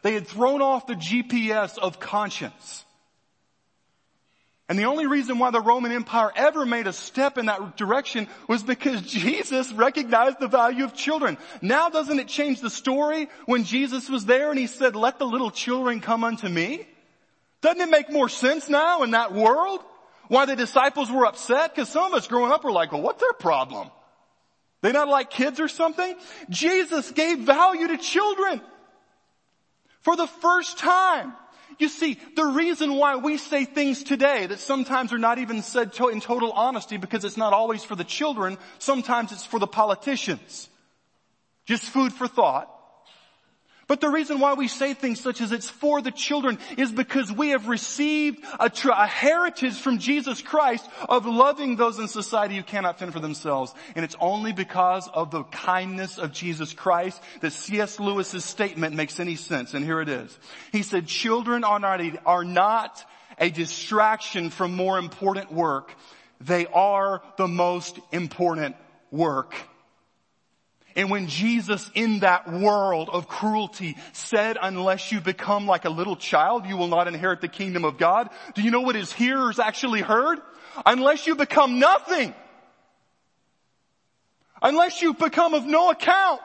They 0.00 0.14
had 0.14 0.26
thrown 0.26 0.62
off 0.62 0.86
the 0.86 0.94
GPS 0.94 1.76
of 1.76 2.00
conscience. 2.00 2.86
And 4.68 4.76
the 4.76 4.84
only 4.84 5.06
reason 5.06 5.38
why 5.38 5.50
the 5.52 5.60
Roman 5.60 5.92
Empire 5.92 6.32
ever 6.34 6.66
made 6.66 6.88
a 6.88 6.92
step 6.92 7.38
in 7.38 7.46
that 7.46 7.76
direction 7.76 8.26
was 8.48 8.64
because 8.64 9.00
Jesus 9.10 9.72
recognized 9.72 10.40
the 10.40 10.48
value 10.48 10.84
of 10.84 10.94
children. 10.94 11.38
Now 11.62 11.88
doesn't 11.88 12.18
it 12.18 12.26
change 12.26 12.60
the 12.60 12.70
story 12.70 13.28
when 13.46 13.64
Jesus 13.64 14.08
was 14.08 14.24
there 14.24 14.50
and 14.50 14.58
he 14.58 14.66
said, 14.66 14.96
let 14.96 15.18
the 15.18 15.26
little 15.26 15.52
children 15.52 16.00
come 16.00 16.24
unto 16.24 16.48
me? 16.48 16.86
Doesn't 17.60 17.80
it 17.80 17.90
make 17.90 18.10
more 18.10 18.28
sense 18.28 18.68
now 18.68 19.02
in 19.04 19.12
that 19.12 19.32
world? 19.32 19.80
Why 20.28 20.46
the 20.46 20.56
disciples 20.56 21.10
were 21.10 21.26
upset? 21.26 21.76
Cause 21.76 21.88
some 21.88 22.12
of 22.12 22.14
us 22.14 22.26
growing 22.26 22.50
up 22.50 22.64
were 22.64 22.72
like, 22.72 22.90
well, 22.90 23.02
what's 23.02 23.20
their 23.20 23.32
problem? 23.34 23.88
They 24.82 24.90
not 24.90 25.08
like 25.08 25.30
kids 25.30 25.60
or 25.60 25.68
something? 25.68 26.16
Jesus 26.50 27.10
gave 27.12 27.38
value 27.38 27.86
to 27.88 27.98
children. 27.98 28.60
For 30.02 30.16
the 30.16 30.26
first 30.26 30.78
time. 30.78 31.32
You 31.78 31.88
see, 31.88 32.18
the 32.34 32.44
reason 32.44 32.94
why 32.94 33.16
we 33.16 33.36
say 33.36 33.64
things 33.64 34.02
today 34.02 34.46
that 34.46 34.60
sometimes 34.60 35.12
are 35.12 35.18
not 35.18 35.38
even 35.38 35.62
said 35.62 35.92
to, 35.94 36.08
in 36.08 36.20
total 36.20 36.52
honesty 36.52 36.96
because 36.96 37.24
it's 37.24 37.36
not 37.36 37.52
always 37.52 37.84
for 37.84 37.94
the 37.94 38.04
children, 38.04 38.56
sometimes 38.78 39.32
it's 39.32 39.44
for 39.44 39.58
the 39.58 39.66
politicians. 39.66 40.68
Just 41.66 41.84
food 41.84 42.12
for 42.12 42.28
thought. 42.28 42.72
But 43.88 44.00
the 44.00 44.08
reason 44.08 44.40
why 44.40 44.54
we 44.54 44.66
say 44.66 44.94
things 44.94 45.20
such 45.20 45.40
as 45.40 45.52
it's 45.52 45.70
for 45.70 46.02
the 46.02 46.10
children 46.10 46.58
is 46.76 46.90
because 46.90 47.30
we 47.30 47.50
have 47.50 47.68
received 47.68 48.44
a, 48.58 48.70
a, 48.90 49.06
heritage 49.06 49.74
from 49.74 49.98
Jesus 49.98 50.42
Christ 50.42 50.88
of 51.08 51.24
loving 51.24 51.76
those 51.76 52.00
in 52.00 52.08
society 52.08 52.56
who 52.56 52.64
cannot 52.64 52.98
fend 52.98 53.12
for 53.12 53.20
themselves. 53.20 53.72
And 53.94 54.04
it's 54.04 54.16
only 54.20 54.52
because 54.52 55.08
of 55.08 55.30
the 55.30 55.44
kindness 55.44 56.18
of 56.18 56.32
Jesus 56.32 56.72
Christ 56.72 57.22
that 57.42 57.52
C.S. 57.52 58.00
Lewis's 58.00 58.44
statement 58.44 58.96
makes 58.96 59.20
any 59.20 59.36
sense. 59.36 59.72
And 59.72 59.84
here 59.84 60.00
it 60.00 60.08
is. 60.08 60.36
He 60.72 60.82
said, 60.82 61.06
children 61.06 61.62
are 61.62 61.78
not 61.78 62.00
a, 62.00 62.20
are 62.26 62.44
not 62.44 63.04
a 63.38 63.50
distraction 63.50 64.50
from 64.50 64.74
more 64.74 64.98
important 64.98 65.52
work. 65.52 65.94
They 66.40 66.66
are 66.66 67.22
the 67.36 67.48
most 67.48 68.00
important 68.10 68.74
work 69.12 69.54
and 70.96 71.10
when 71.10 71.28
Jesus 71.28 71.88
in 71.94 72.20
that 72.20 72.50
world 72.50 73.10
of 73.12 73.28
cruelty 73.28 73.96
said, 74.12 74.56
unless 74.60 75.12
you 75.12 75.20
become 75.20 75.66
like 75.66 75.84
a 75.84 75.90
little 75.90 76.16
child, 76.16 76.66
you 76.66 76.76
will 76.76 76.88
not 76.88 77.06
inherit 77.06 77.40
the 77.40 77.48
kingdom 77.48 77.84
of 77.84 77.98
God. 77.98 78.30
Do 78.54 78.62
you 78.62 78.70
know 78.72 78.80
what 78.80 78.96
his 78.96 79.12
hearers 79.12 79.58
actually 79.58 80.00
heard? 80.00 80.40
Unless 80.84 81.26
you 81.26 81.36
become 81.36 81.78
nothing, 81.78 82.34
Unless 84.62 85.02
you 85.02 85.14
become 85.14 85.54
of 85.54 85.66
no 85.66 85.90
account, 85.90 86.40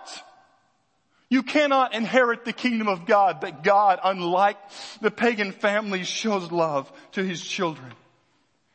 you 1.30 1.44
cannot 1.44 1.94
inherit 1.94 2.44
the 2.44 2.54
kingdom 2.54 2.88
of 2.88 3.06
God. 3.06 3.40
But 3.40 3.64
God, 3.64 4.00
unlike 4.04 4.58
the 5.00 5.12
pagan 5.12 5.54
families, 5.54 6.08
shows 6.08 6.52
love 6.52 6.92
to 7.14 7.24
his 7.24 7.42
children. 7.42 7.94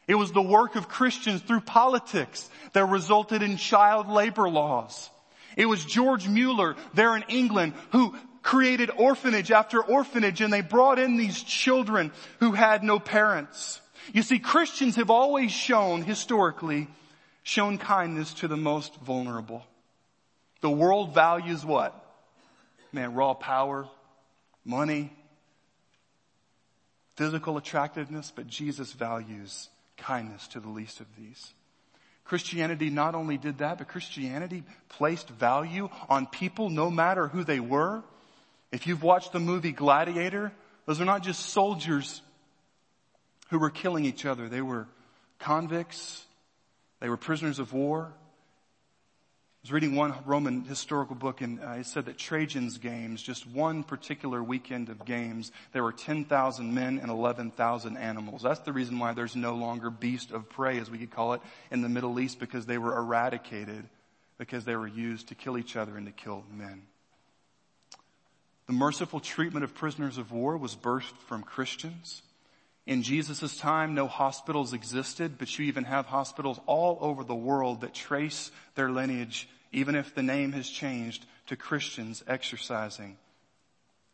It 0.08 0.14
was 0.14 0.32
the 0.32 0.42
work 0.42 0.76
of 0.76 0.88
Christians 0.88 1.42
through 1.42 1.60
politics 1.60 2.48
that 2.72 2.86
resulted 2.86 3.42
in 3.42 3.56
child 3.56 4.08
labor 4.08 4.48
laws. 4.48 5.10
It 5.56 5.66
was 5.66 5.84
George 5.84 6.28
Mueller 6.28 6.76
there 6.94 7.16
in 7.16 7.24
England 7.28 7.72
who 7.90 8.14
created 8.42 8.90
orphanage 8.96 9.50
after 9.50 9.82
orphanage 9.82 10.40
and 10.40 10.52
they 10.52 10.60
brought 10.60 10.98
in 10.98 11.16
these 11.16 11.42
children 11.42 12.12
who 12.38 12.52
had 12.52 12.84
no 12.84 13.00
parents. 13.00 13.80
You 14.12 14.22
see, 14.22 14.38
Christians 14.38 14.96
have 14.96 15.10
always 15.10 15.50
shown, 15.50 16.02
historically, 16.02 16.86
shown 17.42 17.78
kindness 17.78 18.34
to 18.34 18.48
the 18.48 18.56
most 18.56 18.94
vulnerable. 18.96 19.66
The 20.60 20.70
world 20.70 21.14
values 21.14 21.64
what? 21.64 21.94
Man, 22.92 23.14
raw 23.14 23.34
power, 23.34 23.88
money, 24.64 25.12
physical 27.16 27.56
attractiveness, 27.56 28.32
but 28.34 28.46
Jesus 28.46 28.92
values 28.92 29.68
kindness 29.96 30.46
to 30.48 30.60
the 30.60 30.68
least 30.68 31.00
of 31.00 31.06
these. 31.16 31.52
Christianity 32.26 32.90
not 32.90 33.14
only 33.14 33.38
did 33.38 33.58
that, 33.58 33.78
but 33.78 33.88
Christianity 33.88 34.64
placed 34.88 35.28
value 35.28 35.88
on 36.08 36.26
people 36.26 36.70
no 36.70 36.90
matter 36.90 37.28
who 37.28 37.44
they 37.44 37.60
were. 37.60 38.02
If 38.72 38.86
you've 38.86 39.02
watched 39.02 39.32
the 39.32 39.40
movie 39.40 39.72
Gladiator, 39.72 40.52
those 40.86 41.00
are 41.00 41.04
not 41.04 41.22
just 41.22 41.40
soldiers 41.50 42.20
who 43.50 43.58
were 43.58 43.70
killing 43.70 44.04
each 44.04 44.26
other. 44.26 44.48
They 44.48 44.60
were 44.60 44.88
convicts. 45.38 46.24
They 47.00 47.08
were 47.08 47.16
prisoners 47.16 47.58
of 47.58 47.72
war 47.72 48.12
was 49.66 49.72
reading 49.72 49.96
one 49.96 50.14
Roman 50.24 50.62
historical 50.62 51.16
book 51.16 51.40
and 51.40 51.58
uh, 51.58 51.70
it 51.70 51.86
said 51.86 52.04
that 52.04 52.16
Trajan's 52.16 52.78
games, 52.78 53.20
just 53.20 53.48
one 53.48 53.82
particular 53.82 54.40
weekend 54.40 54.88
of 54.90 55.04
games, 55.04 55.50
there 55.72 55.82
were 55.82 55.90
10,000 55.90 56.72
men 56.72 57.00
and 57.00 57.10
11,000 57.10 57.96
animals. 57.96 58.42
That's 58.42 58.60
the 58.60 58.72
reason 58.72 59.00
why 59.00 59.12
there's 59.12 59.34
no 59.34 59.56
longer 59.56 59.90
beast 59.90 60.30
of 60.30 60.48
prey, 60.48 60.78
as 60.78 60.88
we 60.88 60.98
could 60.98 61.10
call 61.10 61.32
it, 61.32 61.40
in 61.72 61.82
the 61.82 61.88
Middle 61.88 62.20
East 62.20 62.38
because 62.38 62.66
they 62.66 62.78
were 62.78 62.96
eradicated 62.96 63.88
because 64.38 64.64
they 64.64 64.76
were 64.76 64.86
used 64.86 65.26
to 65.30 65.34
kill 65.34 65.58
each 65.58 65.74
other 65.74 65.96
and 65.96 66.06
to 66.06 66.12
kill 66.12 66.44
men. 66.56 66.82
The 68.68 68.72
merciful 68.72 69.18
treatment 69.18 69.64
of 69.64 69.74
prisoners 69.74 70.16
of 70.16 70.30
war 70.30 70.56
was 70.56 70.76
birthed 70.76 71.18
from 71.26 71.42
Christians. 71.42 72.22
In 72.86 73.02
Jesus' 73.02 73.56
time, 73.56 73.96
no 73.96 74.06
hospitals 74.06 74.72
existed, 74.72 75.38
but 75.38 75.58
you 75.58 75.64
even 75.64 75.82
have 75.82 76.06
hospitals 76.06 76.60
all 76.66 76.98
over 77.00 77.24
the 77.24 77.34
world 77.34 77.80
that 77.80 77.94
trace 77.94 78.52
their 78.76 78.92
lineage 78.92 79.48
even 79.76 79.94
if 79.94 80.14
the 80.14 80.22
name 80.22 80.52
has 80.52 80.70
changed 80.70 81.26
to 81.46 81.54
Christians 81.54 82.24
exercising 82.26 83.18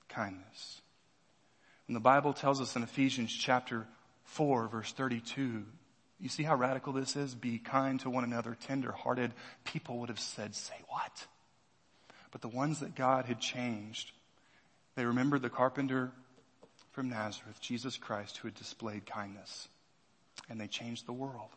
kindness. 0.08 0.82
And 1.86 1.94
the 1.94 2.00
Bible 2.00 2.32
tells 2.32 2.60
us 2.60 2.74
in 2.74 2.82
Ephesians 2.82 3.32
chapter 3.32 3.86
4 4.24 4.66
verse 4.66 4.92
32, 4.92 5.64
you 6.18 6.28
see 6.28 6.42
how 6.42 6.56
radical 6.56 6.92
this 6.92 7.14
is? 7.14 7.36
Be 7.36 7.58
kind 7.58 8.00
to 8.00 8.10
one 8.10 8.24
another, 8.24 8.56
tender 8.66 8.90
hearted. 8.90 9.32
People 9.62 9.98
would 9.98 10.08
have 10.08 10.18
said, 10.18 10.56
say 10.56 10.74
what? 10.88 11.26
But 12.32 12.40
the 12.40 12.48
ones 12.48 12.80
that 12.80 12.96
God 12.96 13.26
had 13.26 13.38
changed, 13.38 14.10
they 14.96 15.04
remembered 15.04 15.42
the 15.42 15.50
carpenter 15.50 16.10
from 16.90 17.08
Nazareth, 17.08 17.60
Jesus 17.60 17.96
Christ, 17.96 18.38
who 18.38 18.48
had 18.48 18.56
displayed 18.56 19.06
kindness. 19.06 19.68
And 20.50 20.60
they 20.60 20.66
changed 20.66 21.06
the 21.06 21.12
world. 21.12 21.50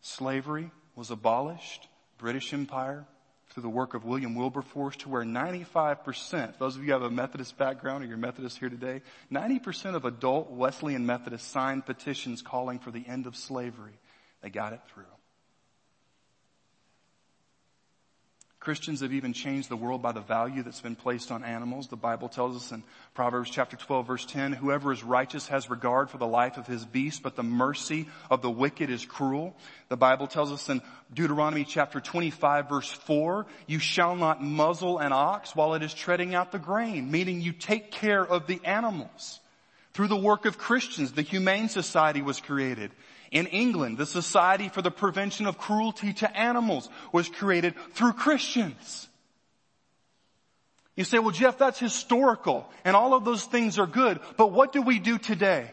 Slavery 0.00 0.72
was 0.96 1.12
abolished. 1.12 1.86
British 2.18 2.52
Empire 2.52 3.06
through 3.50 3.62
the 3.62 3.68
work 3.68 3.94
of 3.94 4.04
William 4.04 4.34
Wilberforce 4.34 4.96
to 4.96 5.08
where 5.08 5.22
95%, 5.22 6.58
those 6.58 6.76
of 6.76 6.82
you 6.82 6.88
who 6.88 6.92
have 6.92 7.02
a 7.02 7.10
Methodist 7.10 7.56
background 7.56 8.02
or 8.02 8.06
you're 8.08 8.16
Methodist 8.16 8.58
here 8.58 8.68
today, 8.68 9.02
90% 9.30 9.94
of 9.94 10.04
adult 10.04 10.50
Wesleyan 10.50 11.06
Methodists 11.06 11.50
signed 11.50 11.86
petitions 11.86 12.42
calling 12.42 12.78
for 12.78 12.90
the 12.90 13.06
end 13.06 13.26
of 13.26 13.36
slavery. 13.36 13.98
They 14.42 14.50
got 14.50 14.72
it 14.72 14.80
through. 14.92 15.04
Christians 18.64 19.00
have 19.00 19.12
even 19.12 19.34
changed 19.34 19.68
the 19.68 19.76
world 19.76 20.00
by 20.00 20.12
the 20.12 20.22
value 20.22 20.62
that's 20.62 20.80
been 20.80 20.96
placed 20.96 21.30
on 21.30 21.44
animals. 21.44 21.88
The 21.88 21.96
Bible 21.96 22.30
tells 22.30 22.56
us 22.56 22.72
in 22.72 22.82
Proverbs 23.12 23.50
chapter 23.50 23.76
12 23.76 24.06
verse 24.06 24.24
10, 24.24 24.54
whoever 24.54 24.90
is 24.90 25.04
righteous 25.04 25.48
has 25.48 25.68
regard 25.68 26.08
for 26.08 26.16
the 26.16 26.26
life 26.26 26.56
of 26.56 26.66
his 26.66 26.82
beast, 26.82 27.22
but 27.22 27.36
the 27.36 27.42
mercy 27.42 28.08
of 28.30 28.40
the 28.40 28.50
wicked 28.50 28.88
is 28.88 29.04
cruel. 29.04 29.54
The 29.90 29.98
Bible 29.98 30.26
tells 30.26 30.50
us 30.50 30.70
in 30.70 30.80
Deuteronomy 31.12 31.64
chapter 31.64 32.00
25 32.00 32.70
verse 32.70 32.90
4, 32.90 33.44
you 33.66 33.78
shall 33.78 34.16
not 34.16 34.42
muzzle 34.42 34.98
an 34.98 35.12
ox 35.12 35.54
while 35.54 35.74
it 35.74 35.82
is 35.82 35.92
treading 35.92 36.34
out 36.34 36.50
the 36.50 36.58
grain, 36.58 37.10
meaning 37.10 37.42
you 37.42 37.52
take 37.52 37.90
care 37.90 38.24
of 38.24 38.46
the 38.46 38.62
animals. 38.64 39.40
Through 39.92 40.08
the 40.08 40.16
work 40.16 40.46
of 40.46 40.56
Christians, 40.56 41.12
the 41.12 41.20
Humane 41.20 41.68
Society 41.68 42.22
was 42.22 42.40
created. 42.40 42.92
In 43.34 43.48
England, 43.48 43.98
the 43.98 44.06
Society 44.06 44.68
for 44.68 44.80
the 44.80 44.92
Prevention 44.92 45.46
of 45.46 45.58
Cruelty 45.58 46.12
to 46.14 46.36
Animals 46.38 46.88
was 47.12 47.28
created 47.28 47.74
through 47.92 48.12
Christians. 48.12 49.08
You 50.94 51.02
say, 51.02 51.18
well 51.18 51.32
Jeff, 51.32 51.58
that's 51.58 51.80
historical 51.80 52.70
and 52.84 52.94
all 52.94 53.12
of 53.12 53.24
those 53.24 53.44
things 53.44 53.76
are 53.80 53.88
good, 53.88 54.20
but 54.36 54.52
what 54.52 54.72
do 54.72 54.82
we 54.82 55.00
do 55.00 55.18
today? 55.18 55.72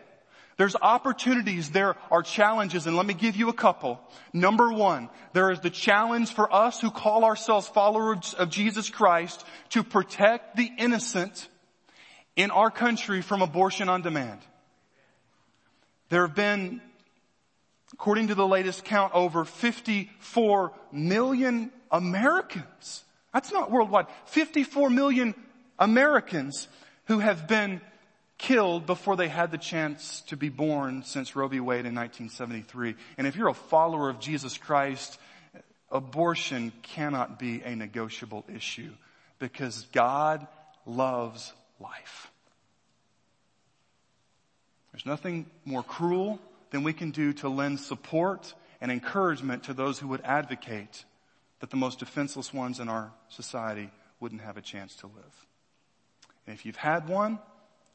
There's 0.58 0.76
opportunities, 0.76 1.70
there 1.70 1.96
are 2.10 2.24
challenges, 2.24 2.88
and 2.88 2.98
let 2.98 3.06
me 3.06 3.14
give 3.14 3.36
you 3.36 3.50
a 3.50 3.54
couple. 3.54 4.00
Number 4.34 4.74
one, 4.74 5.10
there 5.34 5.52
is 5.52 5.60
the 5.60 5.70
challenge 5.70 6.34
for 6.34 6.52
us 6.52 6.82
who 6.82 6.90
call 6.90 7.24
ourselves 7.24 7.68
followers 7.68 8.34
of 8.34 8.50
Jesus 8.50 8.90
Christ 8.90 9.46
to 9.70 9.84
protect 9.84 10.56
the 10.56 10.70
innocent 10.80 11.48
in 12.36 12.50
our 12.50 12.72
country 12.72 13.22
from 13.22 13.44
abortion 13.44 13.88
on 13.88 14.02
demand. 14.02 14.40
There 16.10 16.26
have 16.26 16.36
been 16.36 16.82
according 17.94 18.28
to 18.28 18.36
the 18.36 18.48
latest 18.48 18.84
count, 18.86 19.14
over 19.14 19.46
54 19.46 20.72
million 20.92 21.72
Americans. 21.92 23.04
That's 23.34 23.52
not 23.52 23.72
worldwide. 23.72 24.08
54 24.26 24.90
million 24.90 25.36
Americans 25.80 26.68
who 27.06 27.20
have 27.20 27.48
been 27.48 27.82
killed 28.38 28.86
before 28.86 29.16
they 29.16 29.28
had 29.28 29.52
the 29.52 29.58
chance 29.58 30.22
to 30.22 30.36
be 30.36 30.50
born 30.50 31.04
since 31.04 31.36
Roe 31.36 31.48
v. 31.48 31.60
Wade 31.60 31.86
in 31.86 31.94
1973. 31.96 32.96
And 33.18 33.28
if 33.28 33.36
you're 33.36 33.50
a 33.50 33.54
follower 33.54 34.10
of 34.10 34.20
Jesus 34.20 34.58
Christ, 34.58 35.20
abortion 35.92 36.72
cannot 36.82 37.38
be 37.38 37.62
a 37.62 37.76
negotiable 37.76 38.46
issue 38.54 38.92
because 39.38 39.86
God 39.92 40.48
loves 40.86 41.54
life. 41.80 42.32
There's 44.92 45.06
nothing 45.06 45.46
more 45.66 45.84
cruel 45.84 46.40
than 46.72 46.84
we 46.84 46.94
can 46.94 47.12
do 47.12 47.34
to 47.34 47.50
lend 47.50 47.80
support 47.80 48.54
and 48.82 48.92
encouragement 48.92 49.64
to 49.64 49.74
those 49.74 50.00
who 50.00 50.08
would 50.08 50.22
advocate 50.22 51.06
that 51.60 51.70
the 51.70 51.78
most 51.78 52.00
defenseless 52.00 52.54
ones 52.54 52.80
in 52.80 52.90
our 52.90 53.12
society 53.30 53.92
wouldn't 54.20 54.42
have 54.42 54.58
a 54.58 54.62
chance 54.62 54.96
to 54.96 55.08
live. 55.08 55.46
And 56.48 56.56
if 56.56 56.66
you've 56.66 56.76
had 56.76 57.08
one, 57.08 57.40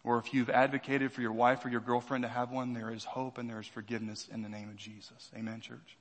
or 0.05 0.19
if 0.19 0.33
you've 0.33 0.51
advocated 0.51 1.11
for 1.13 1.21
your 1.21 1.33
wife 1.33 1.65
or 1.65 1.69
your 1.69 1.81
girlfriend 1.81 2.23
to 2.23 2.29
have 2.29 2.53
one, 2.53 2.73
there 2.75 2.93
is 2.93 3.03
hope 3.03 3.39
and 3.39 3.51
there 3.51 3.59
is 3.59 3.67
forgiveness 3.67 4.29
in 4.33 4.43
the 4.43 4.49
name 4.49 4.69
of 4.69 4.77
Jesus. 4.77 5.31
Amen, 5.37 5.61
church. 5.61 5.99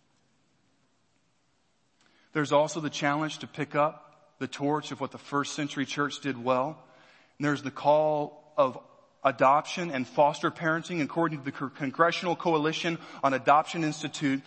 There's 2.31 2.51
also 2.51 2.79
the 2.81 2.89
challenge 2.89 3.39
to 3.39 3.47
pick 3.47 3.73
up 3.73 4.35
the 4.37 4.47
torch 4.47 4.91
of 4.91 5.01
what 5.01 5.11
the 5.11 5.17
first 5.17 5.55
century 5.55 5.85
church 5.85 6.19
did 6.19 6.41
well. 6.41 6.77
And 7.39 7.45
there's 7.45 7.63
the 7.63 7.71
call 7.71 8.53
of 8.57 8.77
adoption 9.25 9.91
and 9.91 10.07
foster 10.07 10.49
parenting 10.51 11.01
according 11.01 11.39
to 11.39 11.45
the 11.45 11.51
Congressional 11.51 12.37
Coalition 12.37 12.97
on 13.23 13.33
Adoption 13.33 13.83
Institute. 13.83 14.41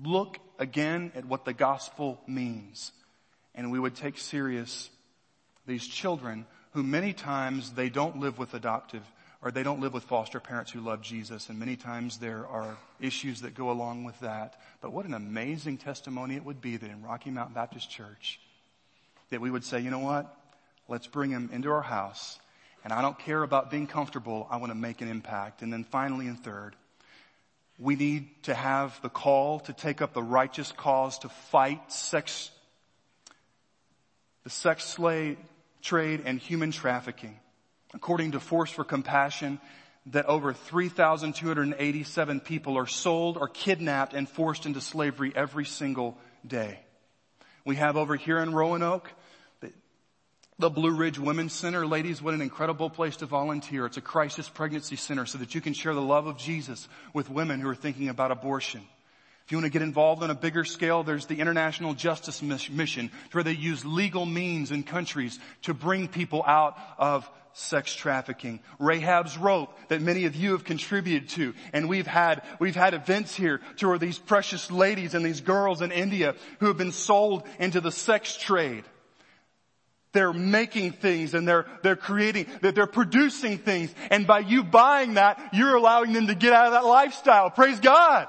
look 0.00 0.38
again 0.56 1.10
at 1.16 1.24
what 1.24 1.44
the 1.44 1.52
gospel 1.52 2.20
means. 2.28 2.92
And 3.54 3.70
we 3.70 3.80
would 3.80 3.94
take 3.94 4.18
serious 4.18 4.90
these 5.66 5.86
children 5.86 6.46
who 6.72 6.82
many 6.82 7.12
times 7.12 7.72
they 7.72 7.88
don't 7.88 8.18
live 8.20 8.38
with 8.38 8.54
adoptive 8.54 9.02
or 9.42 9.50
they 9.50 9.62
don't 9.62 9.80
live 9.80 9.94
with 9.94 10.04
foster 10.04 10.38
parents 10.38 10.70
who 10.70 10.80
love 10.80 11.00
Jesus. 11.00 11.48
And 11.48 11.58
many 11.58 11.76
times 11.76 12.18
there 12.18 12.46
are 12.46 12.76
issues 13.00 13.40
that 13.40 13.54
go 13.54 13.70
along 13.70 14.04
with 14.04 14.18
that. 14.20 14.60
But 14.80 14.92
what 14.92 15.06
an 15.06 15.14
amazing 15.14 15.78
testimony 15.78 16.36
it 16.36 16.44
would 16.44 16.60
be 16.60 16.76
that 16.76 16.90
in 16.90 17.02
Rocky 17.02 17.30
Mount 17.30 17.54
Baptist 17.54 17.90
Church 17.90 18.38
that 19.30 19.40
we 19.40 19.50
would 19.50 19.64
say, 19.64 19.80
you 19.80 19.90
know 19.90 20.00
what? 20.00 20.36
Let's 20.88 21.06
bring 21.06 21.30
him 21.30 21.50
into 21.52 21.70
our 21.70 21.82
house. 21.82 22.38
And 22.84 22.92
I 22.92 23.00
don't 23.02 23.18
care 23.18 23.42
about 23.42 23.70
being 23.70 23.86
comfortable. 23.86 24.46
I 24.50 24.56
want 24.56 24.70
to 24.70 24.78
make 24.78 25.00
an 25.00 25.08
impact. 25.08 25.62
And 25.62 25.72
then 25.72 25.84
finally 25.84 26.26
and 26.26 26.42
third, 26.42 26.74
we 27.78 27.96
need 27.96 28.28
to 28.44 28.54
have 28.54 29.00
the 29.00 29.08
call 29.08 29.60
to 29.60 29.72
take 29.72 30.02
up 30.02 30.12
the 30.12 30.22
righteous 30.22 30.70
cause 30.72 31.18
to 31.20 31.28
fight 31.28 31.90
sex, 31.90 32.50
the 34.44 34.50
sex 34.50 34.84
slave 34.84 35.38
trade 35.82 36.22
and 36.24 36.38
human 36.38 36.70
trafficking. 36.70 37.38
According 37.94 38.32
to 38.32 38.40
Force 38.40 38.70
for 38.70 38.84
Compassion, 38.84 39.60
that 40.06 40.26
over 40.26 40.52
3,287 40.52 42.40
people 42.40 42.78
are 42.78 42.86
sold 42.86 43.36
or 43.36 43.48
kidnapped 43.48 44.14
and 44.14 44.28
forced 44.28 44.66
into 44.66 44.80
slavery 44.80 45.32
every 45.34 45.64
single 45.64 46.16
day. 46.46 46.80
We 47.64 47.76
have 47.76 47.96
over 47.96 48.16
here 48.16 48.38
in 48.38 48.54
Roanoke, 48.54 49.10
the 50.58 50.70
Blue 50.70 50.94
Ridge 50.94 51.18
Women's 51.18 51.52
Center. 51.52 51.86
Ladies, 51.86 52.20
what 52.22 52.34
an 52.34 52.42
incredible 52.42 52.90
place 52.90 53.16
to 53.18 53.26
volunteer. 53.26 53.86
It's 53.86 53.96
a 53.96 54.02
crisis 54.02 54.48
pregnancy 54.48 54.96
center 54.96 55.26
so 55.26 55.38
that 55.38 55.54
you 55.54 55.60
can 55.60 55.72
share 55.72 55.94
the 55.94 56.02
love 56.02 56.26
of 56.26 56.36
Jesus 56.36 56.88
with 57.14 57.30
women 57.30 57.60
who 57.60 57.68
are 57.68 57.74
thinking 57.74 58.08
about 58.08 58.30
abortion. 58.30 58.82
If 59.50 59.52
you 59.52 59.58
want 59.58 59.72
to 59.72 59.76
get 59.76 59.82
involved 59.82 60.22
on 60.22 60.30
a 60.30 60.34
bigger 60.36 60.64
scale, 60.64 61.02
there's 61.02 61.26
the 61.26 61.40
International 61.40 61.92
Justice 61.92 62.40
Mission 62.40 63.10
where 63.32 63.42
they 63.42 63.50
use 63.50 63.84
legal 63.84 64.24
means 64.24 64.70
in 64.70 64.84
countries 64.84 65.40
to 65.62 65.74
bring 65.74 66.06
people 66.06 66.44
out 66.46 66.78
of 66.98 67.28
sex 67.52 67.92
trafficking. 67.92 68.60
Rahab's 68.78 69.36
rope 69.36 69.76
that 69.88 70.02
many 70.02 70.26
of 70.26 70.36
you 70.36 70.52
have 70.52 70.62
contributed 70.62 71.30
to. 71.30 71.54
And 71.72 71.88
we've 71.88 72.06
had, 72.06 72.42
we've 72.60 72.76
had 72.76 72.94
events 72.94 73.34
here 73.34 73.60
to 73.78 73.88
where 73.88 73.98
these 73.98 74.20
precious 74.20 74.70
ladies 74.70 75.14
and 75.14 75.26
these 75.26 75.40
girls 75.40 75.82
in 75.82 75.90
India 75.90 76.36
who 76.60 76.68
have 76.68 76.78
been 76.78 76.92
sold 76.92 77.42
into 77.58 77.80
the 77.80 77.90
sex 77.90 78.36
trade. 78.36 78.84
They're 80.12 80.32
making 80.32 80.92
things 80.92 81.34
and 81.34 81.48
they're, 81.48 81.66
they're 81.82 81.96
creating, 81.96 82.46
that 82.60 82.76
they're 82.76 82.86
producing 82.86 83.58
things. 83.58 83.92
And 84.12 84.28
by 84.28 84.38
you 84.38 84.62
buying 84.62 85.14
that, 85.14 85.40
you're 85.52 85.74
allowing 85.74 86.12
them 86.12 86.28
to 86.28 86.36
get 86.36 86.52
out 86.52 86.66
of 86.66 86.72
that 86.74 86.84
lifestyle. 86.84 87.50
Praise 87.50 87.80
God. 87.80 88.28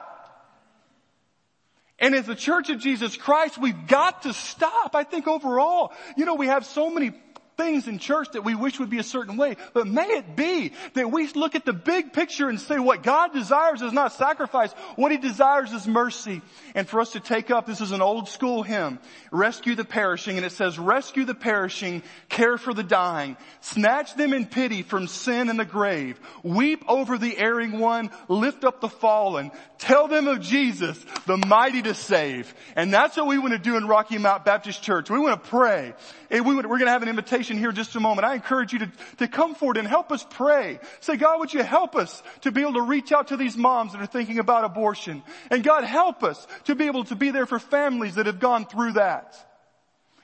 And 2.02 2.16
as 2.16 2.26
the 2.26 2.36
Church 2.36 2.70
of 2.72 2.80
Jesus 2.80 3.16
Christ, 3.16 3.60
we've 3.60 3.88
got 3.88 4.24
to 4.24 4.34
stop. 4.34 4.95
I 4.95 5.04
think 5.04 5.28
overall, 5.28 5.93
you 6.18 6.26
know, 6.26 6.34
we 6.34 6.47
have 6.47 6.66
so 6.66 6.89
many 6.89 7.12
things 7.62 7.88
in 7.88 7.99
church 7.99 8.30
that 8.32 8.43
we 8.43 8.55
wish 8.55 8.80
would 8.80 8.89
be 8.89 8.97
a 8.97 9.03
certain 9.03 9.38
way, 9.38 9.55
but 9.74 9.88
may 9.88 10.07
it 10.07 10.36
be 10.36 10.74
that 10.93 11.12
we 11.12 11.28
look 11.34 11.55
at 11.55 11.66
the 11.66 11.74
big 11.74 12.12
picture 12.12 12.49
and 12.49 12.59
say 12.59 12.80
what 12.80 13.03
God 13.03 13.34
desires 13.34 13.82
is 13.82 13.93
not 13.93 14.14
sacrifice. 14.14 14.72
What 14.95 15.12
He 15.12 15.18
desires 15.18 15.72
is 15.72 15.88
mercy. 15.88 16.41
And 16.74 16.88
for 16.88 16.99
us 16.99 17.12
to 17.12 17.20
take 17.20 17.51
up, 17.51 17.66
this 17.66 17.82
is 17.82 17.91
an 17.91 18.01
old 18.01 18.30
school 18.30 18.64
hymn, 18.64 18.99
rescue 19.32 19.76
the 19.76 19.86
perishing, 19.86 20.38
and 20.38 20.45
it 20.45 20.51
says, 20.51 20.80
rescue 20.80 21.26
the 21.26 21.36
perishing, 21.36 22.01
care 22.30 22.57
for 22.57 22.74
the 22.74 22.84
dying, 22.84 23.38
snatch 23.59 24.16
them 24.16 24.34
in 24.34 24.45
pity 24.45 24.82
from 24.82 25.07
sin 25.07 25.49
and 25.49 25.59
the 25.59 25.66
grave, 25.66 26.20
weep 26.43 26.84
over 26.88 27.18
the 27.18 27.38
erring 27.38 27.80
one, 27.80 28.09
lift 28.28 28.64
up 28.64 28.82
the 28.82 28.89
fallen, 28.89 29.51
tell 29.78 30.07
them 30.07 30.28
of 30.28 30.41
Jesus, 30.41 30.97
the 31.28 31.38
mighty 31.38 31.82
to 31.84 31.93
save. 31.93 32.53
And 32.76 32.93
that's 32.93 33.18
what 33.18 33.28
we 33.28 33.38
want 33.38 33.53
to 33.53 33.59
do 33.59 33.78
in 33.78 33.88
Rocky 33.88 34.18
Mount 34.18 34.45
Baptist 34.45 34.82
Church. 34.82 35.09
We 35.09 35.20
want 35.20 35.43
to 35.43 35.49
pray. 35.49 35.93
And 36.30 36.45
we, 36.45 36.55
we're 36.55 36.64
going 36.64 36.86
to 36.86 36.91
have 36.91 37.03
an 37.03 37.09
invitation 37.09 37.51
here 37.58 37.72
just 37.72 37.95
a 37.95 37.99
moment. 37.99 38.26
I 38.26 38.36
encourage 38.36 38.74
you 38.74 38.80
to, 38.80 38.91
to 39.18 39.28
come 39.28 39.56
forward 39.56 39.78
and 39.78 39.88
help 39.88 40.12
us 40.12 40.26
pray. 40.30 40.80
Say, 40.99 41.18
God, 41.18 41.39
would 41.39 41.54
you 41.54 41.64
help 41.64 41.95
us 41.95 42.22
to 42.41 42.52
be 42.52 42.62
able 42.62 42.74
to 42.74 42.82
reach 42.82 43.12
out 43.12 43.30
to 43.30 43.38
these 43.38 43.58
moms 43.58 43.93
that 43.93 44.02
are 44.02 44.08
thinking 44.08 44.39
about 44.39 44.66
abortion? 44.66 45.24
And 45.49 45.64
God, 45.64 45.84
help 45.84 46.24
us 46.24 46.45
to 46.66 46.76
be 46.76 46.88
able 46.88 47.04
to 47.06 47.16
be 47.16 47.32
there 47.32 47.45
for 47.45 47.60
families 47.60 48.16
that 48.16 48.26
have 48.26 48.39
gone 48.39 48.66
through 48.66 48.93
that. 48.93 49.36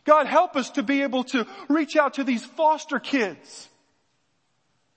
God, 0.06 0.26
help 0.26 0.56
us 0.56 0.70
to 0.72 0.84
be 0.84 1.04
able 1.04 1.26
to 1.26 1.46
reach 1.68 1.98
out 1.98 2.16
to 2.16 2.24
these 2.24 2.46
foster 2.46 3.00
kids. 3.00 3.68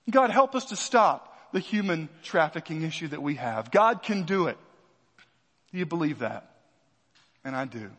God, 0.08 0.30
help 0.30 0.54
us 0.54 0.66
to 0.66 0.76
stop 0.76 1.52
the 1.52 1.60
human 1.60 2.08
trafficking 2.22 2.82
issue 2.82 3.08
that 3.08 3.22
we 3.22 3.34
have. 3.34 3.70
God 3.70 4.02
can 4.02 4.22
do 4.22 4.46
it. 4.46 4.56
Do 5.72 5.78
you 5.78 5.86
believe 5.86 6.20
that? 6.20 6.48
And 7.44 7.56
I 7.56 7.64
do. 7.64 7.90